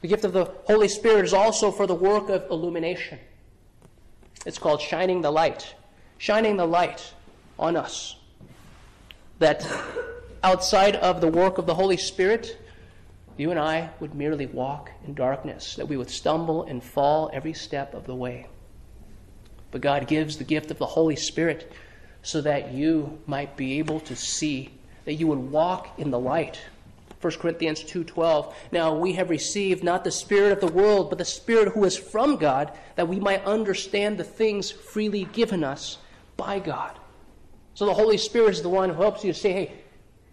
The 0.00 0.08
gift 0.08 0.24
of 0.24 0.32
the 0.32 0.46
Holy 0.64 0.88
Spirit 0.88 1.24
is 1.24 1.32
also 1.32 1.70
for 1.70 1.86
the 1.86 1.94
work 1.94 2.28
of 2.28 2.50
illumination. 2.50 3.18
It's 4.44 4.58
called 4.58 4.80
shining 4.80 5.22
the 5.22 5.30
light. 5.30 5.74
Shining 6.18 6.56
the 6.56 6.66
light 6.66 7.14
on 7.58 7.76
us. 7.76 8.16
That 9.38 9.66
outside 10.42 10.96
of 10.96 11.20
the 11.20 11.28
work 11.28 11.58
of 11.58 11.66
the 11.66 11.74
Holy 11.74 11.96
Spirit, 11.96 12.58
you 13.38 13.50
and 13.50 13.58
I 13.58 13.90
would 14.00 14.14
merely 14.14 14.46
walk 14.46 14.90
in 15.06 15.14
darkness, 15.14 15.76
that 15.76 15.88
we 15.88 15.96
would 15.96 16.10
stumble 16.10 16.64
and 16.64 16.82
fall 16.82 17.30
every 17.32 17.52
step 17.52 17.94
of 17.94 18.06
the 18.06 18.14
way. 18.14 18.46
But 19.70 19.80
God 19.80 20.08
gives 20.08 20.36
the 20.36 20.44
gift 20.44 20.70
of 20.70 20.78
the 20.78 20.86
Holy 20.86 21.16
Spirit 21.16 21.72
so 22.22 22.40
that 22.40 22.72
you 22.72 23.18
might 23.26 23.56
be 23.56 23.78
able 23.78 24.00
to 24.00 24.16
see, 24.16 24.70
that 25.04 25.14
you 25.14 25.26
would 25.26 25.38
walk 25.38 25.98
in 25.98 26.10
the 26.10 26.18
light 26.18 26.60
1 27.20 27.32
Corinthians 27.40 27.82
2:12 27.82 28.54
Now 28.70 28.94
we 28.94 29.14
have 29.14 29.28
received 29.28 29.82
not 29.82 30.04
the 30.04 30.10
spirit 30.10 30.52
of 30.52 30.60
the 30.60 30.72
world 30.72 31.08
but 31.08 31.18
the 31.18 31.24
spirit 31.24 31.72
who 31.72 31.84
is 31.84 31.96
from 31.96 32.36
God 32.36 32.72
that 32.94 33.08
we 33.08 33.18
might 33.18 33.44
understand 33.44 34.18
the 34.18 34.24
things 34.24 34.70
freely 34.70 35.24
given 35.24 35.64
us 35.64 35.98
by 36.36 36.60
God. 36.60 36.96
So 37.74 37.86
the 37.86 37.94
Holy 37.94 38.18
Spirit 38.18 38.50
is 38.50 38.62
the 38.62 38.68
one 38.68 38.90
who 38.90 39.02
helps 39.02 39.24
you 39.24 39.32
to 39.32 39.38
say, 39.38 39.52
hey, 39.52 39.72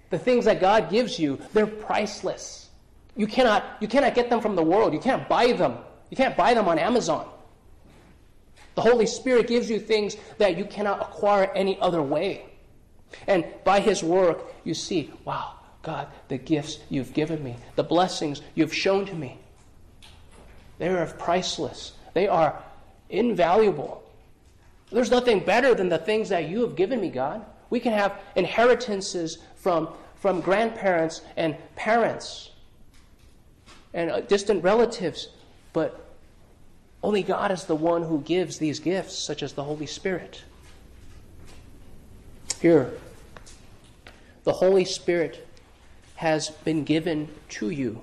the 0.10 0.20
things 0.20 0.46
that 0.46 0.62
God 0.62 0.90
gives 0.90 1.20
you, 1.20 1.40
they're 1.54 1.68
priceless. 1.68 2.65
You 3.16 3.28
cannot, 3.28 3.78
you 3.80 3.88
cannot 3.88 4.14
get 4.14 4.30
them 4.30 4.42
from 4.42 4.56
the 4.56 4.64
world. 4.64 4.94
You 4.94 5.00
can't 5.00 5.28
buy 5.30 5.54
them. 5.54 5.78
You 6.10 6.18
can't 6.18 6.36
buy 6.36 6.54
them 6.54 6.68
on 6.68 6.78
Amazon. 6.78 7.28
The 8.76 8.82
Holy 8.82 9.06
Spirit 9.06 9.48
gives 9.48 9.70
you 9.70 9.80
things 9.80 10.18
that 10.38 10.58
you 10.58 10.66
cannot 10.66 11.02
acquire 11.02 11.52
any 11.56 11.80
other 11.80 12.02
way. 12.02 12.46
And 13.28 13.46
by 13.64 13.80
His 13.80 14.04
work, 14.04 14.54
you 14.66 14.74
see, 14.74 15.12
wow, 15.24 15.54
God, 15.82 16.08
the 16.28 16.38
gifts 16.38 16.80
you've 16.90 17.14
given 17.14 17.42
me, 17.42 17.56
the 17.76 17.84
blessings 17.84 18.42
you've 18.54 18.74
shown 18.74 19.06
to 19.06 19.14
me, 19.14 19.40
they 20.78 20.90
are 20.90 21.06
priceless. 21.06 21.94
They 22.14 22.28
are 22.28 22.62
invaluable. 23.10 24.04
There's 24.92 25.12
nothing 25.12 25.40
better 25.40 25.74
than 25.74 25.88
the 25.88 25.98
things 25.98 26.28
that 26.30 26.50
you 26.50 26.62
have 26.62 26.76
given 26.76 27.00
me, 27.00 27.10
God. 27.10 27.46
We 27.70 27.80
can 27.80 27.94
have 27.94 28.20
inheritances 28.36 29.38
from, 29.56 29.90
from 30.16 30.42
grandparents 30.42 31.22
and 31.38 31.56
parents 31.76 32.52
and 33.96 34.12
uh, 34.12 34.20
distant 34.20 34.62
relatives, 34.64 35.30
but 35.74 36.06
only 37.02 37.24
God 37.24 37.52
is 37.52 37.64
the 37.64 37.76
one 37.76 38.04
who 38.04 38.22
gives 38.22 38.60
these 38.60 38.80
gifts, 38.80 39.18
such 39.18 39.42
as 39.42 39.54
the 39.54 39.64
Holy 39.64 39.88
Spirit. 39.88 40.44
Here, 42.62 42.94
the 44.44 44.54
Holy 44.54 44.86
Spirit 44.86 45.48
has 46.18 46.50
been 46.50 46.84
given 46.84 47.30
to 47.50 47.70
you 47.70 48.02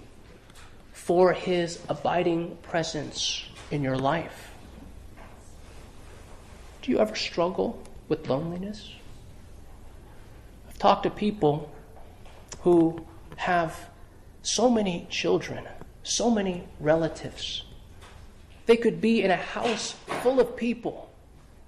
for 0.92 1.32
his 1.32 1.78
abiding 1.88 2.56
presence 2.62 3.44
in 3.70 3.82
your 3.82 3.98
life. 3.98 4.50
Do 6.80 6.90
you 6.90 6.98
ever 6.98 7.14
struggle 7.14 7.82
with 8.08 8.28
loneliness? 8.28 8.92
I've 10.68 10.78
talked 10.78 11.02
to 11.04 11.10
people 11.10 11.70
who 12.60 13.04
have 13.36 13.90
so 14.42 14.68
many 14.68 15.06
children, 15.10 15.66
so 16.02 16.30
many 16.30 16.66
relatives. 16.80 17.64
They 18.66 18.76
could 18.76 19.00
be 19.00 19.22
in 19.22 19.30
a 19.30 19.36
house 19.36 19.92
full 20.22 20.40
of 20.40 20.56
people, 20.56 21.12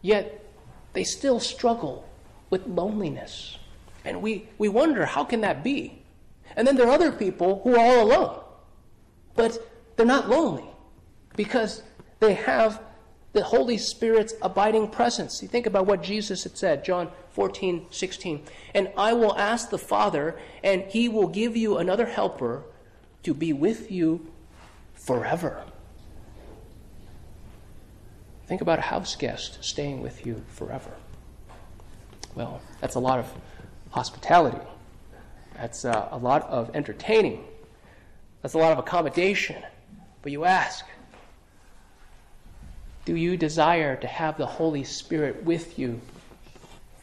yet 0.02 0.44
they 0.92 1.04
still 1.04 1.40
struggle 1.40 2.08
with 2.50 2.66
loneliness. 2.66 3.58
And 4.04 4.22
we, 4.22 4.48
we 4.58 4.68
wonder 4.68 5.06
how 5.06 5.24
can 5.24 5.40
that 5.40 5.64
be? 5.64 6.02
And 6.56 6.66
then 6.66 6.76
there 6.76 6.86
are 6.86 6.92
other 6.94 7.10
people 7.12 7.60
who 7.64 7.74
are 7.74 7.84
all 7.84 8.04
alone. 8.04 8.40
But 9.34 9.58
they're 9.96 10.06
not 10.06 10.28
lonely 10.28 10.64
because 11.36 11.82
they 12.20 12.34
have 12.34 12.80
the 13.32 13.42
Holy 13.42 13.76
Spirit's 13.76 14.34
abiding 14.42 14.88
presence. 14.88 15.42
You 15.42 15.48
think 15.48 15.66
about 15.66 15.86
what 15.86 16.02
Jesus 16.02 16.44
had 16.44 16.56
said, 16.56 16.84
John 16.84 17.10
14, 17.30 17.86
16. 17.90 18.44
And 18.74 18.92
I 18.96 19.12
will 19.12 19.36
ask 19.36 19.70
the 19.70 19.78
Father, 19.78 20.38
and 20.62 20.82
he 20.82 21.08
will 21.08 21.26
give 21.26 21.56
you 21.56 21.78
another 21.78 22.06
helper 22.06 22.62
to 23.24 23.34
be 23.34 23.52
with 23.52 23.90
you 23.90 24.26
forever. 24.94 25.64
Think 28.46 28.60
about 28.60 28.78
a 28.78 28.82
house 28.82 29.16
guest 29.16 29.58
staying 29.62 30.02
with 30.02 30.26
you 30.26 30.44
forever. 30.48 30.90
Well, 32.34 32.60
that's 32.80 32.94
a 32.94 33.00
lot 33.00 33.18
of 33.18 33.32
hospitality. 33.90 34.58
That's 35.56 35.84
uh, 35.84 36.08
a 36.10 36.18
lot 36.18 36.42
of 36.42 36.74
entertaining. 36.74 37.44
That's 38.42 38.54
a 38.54 38.58
lot 38.58 38.72
of 38.72 38.78
accommodation. 38.78 39.62
But 40.20 40.32
you 40.32 40.44
ask, 40.44 40.84
do 43.04 43.16
you 43.16 43.36
desire 43.36 43.96
to 43.96 44.06
have 44.06 44.36
the 44.36 44.46
Holy 44.46 44.84
Spirit 44.84 45.44
with 45.44 45.78
you 45.78 46.00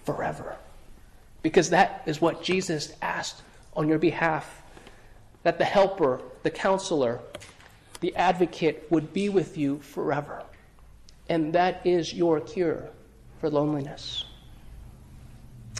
forever? 0.04 0.56
Because 1.42 1.72
that 1.72 2.04
is 2.06 2.22
what 2.22 2.44
Jesus 2.44 2.94
asked 3.02 3.42
on 3.76 3.88
your 3.88 4.00
behalf 4.00 4.61
that 5.44 5.58
the 5.58 5.66
helper, 5.66 6.22
the 6.44 6.50
counselor, 6.50 7.20
the 8.00 8.16
advocate 8.16 8.88
would 8.89 9.14
be 9.14 9.30
with 9.30 9.58
you 9.58 9.80
forever. 9.80 10.44
And 11.30 11.54
that 11.54 11.86
is 11.86 12.14
your 12.14 12.39
cure 12.39 12.89
for 13.39 13.50
loneliness. 13.50 14.26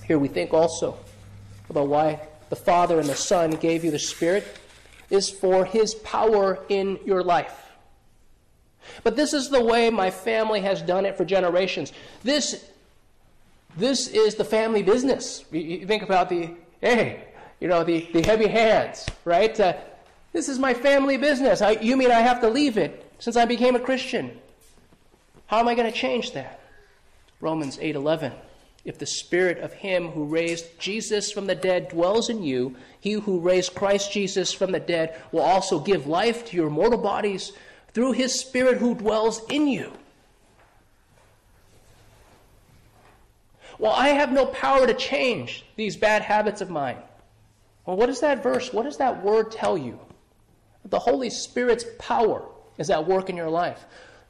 Here 0.05 0.18
we 0.18 0.28
think 0.28 0.53
also 0.53 0.97
about 1.70 1.88
why 1.88 2.20
the 2.49 2.55
Father 2.55 2.99
and 2.99 3.07
the 3.07 3.16
Son 3.16 3.51
gave 3.51 3.84
you 3.84 3.91
the 3.91 3.99
Spirit 3.99 4.45
is 5.09 5.30
for 5.30 5.66
His 5.66 5.95
power 5.95 6.59
in 6.70 6.99
your 7.05 7.24
life. 7.24 7.72
But 9.03 9.16
this 9.16 9.34
is 9.34 9.49
the 9.49 9.64
way 9.64 9.89
my 9.89 10.09
family 10.09 10.62
has 10.62 10.82
done 10.82 11.05
it 11.05 11.18
for 11.18 11.26
generations. 11.26 11.93
This, 12.24 12.66
this 13.78 14.07
is 14.07 14.36
the 14.36 14.43
family 14.43 14.84
business. 14.84 15.45
You 15.51 15.86
think 15.86 16.03
about 16.03 16.30
the, 16.30 16.51
hey, 16.82 17.24
you 17.62 17.68
know, 17.68 17.84
the, 17.84 18.07
the 18.12 18.24
heavy 18.24 18.47
hands, 18.47 19.05
right? 19.24 19.57
Uh, 19.57 19.76
this 20.34 20.49
is 20.49 20.59
my 20.59 20.74
family 20.74 21.16
business. 21.16 21.62
I, 21.62 21.72
you 21.74 21.95
mean 21.95 22.12
I 22.12 22.20
have 22.20 22.41
to 22.41 22.49
leave 22.49 22.78
it 22.78 23.05
since 23.20 23.38
I 23.38 23.45
became 23.45 23.76
a 23.76 23.80
Christian? 23.80 24.38
How 25.45 25.59
am 25.59 25.68
I 25.68 25.76
going 25.76 25.89
to 25.89 25.97
change 25.97 26.34
that? 26.34 26.59
Romans 27.39 27.78
8:11. 27.78 28.34
If 28.84 28.97
the 28.97 29.05
spirit 29.05 29.59
of 29.59 29.74
him 29.74 30.07
who 30.07 30.26
raised 30.26 30.80
Jesus 30.80 31.32
from 31.32 31.45
the 31.45 31.53
dead 31.53 31.89
dwells 31.89 32.30
in 32.30 32.41
you, 32.41 32.76
he 32.99 33.14
who 33.14 33.39
raised 33.39 33.76
Christ 33.76 34.12
Jesus 34.12 34.51
from 34.51 34.72
the 34.72 34.80
dead 34.80 35.22
will 35.32 35.41
also 35.41 35.80
give 35.80 36.07
life 36.07 36.45
to 36.45 36.57
your 36.57 36.72
mortal 36.72 36.97
bodies 36.97 37.53
through 37.93 38.14
his 38.14 38.34
spirit 38.34 38.78
who 38.78 38.95
dwells 38.95 39.43
in 39.49 39.68
you. 39.68 39.93
Well, 43.78 43.91
I 43.91 44.09
have 44.09 44.32
no 44.32 44.47
power 44.47 44.88
to 44.88 44.95
change 44.95 45.64
these 45.76 45.95
bad 45.95 46.24
habits 46.24 46.62
of 46.62 46.72
mine. 46.72 46.97
Well, 47.86 47.97
what 47.97 48.07
does 48.07 48.21
that 48.21 48.43
verse, 48.43 48.71
what 48.71 48.84
does 48.84 48.97
that 48.97 49.23
word 49.23 49.51
tell 49.51 49.77
you? 49.77 49.99
The 50.86 50.99
Holy 50.99 51.29
Spirit's 51.29 51.86
power 51.99 52.43
is 52.77 52.89
at 52.89 53.07
work 53.07 53.29
in 53.29 53.38
your 53.38 53.49
life. 53.49 53.86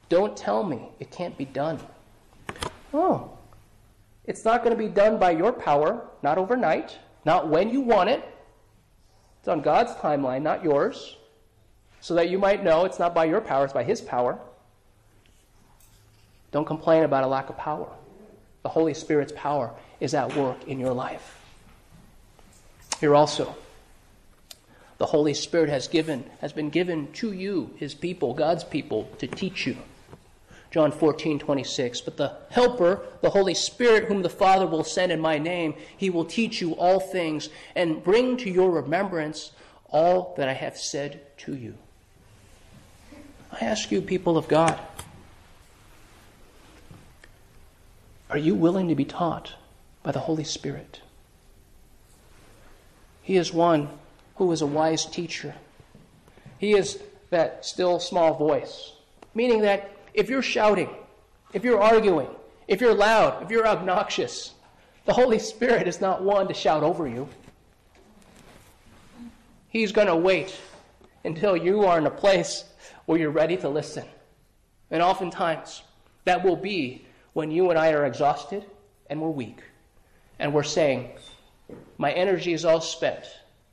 Don't 0.10 0.36
tell 0.36 0.64
me 0.64 0.90
it 1.00 1.12
can't 1.12 1.38
be 1.38 1.46
done. 1.46 1.80
Oh, 2.94 3.38
it's 4.26 4.46
not 4.46 4.64
going 4.64 4.76
to 4.76 4.82
be 4.82 4.90
done 4.90 5.18
by 5.18 5.32
your 5.32 5.52
power, 5.52 6.06
not 6.22 6.38
overnight, 6.38 6.98
not 7.26 7.48
when 7.50 7.70
you 7.70 7.82
want 7.82 8.10
it. 8.10 8.24
It's 9.40 9.48
on 9.48 9.62
God's 9.62 9.94
timeline, 9.94 10.42
not 10.42 10.64
yours. 10.64 11.18
So 12.02 12.16
that 12.16 12.30
you 12.30 12.38
might 12.38 12.64
know 12.64 12.86
it's 12.86 13.00
not 13.00 13.14
by 13.14 13.26
your 13.26 13.42
power, 13.42 13.64
it's 13.64 13.74
by 13.74 13.84
His 13.84 14.02
power. 14.02 14.40
Don't 16.52 16.66
complain 16.66 17.04
about 17.04 17.24
a 17.24 17.28
lack 17.28 17.50
of 17.50 17.58
power. 17.58 17.88
The 18.64 18.70
Holy 18.70 18.94
Spirit's 18.94 19.34
power 19.36 19.72
is 20.00 20.14
at 20.14 20.36
work 20.36 20.68
in 20.68 20.80
your 20.80 20.94
life. 20.94 21.41
Here 23.02 23.16
also, 23.16 23.56
the 25.00 25.08
Holy 25.08 25.34
Spirit 25.34 25.70
has 25.70 25.88
given 25.88 26.24
has 26.40 26.54
been 26.54 26.70
given 26.70 27.12
to 27.14 27.32
you, 27.32 27.72
his 27.78 27.96
people, 27.96 28.36
God's 28.36 28.64
people, 28.64 29.10
to 29.18 29.26
teach 29.26 29.66
you. 29.66 29.76
John 30.70 30.92
14, 30.92 31.40
26. 31.40 32.02
But 32.02 32.18
the 32.18 32.38
Helper, 32.52 33.04
the 33.22 33.32
Holy 33.32 33.56
Spirit, 33.56 34.06
whom 34.06 34.22
the 34.22 34.30
Father 34.30 34.68
will 34.68 34.84
send 34.84 35.12
in 35.12 35.20
my 35.20 35.40
name, 35.40 35.74
he 35.98 36.12
will 36.12 36.26
teach 36.26 36.62
you 36.62 36.74
all 36.74 37.00
things 37.00 37.50
and 37.76 38.04
bring 38.04 38.38
to 38.38 38.52
your 38.52 38.70
remembrance 38.70 39.52
all 39.90 40.36
that 40.38 40.48
I 40.48 40.54
have 40.54 40.78
said 40.78 41.22
to 41.40 41.56
you. 41.56 41.74
I 43.52 43.66
ask 43.66 43.92
you, 43.92 44.04
people 44.04 44.38
of 44.38 44.48
God, 44.48 44.80
are 48.30 48.38
you 48.38 48.54
willing 48.54 48.90
to 48.90 48.96
be 48.96 49.06
taught 49.06 49.56
by 50.04 50.12
the 50.12 50.20
Holy 50.20 50.44
Spirit? 50.44 51.02
He 53.32 53.38
is 53.38 53.54
one 53.54 53.88
who 54.36 54.52
is 54.52 54.62
a 54.62 54.66
wise 54.66 55.06
teacher. 55.06 55.56
He 56.58 56.74
is 56.74 57.02
that 57.30 57.64
still 57.64 57.98
small 57.98 58.34
voice, 58.34 58.92
meaning 59.34 59.62
that 59.62 59.90
if 60.14 60.30
you're 60.30 60.42
shouting, 60.42 60.90
if 61.54 61.64
you're 61.64 61.82
arguing, 61.82 62.28
if 62.68 62.82
you're 62.82 62.94
loud, 62.94 63.42
if 63.42 63.50
you're 63.50 63.66
obnoxious, 63.66 64.54
the 65.06 65.14
Holy 65.14 65.40
Spirit 65.40 65.88
is 65.88 66.02
not 66.02 66.22
one 66.22 66.50
to 66.50 66.54
shout 66.54 66.84
over 66.84 67.08
you. 67.08 67.30
He's 69.70 69.94
going 69.94 70.08
to 70.08 70.16
wait 70.18 70.54
until 71.24 71.56
you 71.56 71.86
are 71.86 71.98
in 71.98 72.08
a 72.08 72.12
place 72.12 72.66
where 73.06 73.18
you're 73.18 73.32
ready 73.32 73.56
to 73.56 73.70
listen. 73.70 74.04
And 74.90 75.02
oftentimes, 75.02 75.84
that 76.26 76.44
will 76.44 76.58
be 76.58 77.06
when 77.32 77.50
you 77.50 77.70
and 77.70 77.80
I 77.80 77.94
are 77.94 78.06
exhausted 78.06 78.66
and 79.10 79.22
we're 79.22 79.30
weak. 79.30 79.62
And 80.38 80.54
we're 80.54 80.64
saying, 80.64 81.12
My 81.98 82.12
energy 82.12 82.54
is 82.54 82.66
all 82.66 82.82
spent. 82.82 83.26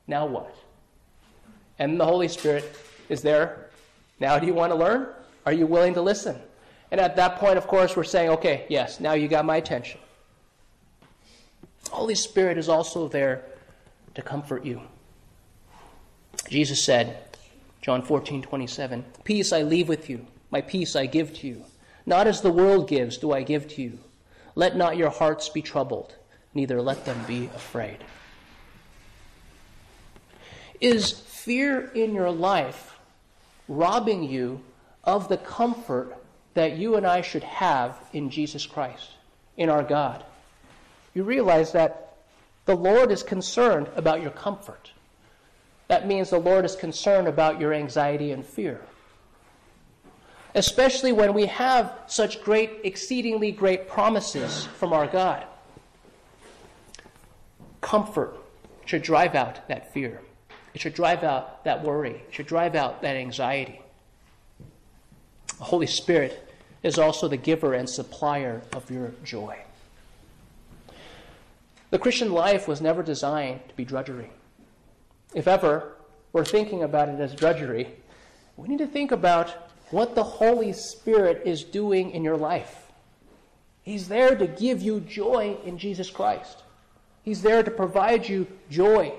Now 0.07 0.26
what? 0.26 0.55
And 1.78 1.99
the 1.99 2.05
Holy 2.05 2.28
Spirit 2.28 2.76
is 3.09 3.22
there. 3.22 3.70
Now, 4.20 4.38
do 4.38 4.46
you 4.46 4.55
want 4.55 4.72
to 4.72 4.76
learn? 4.76 5.09
Are 5.46 5.53
you 5.53 5.66
willing 5.66 5.94
to 5.94 6.03
listen? 6.03 6.38
And 6.90 7.01
at 7.01 7.16
that 7.16 7.36
point, 7.36 7.59
of 7.59 7.66
course, 7.66 7.96
we're 7.96 8.05
saying, 8.05 8.30
okay, 8.30 8.66
yes, 8.68 9.01
now 9.01 9.12
you 9.12 9.28
got 9.28 9.44
my 9.44 9.57
attention. 9.57 10.01
Holy 11.90 12.14
Spirit 12.14 12.59
is 12.59 12.68
also 12.68 13.09
there 13.09 13.44
to 14.14 14.22
comfort 14.22 14.64
you. 14.64 14.82
Jesus 16.49 16.82
said, 16.82 17.18
John 17.82 18.03
14, 18.03 18.42
27, 18.42 19.05
Peace 19.24 19.53
I 19.53 19.62
leave 19.62 19.88
with 19.88 20.11
you, 20.11 20.26
my 20.51 20.61
peace 20.61 20.96
I 20.96 21.07
give 21.07 21.34
to 21.38 21.46
you. 21.46 21.64
Not 22.07 22.26
as 22.26 22.40
the 22.40 22.51
world 22.51 22.88
gives 22.88 23.18
do 23.18 23.32
I 23.32 23.42
give 23.42 23.68
to 23.68 23.82
you. 23.82 23.99
Let 24.55 24.76
not 24.76 24.96
your 24.96 25.11
hearts 25.11 25.49
be 25.49 25.62
troubled, 25.62 26.14
neither 26.55 26.80
let 26.80 27.05
them 27.05 27.18
be 27.26 27.46
afraid. 27.55 27.99
Is 30.80 31.11
fear 31.11 31.90
in 31.94 32.14
your 32.14 32.30
life 32.30 32.99
robbing 33.68 34.22
you 34.22 34.61
of 35.05 35.28
the 35.28 35.36
comfort 35.36 36.16
that 36.55 36.76
you 36.76 36.96
and 36.96 37.07
I 37.07 37.20
should 37.20 37.44
have 37.44 37.96
in 38.12 38.30
Jesus 38.30 38.66
Christ, 38.66 39.11
in 39.57 39.68
our 39.68 39.82
God? 39.82 40.24
You 41.14 41.24
realize 41.24 41.72
that 41.72 42.16
the 42.64 42.76
Lord 42.76 43.11
is 43.11 43.22
concerned 43.22 43.88
about 43.96 44.22
your 44.22 44.30
comfort. 44.30 44.92
That 45.88 46.07
means 46.07 46.30
the 46.30 46.38
Lord 46.38 46.64
is 46.64 46.76
concerned 46.76 47.26
about 47.26 47.59
your 47.59 47.72
anxiety 47.72 48.30
and 48.30 48.44
fear. 48.44 48.80
Especially 50.55 51.12
when 51.12 51.34
we 51.34 51.46
have 51.46 51.92
such 52.07 52.42
great, 52.42 52.80
exceedingly 52.84 53.53
great 53.53 53.88
promises 53.88 54.66
from 54.76 54.92
our 54.92 55.07
God. 55.07 55.46
Comfort 57.80 58.36
should 58.84 59.02
drive 59.02 59.34
out 59.34 59.68
that 59.68 59.92
fear. 59.92 60.20
It 60.74 60.80
should 60.80 60.94
drive 60.94 61.24
out 61.24 61.64
that 61.64 61.82
worry. 61.82 62.22
It 62.28 62.28
should 62.30 62.46
drive 62.46 62.74
out 62.74 63.02
that 63.02 63.16
anxiety. 63.16 63.80
The 65.58 65.64
Holy 65.64 65.86
Spirit 65.86 66.48
is 66.82 66.98
also 66.98 67.28
the 67.28 67.36
giver 67.36 67.74
and 67.74 67.88
supplier 67.88 68.62
of 68.72 68.90
your 68.90 69.12
joy. 69.24 69.58
The 71.90 71.98
Christian 71.98 72.32
life 72.32 72.68
was 72.68 72.80
never 72.80 73.02
designed 73.02 73.66
to 73.68 73.74
be 73.74 73.84
drudgery. 73.84 74.30
If 75.34 75.48
ever 75.48 75.94
we're 76.32 76.44
thinking 76.44 76.82
about 76.82 77.08
it 77.08 77.18
as 77.20 77.34
drudgery, 77.34 77.88
we 78.56 78.68
need 78.68 78.78
to 78.78 78.86
think 78.86 79.10
about 79.10 79.70
what 79.90 80.14
the 80.14 80.22
Holy 80.22 80.72
Spirit 80.72 81.42
is 81.44 81.64
doing 81.64 82.10
in 82.10 82.22
your 82.22 82.36
life. 82.36 82.86
He's 83.82 84.08
there 84.08 84.36
to 84.36 84.46
give 84.46 84.82
you 84.82 85.00
joy 85.00 85.56
in 85.64 85.78
Jesus 85.78 86.10
Christ. 86.10 86.62
He's 87.28 87.42
there 87.42 87.62
to 87.62 87.70
provide 87.70 88.26
you 88.26 88.46
joy 88.70 89.12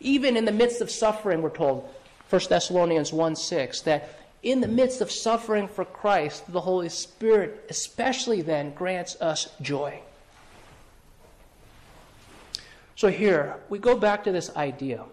even 0.00 0.36
in 0.36 0.46
the 0.46 0.52
midst 0.52 0.80
of 0.80 0.90
suffering, 0.90 1.42
we're 1.42 1.50
told, 1.50 1.88
1 2.30 2.42
Thessalonians 2.48 3.12
1 3.12 3.36
6, 3.36 3.82
that 3.82 4.08
in 4.42 4.60
the 4.60 4.68
midst 4.68 5.02
of 5.02 5.10
suffering 5.10 5.68
for 5.68 5.84
Christ, 5.84 6.50
the 6.50 6.60
Holy 6.60 6.88
Spirit, 6.88 7.66
especially 7.68 8.40
then, 8.40 8.72
grants 8.72 9.20
us 9.20 9.50
joy. 9.60 10.00
So 12.96 13.08
here, 13.08 13.56
we 13.68 13.78
go 13.78 13.96
back 13.96 14.24
to 14.24 14.32
this 14.32 14.54
idea. 14.56 15.04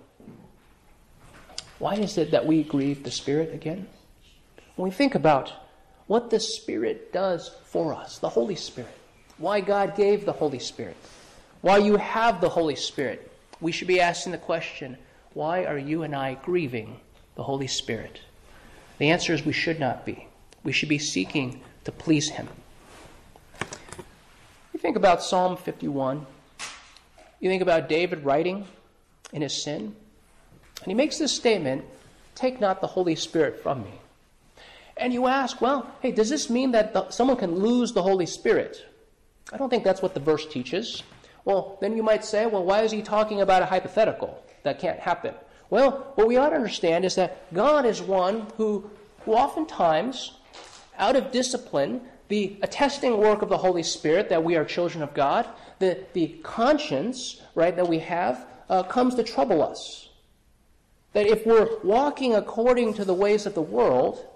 Why 1.79 1.95
is 1.95 2.17
it 2.17 2.31
that 2.31 2.45
we 2.45 2.63
grieve 2.63 3.03
the 3.03 3.11
Spirit 3.11 3.53
again? 3.53 3.87
When 4.77 4.89
we 4.89 4.95
think 4.95 5.15
about 5.15 5.51
what 6.07 6.29
the 6.29 6.39
Spirit 6.39 7.11
does 7.11 7.51
for 7.65 7.93
us, 7.93 8.19
the 8.19 8.29
Holy 8.29 8.55
Spirit, 8.55 8.97
why 9.37 9.59
God 9.59 9.95
gave 9.95 10.25
the 10.25 10.31
Holy 10.31 10.59
Spirit, 10.59 10.95
why 11.61 11.77
you 11.77 11.97
have 11.97 12.41
the 12.41 12.49
Holy 12.49 12.75
Spirit, 12.75 13.31
we 13.59 13.71
should 13.71 13.87
be 13.87 13.99
asking 13.99 14.31
the 14.31 14.37
question 14.37 14.97
why 15.33 15.65
are 15.65 15.77
you 15.77 16.03
and 16.03 16.15
I 16.15 16.35
grieving 16.35 16.99
the 17.35 17.43
Holy 17.43 17.67
Spirit? 17.67 18.21
The 18.97 19.11
answer 19.11 19.33
is 19.33 19.45
we 19.45 19.53
should 19.53 19.79
not 19.79 20.05
be. 20.05 20.27
We 20.63 20.71
should 20.71 20.89
be 20.89 20.97
seeking 20.97 21.61
to 21.83 21.91
please 21.91 22.29
Him. 22.29 22.47
You 24.73 24.79
think 24.79 24.95
about 24.95 25.21
Psalm 25.21 25.57
51. 25.57 26.25
You 27.39 27.49
think 27.49 27.61
about 27.61 27.87
David 27.87 28.25
writing 28.25 28.65
in 29.33 29.41
his 29.41 29.53
sin. 29.53 29.95
And 30.81 30.87
he 30.87 30.93
makes 30.93 31.17
this 31.17 31.31
statement 31.31 31.85
take 32.35 32.59
not 32.59 32.81
the 32.81 32.87
Holy 32.87 33.15
Spirit 33.15 33.61
from 33.61 33.83
me. 33.83 33.93
And 34.95 35.13
you 35.13 35.27
ask, 35.27 35.61
well, 35.61 35.89
hey, 36.01 36.11
does 36.11 36.29
this 36.29 36.49
mean 36.49 36.71
that 36.71 36.93
the, 36.93 37.09
someone 37.09 37.37
can 37.37 37.55
lose 37.55 37.93
the 37.93 38.01
Holy 38.01 38.25
Spirit? 38.25 38.83
I 39.53 39.57
don't 39.57 39.69
think 39.69 39.83
that's 39.83 40.01
what 40.01 40.13
the 40.13 40.19
verse 40.19 40.45
teaches. 40.45 41.03
Well, 41.47 41.77
then 41.79 41.95
you 41.95 42.03
might 42.03 42.25
say, 42.25 42.45
well, 42.45 42.65
why 42.65 42.81
is 42.81 42.91
he 42.91 43.01
talking 43.01 43.39
about 43.39 43.61
a 43.61 43.65
hypothetical? 43.65 44.43
That 44.63 44.79
can't 44.79 44.99
happen. 44.99 45.33
Well, 45.69 46.11
what 46.15 46.27
we 46.27 46.35
ought 46.35 46.49
to 46.49 46.57
understand 46.57 47.05
is 47.05 47.15
that 47.15 47.53
God 47.53 47.85
is 47.85 48.01
one 48.01 48.47
who, 48.57 48.91
who 49.21 49.31
oftentimes, 49.31 50.33
out 50.97 51.15
of 51.15 51.31
discipline, 51.31 52.01
the 52.27 52.57
attesting 52.63 53.17
work 53.17 53.41
of 53.43 53.47
the 53.47 53.59
Holy 53.59 53.81
Spirit 53.81 54.27
that 54.27 54.43
we 54.43 54.57
are 54.57 54.65
children 54.65 55.01
of 55.01 55.13
God, 55.13 55.47
the, 55.79 56.03
the 56.11 56.35
conscience, 56.43 57.41
right, 57.55 57.77
that 57.77 57.87
we 57.87 57.99
have, 57.99 58.45
uh, 58.69 58.83
comes 58.83 59.15
to 59.15 59.23
trouble 59.23 59.63
us. 59.63 60.09
That 61.13 61.27
if 61.27 61.45
we're 61.45 61.79
walking 61.81 62.35
according 62.35 62.95
to 62.95 63.05
the 63.05 63.13
ways 63.13 63.45
of 63.45 63.53
the 63.53 63.61
world, 63.61 64.27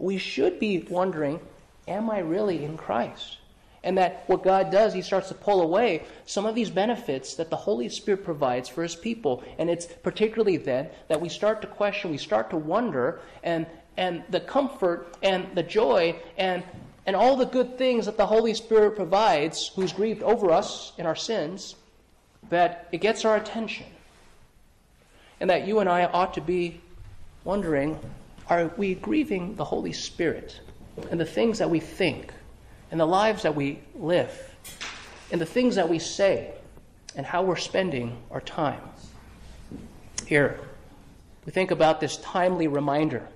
we 0.00 0.18
should 0.18 0.58
be 0.58 0.84
wondering, 0.90 1.38
am 1.86 2.10
I 2.10 2.18
really 2.18 2.64
in 2.64 2.76
Christ? 2.76 3.38
And 3.84 3.98
that 3.98 4.24
what 4.28 4.44
God 4.44 4.70
does, 4.70 4.94
He 4.94 5.02
starts 5.02 5.28
to 5.28 5.34
pull 5.34 5.62
away 5.62 6.04
some 6.24 6.46
of 6.46 6.54
these 6.54 6.70
benefits 6.70 7.34
that 7.34 7.50
the 7.50 7.56
Holy 7.56 7.88
Spirit 7.88 8.24
provides 8.24 8.68
for 8.68 8.82
His 8.82 8.94
people. 8.94 9.42
And 9.58 9.68
it's 9.68 9.86
particularly 9.86 10.56
then 10.56 10.88
that 11.08 11.20
we 11.20 11.28
start 11.28 11.60
to 11.62 11.66
question, 11.66 12.10
we 12.10 12.18
start 12.18 12.50
to 12.50 12.56
wonder, 12.56 13.20
and, 13.42 13.66
and 13.96 14.22
the 14.30 14.40
comfort 14.40 15.16
and 15.22 15.46
the 15.54 15.62
joy 15.62 16.16
and, 16.38 16.62
and 17.06 17.16
all 17.16 17.36
the 17.36 17.46
good 17.46 17.76
things 17.76 18.06
that 18.06 18.16
the 18.16 18.26
Holy 18.26 18.54
Spirit 18.54 18.94
provides, 18.94 19.68
who's 19.74 19.92
grieved 19.92 20.22
over 20.22 20.52
us 20.52 20.92
in 20.98 21.06
our 21.06 21.16
sins, 21.16 21.74
that 22.50 22.88
it 22.92 22.98
gets 22.98 23.24
our 23.24 23.36
attention. 23.36 23.86
And 25.40 25.50
that 25.50 25.66
you 25.66 25.80
and 25.80 25.88
I 25.88 26.04
ought 26.04 26.34
to 26.34 26.40
be 26.40 26.80
wondering 27.44 27.98
are 28.48 28.70
we 28.76 28.94
grieving 28.94 29.54
the 29.54 29.64
Holy 29.64 29.92
Spirit 29.92 30.60
and 31.10 31.18
the 31.18 31.24
things 31.24 31.58
that 31.58 31.70
we 31.70 31.80
think? 31.80 32.32
And 32.92 33.00
the 33.00 33.06
lives 33.06 33.42
that 33.42 33.56
we 33.56 33.80
live, 33.94 34.54
and 35.32 35.40
the 35.40 35.46
things 35.46 35.76
that 35.76 35.88
we 35.88 35.98
say, 35.98 36.52
and 37.16 37.24
how 37.24 37.42
we're 37.42 37.56
spending 37.56 38.22
our 38.30 38.42
time. 38.42 38.82
Here, 40.26 40.60
we 41.46 41.52
think 41.52 41.70
about 41.70 42.00
this 42.00 42.18
timely 42.18 42.68
reminder 42.68 43.26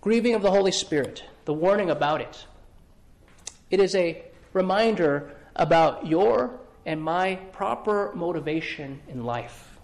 grieving 0.00 0.34
of 0.34 0.42
the 0.42 0.50
Holy 0.50 0.72
Spirit, 0.72 1.24
the 1.44 1.52
warning 1.52 1.90
about 1.90 2.20
it. 2.20 2.44
It 3.70 3.78
is 3.80 3.94
a 3.94 4.22
reminder 4.52 5.30
about 5.54 6.06
your 6.06 6.58
and 6.86 7.00
my 7.00 7.36
proper 7.52 8.12
motivation 8.14 9.00
in 9.08 9.24
life. 9.24 9.78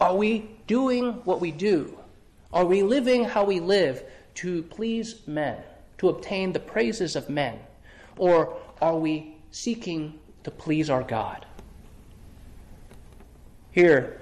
Are 0.00 0.14
we 0.14 0.50
doing 0.66 1.12
what 1.24 1.40
we 1.40 1.52
do? 1.52 1.98
Are 2.52 2.64
we 2.64 2.82
living 2.82 3.24
how 3.24 3.44
we 3.44 3.60
live 3.60 4.02
to 4.36 4.62
please 4.62 5.26
men? 5.26 5.58
To 5.98 6.08
obtain 6.08 6.52
the 6.52 6.60
praises 6.60 7.16
of 7.16 7.28
men? 7.28 7.58
Or 8.16 8.56
are 8.80 8.96
we 8.96 9.36
seeking 9.50 10.18
to 10.44 10.50
please 10.50 10.88
our 10.90 11.02
God? 11.02 11.44
Here, 13.70 14.20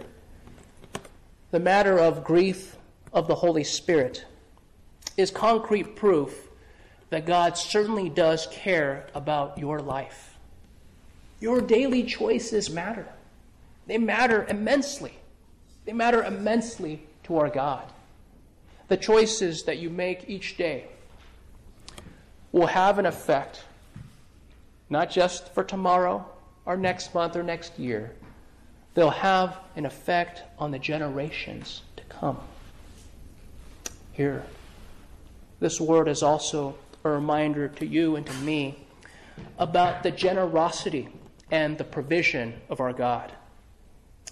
the 1.51 1.61
matter 1.61 1.99
of 1.99 2.25
grief 2.25 2.77
of 3.13 3.29
the 3.29 3.35
Holy 3.35 3.65
Spirit 3.65 4.27
is 5.17 5.31
concrete 5.31 5.97
proof 5.97 6.49
that 7.11 7.25
God 7.25 7.57
certainly 7.57 8.09
does 8.09 8.49
care 8.51 9.07
about 9.15 9.57
your 9.59 9.81
life. 9.81 10.37
Your 11.41 11.61
daily 11.61 12.03
choices 12.03 12.69
matter. 12.69 13.07
They 13.87 13.99
matter 13.99 14.45
immensely. 14.49 15.15
They 15.85 15.93
matter 15.93 16.25
immensely 16.25 17.07
to 17.25 17.37
our 17.39 17.49
God. 17.49 17.85
The 18.89 18.97
choices 18.97 19.63
that 19.65 19.79
you 19.79 19.91
make 19.91 20.29
each 20.29 20.57
day 20.57 20.89
will 22.57 22.69
have 22.69 22.99
an 22.99 23.05
effect, 23.05 23.63
not 24.89 25.11
just 25.11 25.53
for 25.53 25.63
tomorrow 25.63 26.25
or 26.65 26.75
next 26.75 27.15
month 27.15 27.37
or 27.37 27.43
next 27.43 27.79
year, 27.79 28.11
they'll 28.95 29.11
have 29.11 29.59
an 29.77 29.85
effect 29.85 30.43
on 30.59 30.71
the 30.71 30.79
generations 30.79 31.83
to 31.97 32.03
come. 32.05 32.39
Here, 34.13 34.43
this 35.61 35.79
word 35.79 36.09
is 36.09 36.23
also 36.23 36.79
a 37.05 37.11
reminder 37.11 37.69
to 37.69 37.87
you 37.87 38.17
and 38.17 38.25
to 38.25 38.35
me 38.37 38.79
about 39.59 40.03
the 40.03 40.11
generosity 40.11 41.11
and 41.51 41.77
the 41.77 41.85
provision 41.85 42.55
of 42.71 42.81
our 42.81 42.95
God. 42.95 43.33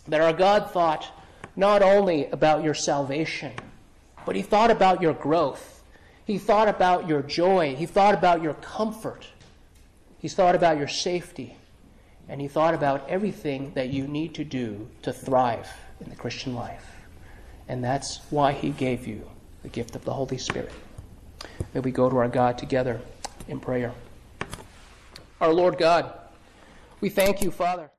That 0.08 0.22
our 0.22 0.32
God 0.32 0.70
thought 0.70 1.06
not 1.56 1.82
only 1.82 2.24
about 2.28 2.64
your 2.64 2.72
salvation, 2.72 3.52
but 4.24 4.34
He 4.34 4.40
thought 4.40 4.70
about 4.70 5.02
your 5.02 5.12
growth 5.12 5.73
he 6.24 6.38
thought 6.38 6.68
about 6.68 7.06
your 7.06 7.22
joy. 7.22 7.76
He 7.76 7.86
thought 7.86 8.14
about 8.14 8.42
your 8.42 8.54
comfort. 8.54 9.26
He 10.18 10.28
thought 10.28 10.54
about 10.54 10.78
your 10.78 10.88
safety. 10.88 11.56
And 12.28 12.40
he 12.40 12.48
thought 12.48 12.72
about 12.72 13.08
everything 13.08 13.72
that 13.74 13.90
you 13.90 14.06
need 14.06 14.34
to 14.36 14.44
do 14.44 14.88
to 15.02 15.12
thrive 15.12 15.70
in 16.00 16.08
the 16.08 16.16
Christian 16.16 16.54
life. 16.54 16.86
And 17.68 17.84
that's 17.84 18.20
why 18.30 18.52
he 18.52 18.70
gave 18.70 19.06
you 19.06 19.30
the 19.62 19.68
gift 19.68 19.94
of 19.96 20.04
the 20.04 20.12
Holy 20.12 20.38
Spirit. 20.38 20.72
May 21.74 21.80
we 21.80 21.90
go 21.90 22.08
to 22.08 22.16
our 22.16 22.28
God 22.28 22.56
together 22.56 23.00
in 23.48 23.60
prayer. 23.60 23.92
Our 25.40 25.52
Lord 25.52 25.76
God, 25.76 26.12
we 27.00 27.10
thank 27.10 27.42
you, 27.42 27.50
Father. 27.50 27.90